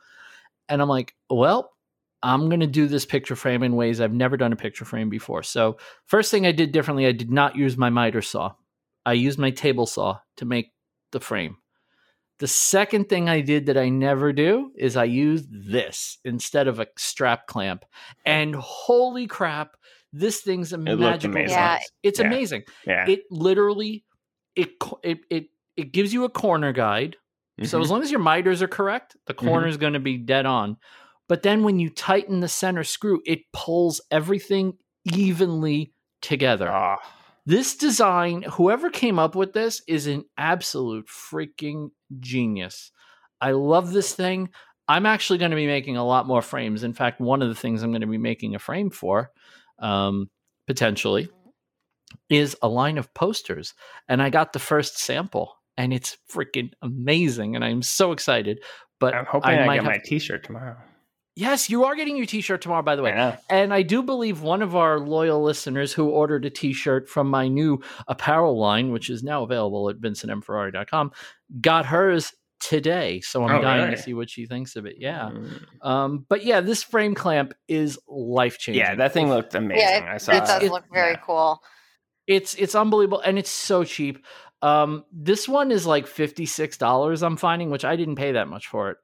[0.70, 1.72] And I'm like, well,
[2.28, 5.10] I'm going to do this picture frame in ways I've never done a picture frame
[5.10, 5.44] before.
[5.44, 8.54] So, first thing I did differently, I did not use my miter saw.
[9.06, 10.74] I used my table saw to make
[11.12, 11.58] the frame.
[12.40, 16.80] The second thing I did that I never do is I used this instead of
[16.80, 17.86] a strap clamp.
[18.26, 19.78] And holy crap,
[20.14, 21.58] this thing's a looked magical amazing.
[21.58, 21.78] Yeah.
[21.78, 21.86] size.
[22.04, 22.28] It's Yeah.
[22.28, 22.64] amazing.
[22.86, 23.06] Yeah.
[23.08, 24.04] It literally
[24.56, 24.72] it
[25.04, 25.46] it it
[25.78, 27.16] it gives you a corner guide.
[27.64, 27.84] So Mhm.
[27.84, 29.48] as long as your miters are correct, the Mm-hmm.
[29.48, 30.78] corner is going to be dead on.
[31.28, 34.78] But then when you tighten the center screw, it pulls everything
[35.14, 36.72] evenly together.
[36.72, 36.96] Oh,
[37.46, 41.90] This design, whoever came up with this is an absolute freaking
[42.20, 42.92] genius.
[43.40, 44.50] I love this thing.
[44.88, 46.84] I'm actually going to be making a lot more frames.
[46.84, 49.32] In fact, one of the things I'm going to be making a frame for,
[49.80, 50.30] um,
[50.66, 51.30] potentially,
[52.30, 53.74] is a line of posters.
[54.08, 57.56] And I got the first sample, and it's freaking amazing.
[57.56, 58.64] And I'm so excited.
[59.00, 60.78] But I'm hoping I, might get my T-shirt tomorrow.
[61.38, 62.82] Yes, you are getting your T-shirt tomorrow.
[62.82, 66.44] By the way, I and I do believe one of our loyal listeners who ordered
[66.46, 71.12] a t shirt from my new apparel line, which is now available at vincentmferrari.com,
[71.62, 73.22] got hers today.
[73.22, 73.96] So I'm Oh, dying really?
[73.96, 74.96] to see what she thinks of it.
[74.98, 75.30] Yeah.
[75.32, 75.86] Mm.
[75.88, 78.82] Um, but yeah, this frame clamp is life changing.
[78.84, 79.84] Yeah, that thing looked amazing.
[79.88, 80.72] Yeah, I it, it does it.
[80.72, 81.20] look very Yeah.
[81.26, 81.62] cool.
[82.26, 84.26] It's it's unbelievable and it's so cheap.
[84.64, 87.22] Um, this one is like fifty six dollars.
[87.22, 88.98] I'm finding, which I didn't pay that much for it.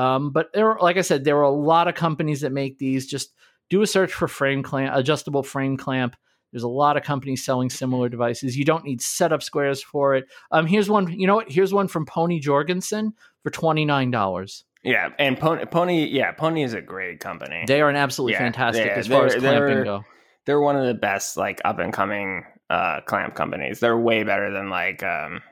[0.00, 2.78] Um, but there, are, like I said, there are a lot of companies that make
[2.78, 3.06] these.
[3.06, 3.32] Just
[3.68, 6.16] do a search for frame clamp, adjustable frame clamp.
[6.52, 8.56] There's a lot of companies selling similar devices.
[8.56, 10.26] You don't need setup squares for it.
[10.50, 11.12] Um, here's one.
[11.18, 11.50] You know what?
[11.50, 13.12] Here's one from Pony Jorgensen
[13.42, 14.64] for twenty nine dollars.
[14.82, 17.64] Yeah, and Pony, Pony, yeah, Pony is a great company.
[17.66, 20.04] They are an absolutely Yeah, fantastic as far as clamping they're- go.
[20.46, 23.78] They're one of the best like up and coming uh, clamp companies.
[23.80, 25.42] They're way better than like um,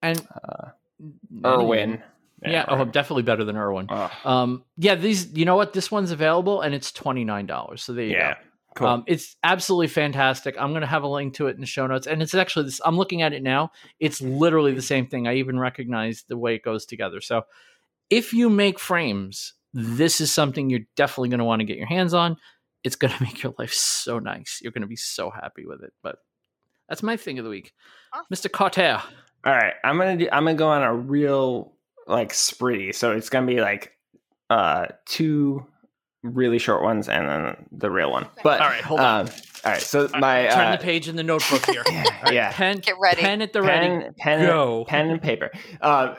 [0.00, 0.68] And uh,
[1.44, 1.90] Irwin.
[1.94, 2.02] even-
[2.44, 3.86] Yeah, oh, definitely better than Irwin.
[3.88, 4.10] Ugh.
[4.24, 5.32] Um, yeah, these.
[5.32, 5.72] You know what?
[5.72, 7.82] This one's available and it's twenty nine dollars.
[7.82, 8.40] So there you yeah, go.
[8.74, 8.86] cool.
[8.88, 10.54] Um, it's absolutely fantastic.
[10.58, 12.66] I'm going to have a link to it in the show notes, and it's actually
[12.66, 12.80] this.
[12.84, 13.72] I'm looking at it now.
[14.00, 15.26] It's literally the same thing.
[15.26, 17.20] I even recognize the way it goes together.
[17.20, 17.42] So,
[18.10, 21.86] if you make frames, this is something you're definitely going to want to get your
[21.86, 22.36] hands on.
[22.82, 24.60] It's going to make your life so nice.
[24.62, 25.92] You're going to be so happy with it.
[26.02, 26.16] But
[26.88, 27.72] that's my thing of the week,
[28.12, 28.26] Awesome.
[28.32, 28.52] Mr.
[28.52, 29.02] Carter.
[29.46, 30.26] All right, I'm gonna do.
[30.32, 31.73] I'm gonna go on a real
[32.06, 32.92] like spree.
[32.92, 33.92] So it's gonna be like
[34.50, 35.66] uh two
[36.22, 38.26] really short ones and then the real one.
[38.42, 39.26] But All right, hold on.
[39.26, 39.32] um,
[39.64, 41.82] all right, so my Turn uh, the page in the notebook here.
[41.90, 42.52] yeah, All right, yeah.
[42.52, 43.20] pen, Get ready.
[43.22, 43.88] pen at the ready.
[43.88, 44.84] pen, pen, Go.
[44.86, 45.50] pen and paper.
[45.80, 46.14] Uh,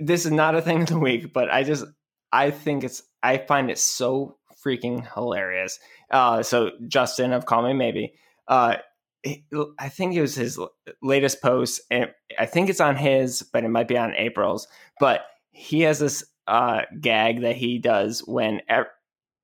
[0.00, 1.84] this is not a thing of the week, but I just
[2.32, 5.78] I think it's I find it so freaking hilarious.
[6.10, 8.14] Uh, so Justin of Call Me Maybe,
[8.48, 8.78] uh, he-
[9.24, 10.58] I think it was his
[11.02, 14.66] latest post, and I think it's on his, but it might be on April's.
[14.98, 15.22] But
[15.52, 18.62] he has this uh, gag that he does when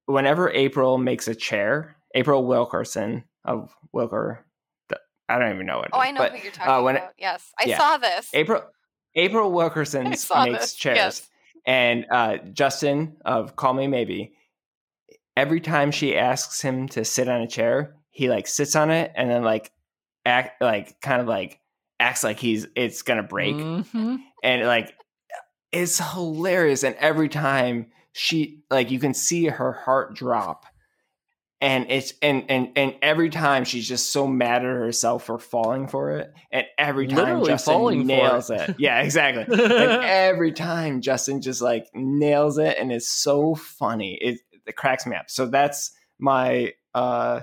[0.06, 1.94] whenever April makes a chair.
[2.14, 4.38] April Wilkerson of Wilker,
[5.28, 5.86] I don't even know what.
[5.86, 7.10] it Oh, is, I know but who you're talking uh, when about.
[7.18, 7.78] yes, I yeah.
[7.78, 8.30] saw this.
[8.32, 8.62] April
[9.14, 11.28] April Wilkerson makes this, chairs, yes.
[11.66, 14.32] and uh, Justin of Call Me Maybe.
[15.36, 19.12] Every time she asks him to sit on a chair, he like sits on it
[19.14, 19.70] and then like
[20.26, 21.60] act like kind of like
[22.00, 24.18] acts like he's it's gonna break, Mhm.
[24.42, 24.92] and like
[25.70, 26.82] it's hilarious.
[26.82, 30.64] And every time she like you can see her heart drop.
[31.60, 35.88] And it's and and and every time she's just so mad at herself for falling
[35.88, 38.60] for it, and every time Literally Justin falling nails it.
[38.70, 38.76] it.
[38.78, 39.42] Yeah, exactly.
[39.42, 44.16] and every time Justin just like nails it, and it's so funny.
[44.20, 45.30] It, it cracks me up.
[45.30, 45.90] So that's
[46.20, 47.40] my uh,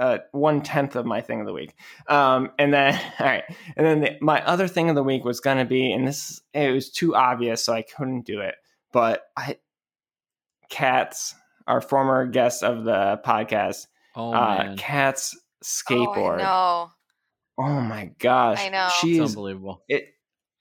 [0.00, 1.74] uh, one tenth of my thing of the week.
[2.08, 3.44] Um, and then all right,
[3.76, 6.72] and then the, my other thing of the week was gonna be, and this it
[6.72, 8.54] was too obvious, so I couldn't do it.
[8.92, 9.56] But I,
[10.68, 11.34] cats,
[11.66, 13.86] our former guest of the podcast,
[14.16, 16.40] Oh uh, cats skateboard.
[16.42, 16.90] Oh,
[17.58, 18.88] Oh my gosh, I know.
[19.00, 19.82] She's it's unbelievable.
[19.88, 20.06] it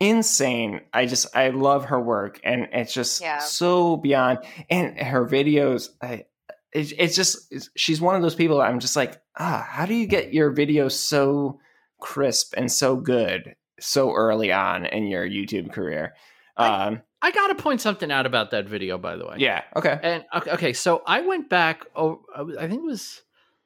[0.01, 0.81] insane.
[0.93, 3.37] I just I love her work, and it's just Yeah.
[3.39, 4.39] so beyond.
[4.69, 6.25] And her videos, I
[6.73, 8.61] it, it's just it's, she's one of those people.
[8.61, 11.59] I'm just like, ah, how do you get your video so
[11.99, 16.13] crisp and so good so early on in your YouTube career?
[16.57, 19.35] I- Um, I got to point something out about that video, by the way.
[19.39, 20.23] yeah, okay, And
[20.53, 21.85] okay, so I went back.
[21.93, 23.23] Oh, I think it was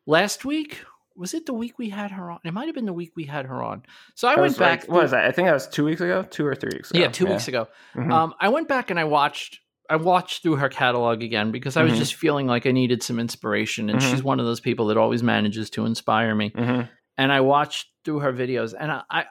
[0.07, 0.79] last week.
[1.15, 2.39] Was it the week we had her on?
[2.43, 3.83] It might have been the week we had her on.
[4.15, 4.89] So I That went was like- back.
[4.89, 5.25] what was that?
[5.25, 6.99] I think that was two weeks ago, two or three weeks ago.
[6.99, 7.67] Yeah, two weeks ago.
[7.95, 8.11] Mhm.
[8.11, 9.59] Um, I went back and I watched.
[9.89, 11.97] I watched through her catalog again because I was Mhm.
[11.97, 14.09] just feeling like I needed some inspiration, and Mhm.
[14.11, 16.51] she's one of those people that always manages to inspire me.
[16.51, 16.89] Mhm.
[17.17, 19.25] And I watched through her videos, and I, I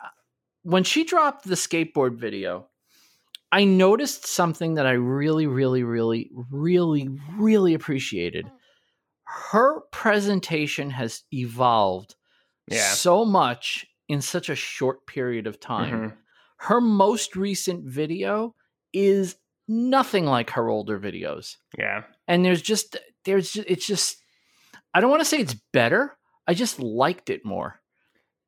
[0.62, 2.69] when she dropped the skateboard video,
[3.51, 8.51] I noticed something that I really, really, really, really, really appreciated.
[9.24, 12.15] Her presentation has evolved
[12.69, 12.93] Yeah.
[12.93, 16.11] so much in such a short period of time.
[16.11, 16.16] Mhm.
[16.59, 18.55] Her most recent video
[18.93, 19.37] is
[19.68, 21.56] nothing like her older videos.
[21.78, 22.02] Yeah.
[22.28, 24.16] And there's just there's just, it's just
[24.94, 26.16] I don't want to say it's better.
[26.47, 27.80] I just liked it more.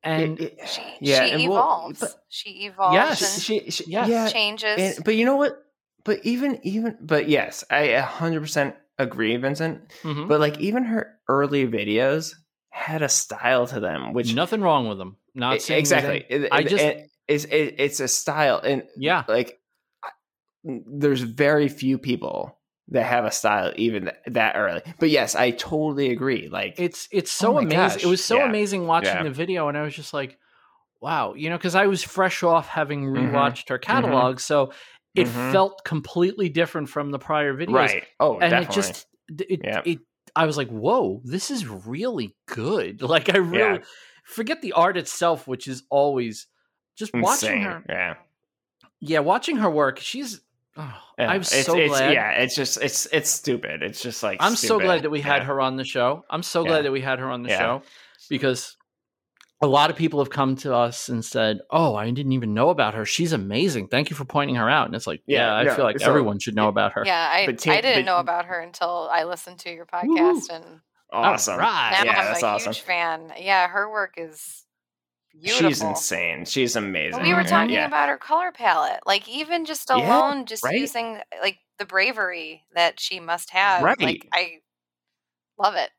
[0.03, 1.99] And It- it- She, yeah, she and we'll- evolves.
[1.99, 3.33] but- she evolves Yes.
[3.35, 4.07] and she, she, Yes.
[4.09, 4.77] yeah, changes.
[4.97, 5.57] And, but you know what?
[6.03, 9.89] But even even but yes, I 100% agree, Vincent.
[10.03, 10.27] Mhm.
[10.27, 12.35] But like even her early videos
[12.69, 15.17] had a style to them, which nothing wrong with them.
[15.33, 16.23] Not saying exactly.
[16.29, 19.23] It- I just it- it's it, it's a style, and yeah.
[19.27, 19.57] like I-
[20.65, 22.59] there's very few people
[22.89, 24.81] that have a style even that early.
[24.99, 26.49] But yes, I totally agree.
[26.49, 27.79] Like It's it's so Oh amazing.
[27.79, 29.23] gosh, It was so yeah, amazing watching yeah.
[29.23, 30.37] the video, and I was just like,
[31.01, 34.71] wow, you know, because I was fresh off having Mhm, rewatched her catalog, so
[35.15, 35.51] it Mhm.
[35.51, 37.73] felt completely different from the prior videos.
[37.73, 38.03] right.
[38.19, 38.65] Oh, and definitely.
[38.65, 39.07] it just
[39.49, 39.81] it, Yeah.
[39.85, 39.99] it
[40.35, 43.01] I was like, whoa, this is really good.
[43.15, 43.81] Like I really
[44.25, 46.47] forget the art itself, which is always
[46.97, 47.83] just watching her.
[47.87, 48.15] Yeah.
[48.99, 50.41] Yeah, watching her work, she's.
[50.77, 52.13] Oh, Yeah, I'm it's, so it's, glad.
[52.13, 53.81] Yeah, it's just it's it's stupid.
[53.81, 55.45] It's just like I'm so glad that we had Yeah.
[55.45, 56.25] her on the show.
[56.29, 56.81] I'm so glad Yeah.
[56.83, 57.59] that we had her on the Yeah.
[57.59, 57.81] show
[58.29, 58.75] because
[59.61, 62.69] a lot of people have come to us and said, "Oh, I didn't even know
[62.69, 63.05] about her.
[63.05, 63.87] She's amazing.
[63.87, 65.97] Thank you for pointing her out." And it's like, yeah, Yeah, I no, feel like
[65.99, 67.03] so- everyone should know about her.
[67.05, 70.17] Yeah, I, But Tim- didn't but- know about her until I listened to your Woo-hoo.
[70.17, 70.81] podcast, and
[71.13, 71.57] Awesome.
[71.57, 71.91] right.
[71.91, 72.73] now Yeah, I'm that's a awesome.
[72.73, 73.33] huge fan.
[73.39, 74.64] Yeah, her work is
[75.41, 75.69] beautiful.
[75.69, 76.45] She's insane.
[76.45, 77.19] She's amazing.
[77.19, 77.85] But we were talking yeah.
[77.87, 80.77] about her color palette, like even just Yeah, alone, just right?
[80.77, 83.83] using like the bravery that she must have.
[83.83, 83.99] Right.
[83.99, 84.59] Like I
[85.59, 85.89] love it.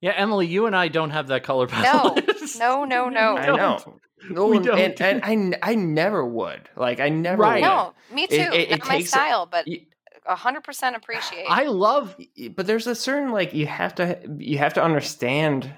[0.00, 2.26] Yeah, Emily, you and I don't have that color palette.
[2.58, 3.34] no, no, no.
[3.34, 3.36] no.
[3.36, 4.00] I know.
[4.30, 4.78] No, We don't.
[4.78, 6.68] and, and I, n- I never would.
[6.76, 7.62] Like I never Right.
[7.62, 7.66] would.
[7.66, 8.34] No, me too.
[8.36, 9.86] It- it- it my takes a- style, but Y-
[10.26, 11.46] a hundred percent appreciate.
[11.48, 12.14] I love
[12.54, 15.72] but there's a certain like you have to you have to understand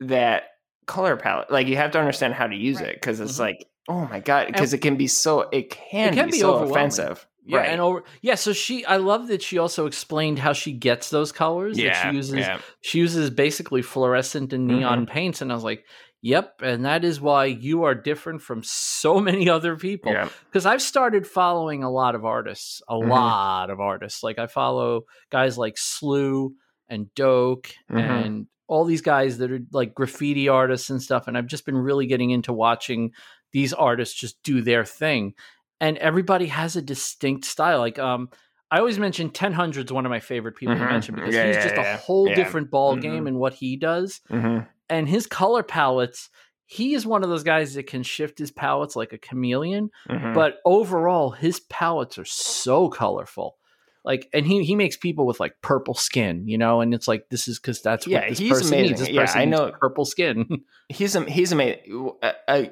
[0.00, 0.42] that
[0.86, 1.50] color palette.
[1.50, 2.90] Like you have to understand how to use Right.
[2.90, 3.40] it because it's Mhm.
[3.40, 6.38] like oh my god because it can be so it can, It can be, be
[6.38, 7.26] so offensive.
[7.44, 7.68] yeah, right.
[7.70, 8.36] and over yeah.
[8.36, 11.76] So she, I love that she also explained how she gets those colors.
[11.76, 12.10] that yeah.
[12.10, 12.58] she uses yeah.
[12.80, 15.84] she uses basically fluorescent and neon paints, and I was like,
[16.20, 20.12] yep, and that is why you are different from so many other people.
[20.12, 20.28] Yeah.
[20.46, 23.08] because I've started following a lot of artists, a Mhm.
[23.08, 24.22] lot of artists.
[24.22, 26.54] Like I follow guys like Slew
[26.92, 27.98] and Doke Mhm.
[28.24, 31.26] and all these guys that are like graffiti artists and stuff.
[31.26, 33.10] And I've just been really getting into watching
[33.52, 35.34] these artists just do their thing.
[35.80, 37.78] And everybody has a distinct style.
[37.80, 38.28] Like um
[38.70, 40.90] I always mention 1000 is one of my favorite people to Mhm.
[40.90, 41.94] mention because Yeah, he's yeah, just yeah.
[41.94, 43.02] a whole different ball Mhm.
[43.02, 44.66] game in what he does Mhm.
[44.88, 46.30] and his color palettes
[46.64, 50.32] he is one of those guys that can shift his palettes like a chameleon Mhm.
[50.32, 53.58] but overall his palettes are so colorful
[54.04, 57.28] like and he he makes people with like purple skin you know and it's like
[57.30, 59.06] this is because that's Yeah, what this he's person needs amazing.
[59.06, 62.10] this Yeah, person I needs know- purple skin he's he's amazing.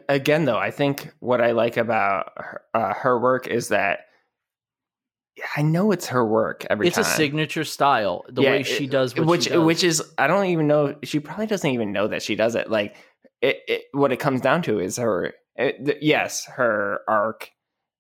[0.09, 4.01] Again, though, I think what I like about her, uh, her work is that
[5.57, 7.05] I know it's her work every it's time.
[7.05, 9.65] a signature style the Yeah, way she does what which she does.
[9.65, 10.97] which is I don't even know.
[11.03, 12.71] She probably doesn't even know that she does it.
[12.71, 12.97] Like
[13.41, 15.33] it, it what it comes down to is her.
[15.57, 17.51] It, yes, her arc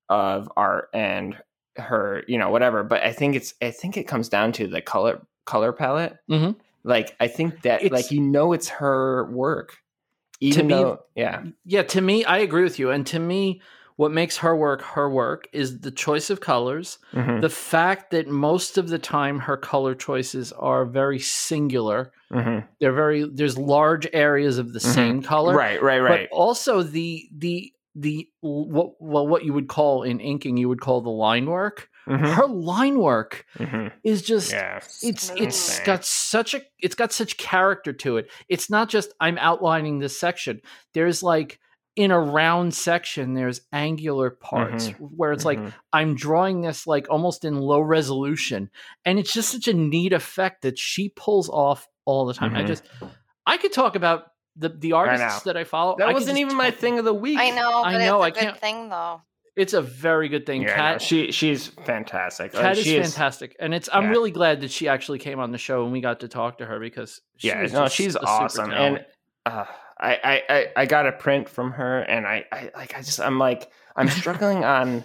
[0.08, 1.36] of art and
[1.76, 2.82] her you know whatever.
[2.82, 6.16] But I think it's I think it comes down to the color color palette.
[6.30, 6.56] Mhm.
[6.84, 9.76] Like I think that It's- like you know it's her work.
[10.42, 13.60] Even me- though, yeah, yeah to me i agree with you and to me
[13.96, 18.26] what makes her work her work is the choice of colors Mhm, the fact that
[18.26, 22.66] most of the time her color choices are very singular mhm.
[22.80, 24.94] they're very there's large areas of the Mhm.
[24.94, 26.28] same color right, right, right.
[26.30, 30.80] but also the the the what well what you would call in inking you would
[30.80, 31.88] call the line work.
[32.06, 33.92] Mhm, her line work mhm.
[34.02, 38.30] is just Yeah, it's it's got such a it's got such character to it.
[38.48, 40.60] It's not just i'm outlining this section.
[40.94, 41.60] There's like
[41.96, 45.72] in a round section there's angular parts where it's like Mhm.
[45.92, 48.70] i'm drawing this like almost in low resolution.
[49.04, 52.54] And it's just such a neat effect that she pulls off all the time.
[52.56, 52.66] I Mhm.
[52.68, 52.84] just
[53.46, 55.52] i could talk about the the artists know.
[55.52, 57.38] that i follow that could wasn't even my thing of the week.
[57.38, 59.22] I know, I know, it's a I good can't- thing though.
[59.56, 62.52] it's a very good thing Yeah, cat she she's fantastic.
[62.54, 63.88] Like, Kat is she fantastic, and it's.
[63.92, 64.10] I'm yeah.
[64.10, 66.66] really glad that she actually came on the show and we got to talk to
[66.66, 69.04] her because she yeah, no, just she's awesome, and
[69.46, 69.64] uh,
[69.98, 73.20] I, I I I got a print from her, and I I like I just
[73.20, 75.04] I'm like I'm struggling on.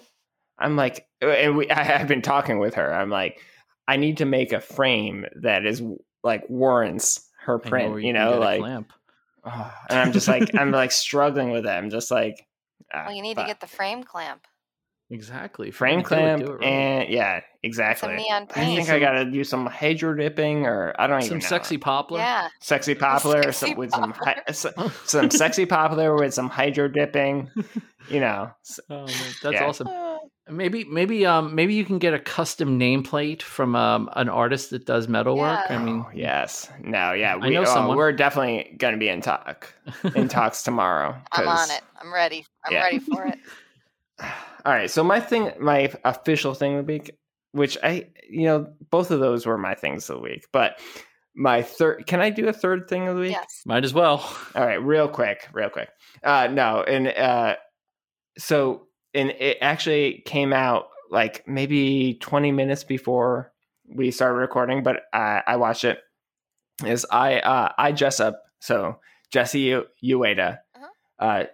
[0.58, 2.94] I'm like, and we I, I've been talking with her.
[2.94, 3.42] I'm like,
[3.88, 5.82] I need to make a frame that is
[6.24, 7.90] like warrants her I know print.
[7.92, 8.94] where you can know, get a like, clamp.
[9.46, 11.70] Oh, and I'm just like I'm like struggling with it.
[11.70, 12.46] I'm just like,
[12.94, 14.48] ah, Well, you need but to get the frame clamp.
[15.12, 16.66] Exactly frame clamp do it, do it right.
[16.68, 18.16] and yeah, exactly.
[18.16, 21.46] neon I think I gotta do some hydro dipping, or I don't even some know.
[21.58, 22.20] sexy poplar.
[22.20, 22.48] Yeah.
[22.60, 24.44] sexy poplar Sexy some, with some hy- poplar.
[24.48, 24.66] s-
[25.06, 27.50] some sexy poplar with some hydro dipping.
[28.10, 29.06] You know, S- Oh,
[29.44, 29.66] that's Yeah.
[29.68, 29.90] awesome.
[30.48, 34.86] Maybe maybe um maybe you can get a custom nameplate from um an artist that
[34.86, 35.60] does metalwork.
[35.70, 35.76] Yeah.
[35.80, 37.98] I mean, oh, yes, no, yeah, I we, know oh, someone.
[37.98, 39.74] we're definitely gonna be in talk
[40.16, 41.16] in talks tomorrow.
[41.32, 41.82] I'm on 'cause- it.
[42.00, 42.46] I'm ready.
[42.64, 42.84] I'm Yeah.
[42.84, 43.40] ready for it.
[44.22, 47.12] All right, so my thing, my official thing of the week,
[47.52, 50.80] which I, you know, both of those were my things of the week, but
[51.36, 53.32] my third, can I do a third thing of the week?
[53.32, 53.62] Yes.
[53.66, 54.18] might as well.
[54.56, 55.90] All right, real quick, real quick.
[56.24, 57.56] Uh no, and uh
[58.38, 63.52] so and it actually came out like maybe 20 minutes before
[63.88, 66.00] we started recording, but I I watched it.
[66.86, 69.00] Is I uh I up so
[69.32, 70.60] Jesse U- Ueda.
[70.76, 70.88] Uh-huh.
[71.20, 71.46] Uh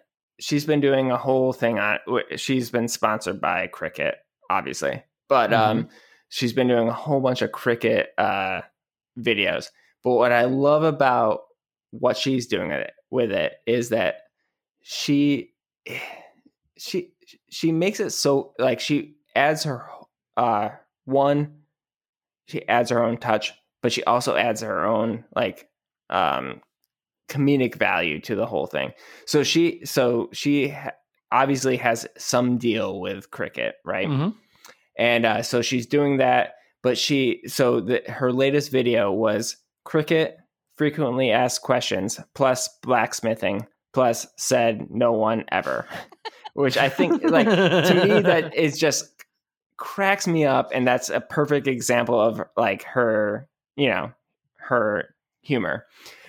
[0.42, 2.00] she's been doing a whole thing on
[2.36, 4.16] she's been sponsored by Cricut,
[4.50, 5.04] obviously.
[5.30, 5.88] But um
[6.30, 8.62] she's been doing a whole bunch of Cricut uh
[9.18, 9.68] videos.
[10.04, 11.44] But what I love about
[11.92, 14.24] what she's doing with it, with it is that
[14.82, 15.54] she
[16.78, 17.14] she
[17.50, 19.86] she makes it so like she adds her
[20.36, 20.70] uh
[21.06, 21.60] one
[22.48, 23.54] she adds her own touch
[23.84, 25.70] but she also adds her own like
[26.10, 26.60] um
[27.32, 28.92] comedic value to the whole thing.
[29.26, 30.76] So she so she
[31.32, 34.08] obviously has some deal with Cricut, right?
[34.08, 34.36] Mhm.
[34.98, 39.56] And uh, so she's doing that, but she so the, her latest video was
[39.88, 40.34] Cricut
[40.76, 45.88] frequently asked questions plus blacksmithing plus said no one ever,
[46.54, 49.10] which I think like to me that is just
[49.78, 54.12] cracks me up and that's a perfect example of like her you know
[54.58, 55.86] her humor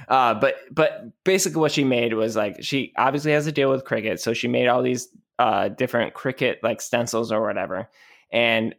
[0.09, 3.85] uh but but basically what she made was like she obviously has a deal with
[3.85, 5.09] Cricut so she made all these
[5.39, 7.89] uh different Cricut like stencils or whatever
[8.33, 8.75] and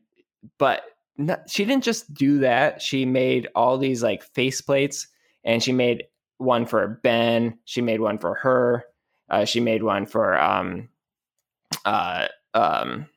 [0.58, 0.84] but
[1.18, 5.08] not, she didn't just do that she made all these like face plates
[5.44, 6.04] and she made
[6.38, 8.86] one for ben she made one for her
[9.30, 10.90] uh, she made one for um
[11.86, 13.08] uh um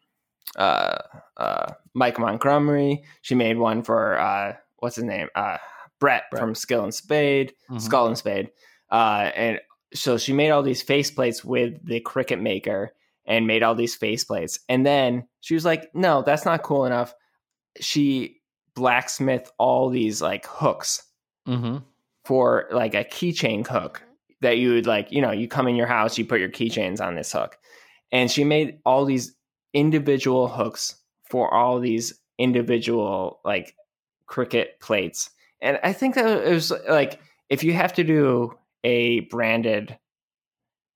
[0.56, 0.98] uh,
[1.36, 3.04] uh, Mike Montgomery.
[3.22, 5.28] She made one for uh, what's his name?
[5.34, 5.58] Uh,
[6.00, 6.40] Brett, Brett.
[6.40, 7.80] from Skill and Spade, Mhm.
[7.80, 8.50] Skull and Spade.
[8.90, 9.60] Uh, and
[9.94, 12.92] so she made all these faceplates with the Cricut Maker
[13.24, 14.58] and made all these faceplates.
[14.68, 17.14] And then she was like, "No, that's not cool enough."
[17.80, 18.40] She
[18.74, 21.02] blacksmith all these like hooks
[21.48, 21.82] Mhm.
[22.24, 24.02] for like a keychain hook
[24.42, 27.00] that you would like, you know, you come in your house, you put your keychains
[27.00, 27.56] on this hook.
[28.12, 29.34] And she made all these
[29.72, 33.74] individual hooks for all these individual like
[34.28, 35.30] Cricut plates.
[35.60, 38.54] And I think that it was like if you have to do
[38.84, 39.98] a branded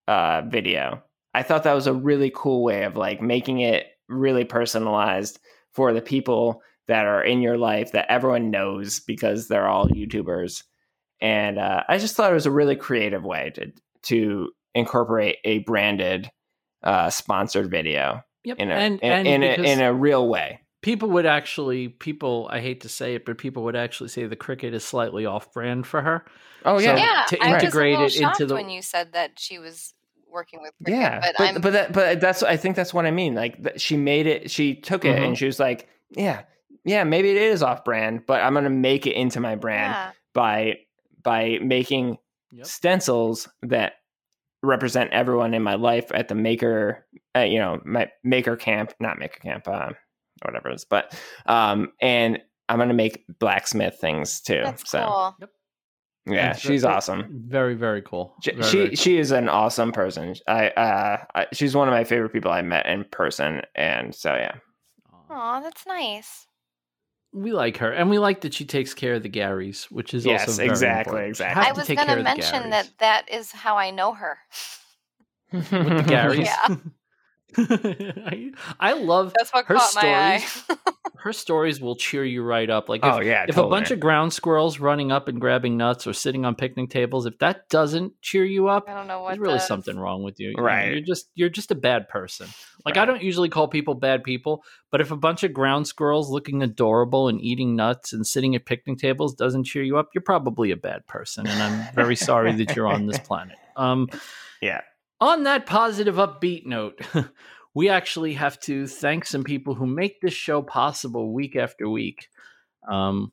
[0.07, 4.45] uh video, I thought that was a really cool way of like making it really
[4.45, 5.39] personalized
[5.73, 10.63] for the people that are in your life that everyone knows because they're all YouTubers.
[11.21, 13.71] And uh, I just thought it was a really creative way to
[14.03, 16.31] to incorporate a branded
[16.83, 18.57] uh, sponsored video Yep.
[18.57, 20.60] in a and in, and in, a, in a real way.
[20.81, 24.35] People would actually people I hate to say it, but people would actually say the
[24.35, 26.25] Cricut is slightly off brand for her.
[26.65, 28.69] Oh So- yeah, Yeah, to I was a integrate little it into shocked the- when
[28.69, 29.93] you said that she was
[30.29, 31.19] working with Cricut, yeah.
[31.19, 33.35] but, But I'm but that, but that's I think that's what I mean.
[33.35, 34.49] Like th- she made it.
[34.49, 35.27] She took it Mhm.
[35.27, 36.43] and she was like, yeah,
[36.83, 40.11] yeah, maybe it is off brand, but I'm gonna make it into my brand yeah.
[40.33, 40.79] by
[41.21, 42.17] by making
[42.53, 42.65] Yep.
[42.65, 43.93] stencils that
[44.63, 47.05] represent everyone in my life at the maker
[47.35, 49.95] uh, you know my maker camp not maker camp um
[50.43, 52.39] whatever it is but um and
[52.69, 55.05] i'm gonna make blacksmith things too That's so
[55.39, 55.49] cool.
[56.27, 58.35] yeah That's she's ve- awesome Very very cool.
[58.43, 58.95] she Very, she, very cool.
[58.95, 62.61] she is an awesome person i uh I, she's one of my favorite people i
[62.61, 64.55] met in person and so yeah
[65.29, 65.57] Aw.
[65.59, 66.45] Oh, that's nice.
[67.33, 70.25] we like her, and we like that she takes care of the Garys, which is
[70.25, 71.29] Yes, also very exactly, important.
[71.29, 71.65] Exactly.
[71.65, 74.37] I was going to of the mention that that is how I know her.
[75.53, 76.45] with the Garys.
[76.45, 76.75] Yeah.
[77.57, 80.45] I, I love That's what Her caught my eye.
[81.21, 81.79] her stories.
[81.79, 82.89] Will cheer you right up.
[82.89, 86.07] Like if, oh yeah if a bunch of ground squirrels running up and grabbing nuts
[86.07, 89.29] or sitting on picnic tables, if that doesn't cheer you up, I don't know what
[89.29, 89.67] there's really does.
[89.67, 90.49] something wrong with you.
[90.49, 90.91] You know, Right.
[90.91, 92.47] You're just you're just a bad person.
[92.85, 96.29] Like I don't usually call people bad people, but if a bunch of ground squirrels
[96.29, 100.23] looking adorable and eating nuts and sitting at picnic tables doesn't cheer you up, you're
[100.23, 101.45] probably a bad person.
[101.45, 103.57] And I'm very sorry that you're on this planet.
[103.75, 104.07] Um
[104.61, 104.81] yeah
[105.21, 106.99] on that positive upbeat note,
[107.73, 112.27] we actually have to thank some people who make this show possible week after week.
[112.89, 113.31] Um,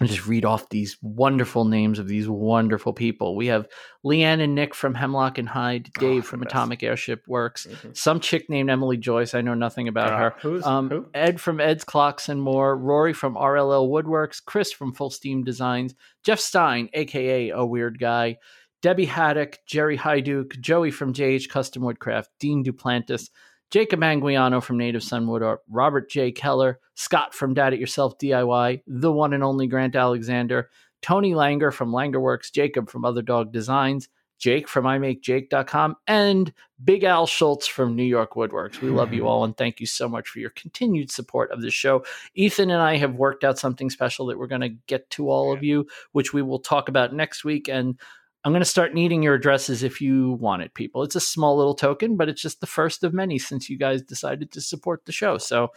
[0.00, 3.34] I'll just read off these wonderful names of these wonderful people.
[3.34, 3.66] We have
[4.06, 6.52] Leanne and Nick from Hemlock and Hyde, Dave Oh, from best.
[6.52, 7.96] Atomic Airship Works, Mhm.
[7.96, 9.34] some chick named Emily Joyce.
[9.34, 10.32] I know nothing about her.
[10.36, 14.70] Uh, who's Um, who Ed from Ed's Clocks and More, Rory from RLL Woodworks, Chris
[14.70, 18.36] from Full Steam Designs, Jeff Stein, aka A Weird Guy,
[18.80, 23.30] Debbie Haddock, Jerry Hyduke, Joey from JH Custom Woodcraft, Dean Duplantis,
[23.70, 26.32] Jacob Anguiano from Native Sun Wood Art, Robert J.
[26.32, 30.70] Keller, Scott from Dad It Yourself DIY, the one and only Grant Alexander,
[31.02, 36.52] Tony Langer from Langerworks, Jacob from Other Dog Designs, Jake from IMakeJake.com, and
[36.82, 38.80] Big Al Schultz from New York Woodworks.
[38.80, 41.70] We love you all and thank you so much for your continued support of the
[41.70, 42.04] show.
[42.34, 45.52] Ethan and I have worked out something special that we're going to get to all
[45.52, 47.68] of you, which we will talk about next week.
[47.68, 47.98] And
[48.44, 51.02] I'm going to start needing your addresses if you want it, people.
[51.02, 54.02] It's a small little token, but it's just the first of many since you guys
[54.02, 55.38] decided to support the show.
[55.38, 55.68] So,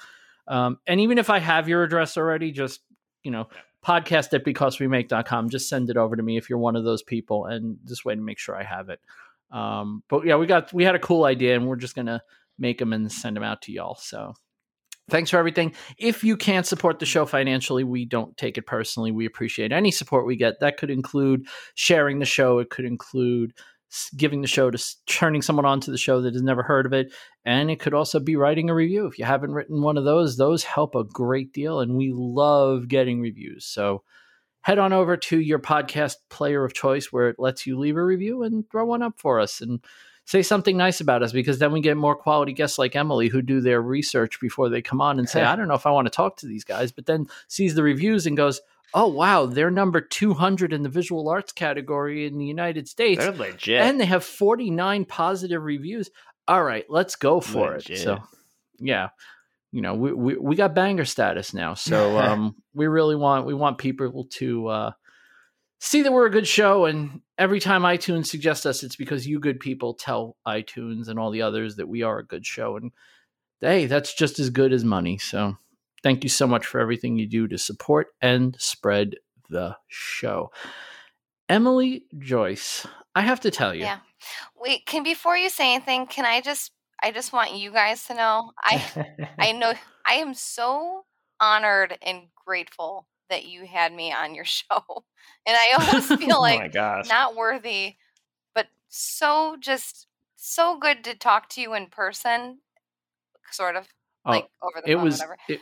[0.48, 2.82] um, and even if I have your address already, just,
[3.24, 3.48] you know,
[3.86, 7.46] podcast at becausewemake.com, just send it over to me if you're one of those people
[7.46, 9.00] and this way to make sure I have it.
[9.52, 12.22] Um, but yeah, we got, we had a cool idea and we're just going to
[12.60, 13.96] make them and send them out to y'all.
[13.96, 14.36] So
[15.12, 15.74] thanks for everything.
[15.98, 19.12] If you can't support the show financially, we don't take it personally.
[19.12, 20.60] We appreciate any support we get.
[20.60, 22.60] That could include sharing the show.
[22.60, 23.54] It could include
[24.16, 27.14] giving the show to turning someone onto the show that has never heard of it,
[27.44, 29.06] and it could also be writing a review.
[29.06, 32.88] If you haven't written one of those, those help a great deal, and we love
[32.88, 33.66] getting reviews.
[33.66, 34.04] So
[34.62, 38.04] head on over to your podcast player of choice where it lets you leave a
[38.04, 39.84] review and throw one up for us and
[40.32, 43.42] say something nice about us because then we get more quality guests like Emily who
[43.42, 46.06] do their research before they come on and say, I don't know if I want
[46.06, 48.62] to talk to these guys, but then sees the reviews and goes,
[48.94, 53.20] Oh wow, they're number 200 in the visual arts category in the United States.
[53.20, 53.82] They're legit.
[53.82, 56.10] And they have 49 positive reviews.
[56.48, 57.98] All right, let's go for Legit.
[57.98, 58.02] it.
[58.02, 58.24] So,
[58.80, 59.10] yeah,
[59.74, 61.74] you know, we, we, we got banger status now.
[61.74, 64.92] So, um, we really want we want people to uh,
[65.82, 66.86] see that we're a good show.
[66.86, 71.32] And every time iTunes suggests us, it's because you good people tell iTunes and all
[71.32, 72.78] the others that we are a good show.
[72.78, 72.92] And
[73.60, 75.18] hey, that's just as good as money.
[75.18, 75.58] So,
[76.04, 79.16] thank you so much for everything you do to support and spread
[79.50, 80.52] the show.
[81.50, 83.82] Emily Joyce, I have to tell you.
[83.82, 84.00] Yeah.
[84.56, 86.72] Wait, can before you say anything, can I just
[87.04, 89.74] I just want you guys to know I I know
[90.06, 91.06] I am so
[91.40, 95.06] honored and grateful that you had me on your show.
[95.48, 97.10] And I almost feel oh like gosh.
[97.10, 97.96] not worthy,
[98.56, 102.60] but so just so good to talk to you in person,
[103.52, 103.88] sort of
[104.26, 105.38] Oh, like over the it phone, was whatever.
[105.50, 105.62] it-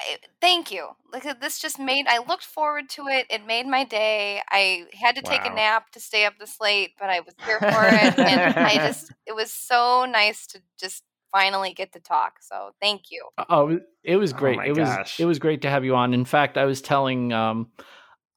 [0.00, 0.88] I- Thank you.
[1.12, 3.26] Like uh, this just made I looked forward to it.
[3.28, 4.40] It made my day.
[4.50, 7.58] I had to take a nap to stay up this late, but I was here
[7.58, 12.34] for it, and I just it was so nice to just finally get to talk.
[12.40, 13.28] So thank you.
[13.48, 14.56] Oh, it was Oh great.
[14.56, 15.20] my it was gosh.
[15.20, 16.14] it was great to have you on.
[16.14, 17.68] In fact, I was telling um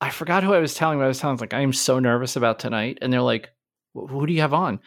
[0.02, 2.36] I forgot who I was telling, but I was telling like I am so nervous
[2.36, 3.50] about tonight and they're like,
[3.94, 4.80] "Who do you have on?"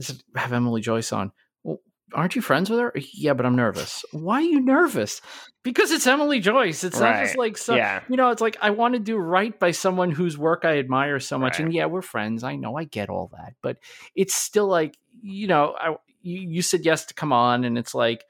[0.00, 1.30] I said, "I "Have Emily Joyce on."
[1.62, 1.78] Well,
[2.12, 2.92] aren't you friends with her?
[3.12, 4.04] Yeah, but I'm nervous.
[4.10, 5.20] Why are you nervous?
[5.62, 6.82] Because it's Emily Joyce.
[6.82, 8.02] It's not just like some yeah.
[8.08, 11.20] you know, it's like I want to do right by someone whose work I admire
[11.20, 11.54] so much.
[11.54, 11.66] Right.
[11.66, 12.42] And yeah, we're friends.
[12.42, 13.78] I know, I get all that, but
[14.16, 17.94] it's still like you know, I you, you said yes to come on, and it's
[17.94, 18.24] like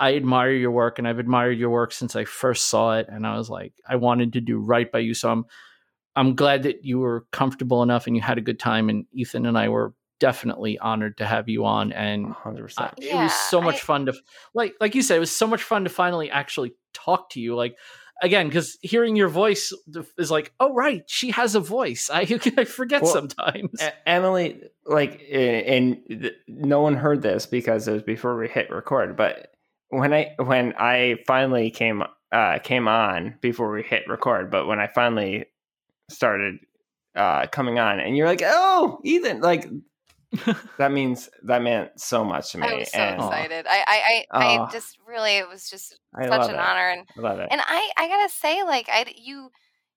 [0.00, 3.26] I admire your work, and I've admired your work since I first saw it, and
[3.26, 5.44] I was like, I wanted to do right by you, so I'm
[6.16, 9.46] I'm glad that you were comfortable enough and you had a good time, and Ethan
[9.46, 12.80] and I were definitely honored to have you on, and 100%.
[12.80, 14.14] uh, it Yeah, was so much I- fun to
[14.54, 17.56] like like you said it was so much fun to finally actually talk to you
[17.56, 17.76] like
[18.24, 19.72] again because hearing your voice
[20.18, 22.20] is like oh right she has a voice i,
[22.58, 28.36] I forget Well, sometimes Emily, like, and no one heard this because it was before
[28.36, 29.16] we hit record.
[29.16, 29.52] But
[29.88, 32.02] when I when I finally came
[32.32, 35.46] uh, came on before we hit record, but when I finally
[36.10, 36.56] started
[37.14, 39.68] uh, coming on, and you're like, "Oh, Ethan!" Like
[40.78, 43.66] that means that meant so much to me, I was so and excited.
[43.68, 44.38] I I I, Oh.
[44.38, 44.70] I ah.
[44.70, 46.60] just really it was just I such an it.
[46.60, 47.48] honor and I love it.
[47.50, 49.50] and I I gotta say like I you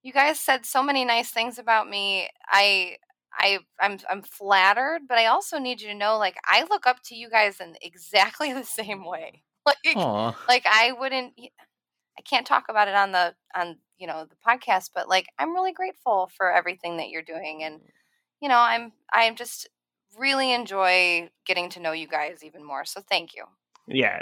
[0.04, 2.30] you guys said so many nice things about me.
[2.50, 2.98] I
[3.34, 7.02] I I'm I'm flattered, but I also need you to know like I look up
[7.06, 9.44] to you guys in exactly the same way.
[9.68, 10.46] Like Aw.
[10.48, 14.92] like I wouldn't I can't talk about it on the on you know the podcast,
[14.96, 17.86] but like I'm really grateful for everything that you're doing and mm.
[18.40, 19.68] you know, I'm I'm just
[20.18, 22.86] really enjoy getting to know you guys even more.
[22.86, 23.44] So thank you.
[23.88, 24.22] Yeah.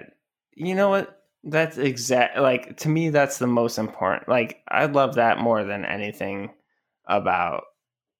[0.55, 1.22] You know what?
[1.43, 4.27] That's exact like to me that's the most important.
[4.27, 6.51] Like I love that more than anything
[7.07, 7.63] about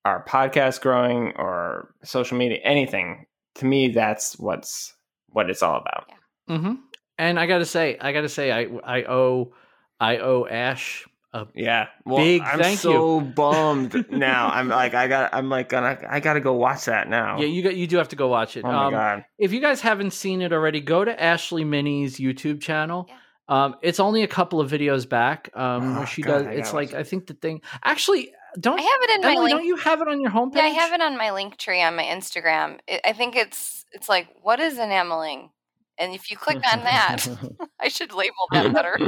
[0.04, 3.26] our podcast growing or social media anything.
[3.56, 4.94] To me that's what's
[5.30, 6.10] what it's all about.
[6.48, 6.74] hmm
[7.18, 9.52] and i gotta say i gotta say i i owe
[10.00, 11.06] i owe ash
[11.42, 11.86] a Yeah.
[12.04, 12.90] Well, Big I'm thank you.
[12.92, 14.48] so bummed now.
[14.48, 17.38] I'm like I got I'm like gonna I got to go watch that now.
[17.40, 19.24] yeah you got you do have to go watch it oh my Um, god.
[19.38, 23.06] if you guys haven't seen it already, go to Ashley Minnie's YouTube channel.
[23.08, 23.16] Yeah.
[23.48, 26.46] Um, it's only a couple of videos back um, Oh, where she God, does.
[26.46, 27.60] I It's like watch I think the thing.
[27.84, 29.50] Actually, don't I have it in my link.
[29.50, 30.56] Don't you have it on your homepage?
[30.56, 32.80] Yeah, I have it on my link tree on my Instagram.
[32.88, 35.50] It, I think it's it's like what is an emeling?
[35.98, 37.26] And if you click on that,
[37.80, 38.98] I should label that better.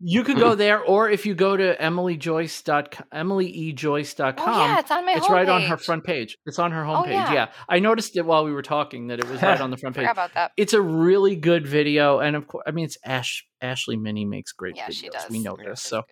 [0.00, 5.04] you could go there, or if you go to emilyjoyce.com, emilyejoyce.com, Oh yeah, it's on
[5.06, 6.36] my it's right on her front page.
[6.46, 7.10] It's on her Oh, homepage.
[7.10, 7.32] yeah.
[7.32, 7.46] yeah.
[7.68, 10.08] I noticed it while we were talking that it was right on the front page.
[10.10, 10.52] About that.
[10.56, 14.52] It's a really good video, and of course, I mean, it's Ash Ashley Minnie makes
[14.52, 14.92] great Yeah, videos.
[14.94, 15.28] she does.
[15.30, 16.02] We know this, so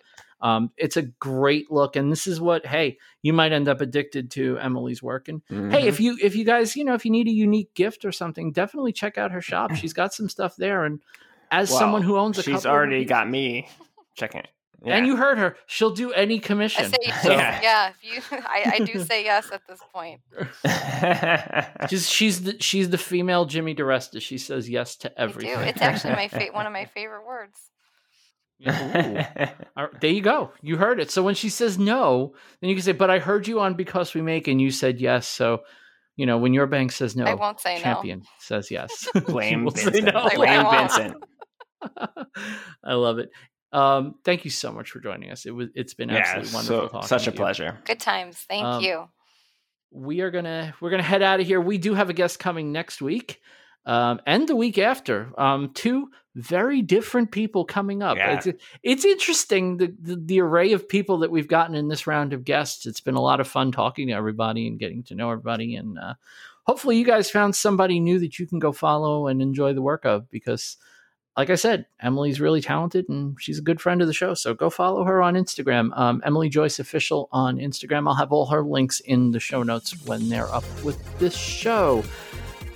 [0.41, 4.31] um, it's a great look, and this is what hey, you might end up addicted
[4.31, 5.27] to Emily's work.
[5.27, 5.83] And hey, Mhm.
[5.85, 8.51] if you if you guys, you know, if you need a unique gift or something,
[8.51, 9.71] definitely check out her shop.
[9.75, 10.99] She's got some stuff there, and
[11.51, 13.67] as Well, someone who owns a she's couple of already got me
[14.15, 14.43] checking.
[14.85, 14.95] Yeah.
[14.95, 16.85] and you heard her, she'll do any I commission.
[16.85, 17.59] say So Yeah.
[17.61, 17.91] yeah.
[18.01, 20.21] If you, I, I do say yes at this point.
[21.89, 24.21] she's she's the, she's the female Jimmy DeResta.
[24.21, 25.31] She says yes to I do.
[25.31, 25.59] everything.
[25.67, 27.59] It's actually my fa- one of my favorite words.
[28.67, 28.71] Ooh.
[30.01, 30.51] There you go.
[30.61, 31.11] You heard it.
[31.11, 34.13] So when she says no, then you can say, "But I heard you on because
[34.13, 35.27] we make," and you said yes.
[35.27, 35.61] So,
[36.17, 39.07] you know, when your bank says no, I won't say champion says yes.
[39.27, 40.13] Blame You will say Vincent.
[40.13, 40.29] no.
[40.35, 40.65] Blame.
[40.69, 41.17] Vincent.
[42.83, 43.29] I love it.
[43.71, 45.45] Um, thank you so much for joining us.
[45.45, 46.87] It was it's been absolutely yeah, wonderful.
[46.87, 47.37] so, talking such to a you.
[47.37, 47.77] pleasure.
[47.85, 48.37] Good times.
[48.49, 49.05] Thank Um, you.
[49.91, 51.61] we are gonna we're gonna head out of here.
[51.61, 53.39] We do have a guest coming next week,
[53.85, 55.31] um, and the week after.
[55.37, 58.17] Um, two very different people coming up.
[58.17, 58.39] Yeah.
[58.45, 62.33] It's it's interesting the, the the array of people that we've gotten in this round
[62.33, 62.85] of guests.
[62.85, 65.97] It's been a lot of fun talking to everybody and getting to know everybody, and
[65.99, 66.13] uh,
[66.63, 70.05] hopefully you guys found somebody new that you can go follow and enjoy the work
[70.05, 70.77] of because.
[71.37, 74.33] Like I said, Emily's really talented and she's a good friend of the show.
[74.33, 78.09] So go follow her on Instagram, um, Emily Joyce Official on Instagram.
[78.09, 82.03] I'll have all her links in the show notes when they're up with this show.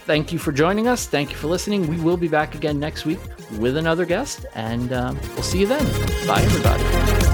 [0.05, 1.07] Thank you for joining us.
[1.07, 1.87] Thank you for listening.
[1.87, 3.19] We will be back again next week
[3.57, 5.85] with another guest, and um, we'll see you then.
[6.27, 7.32] Bye, everybody.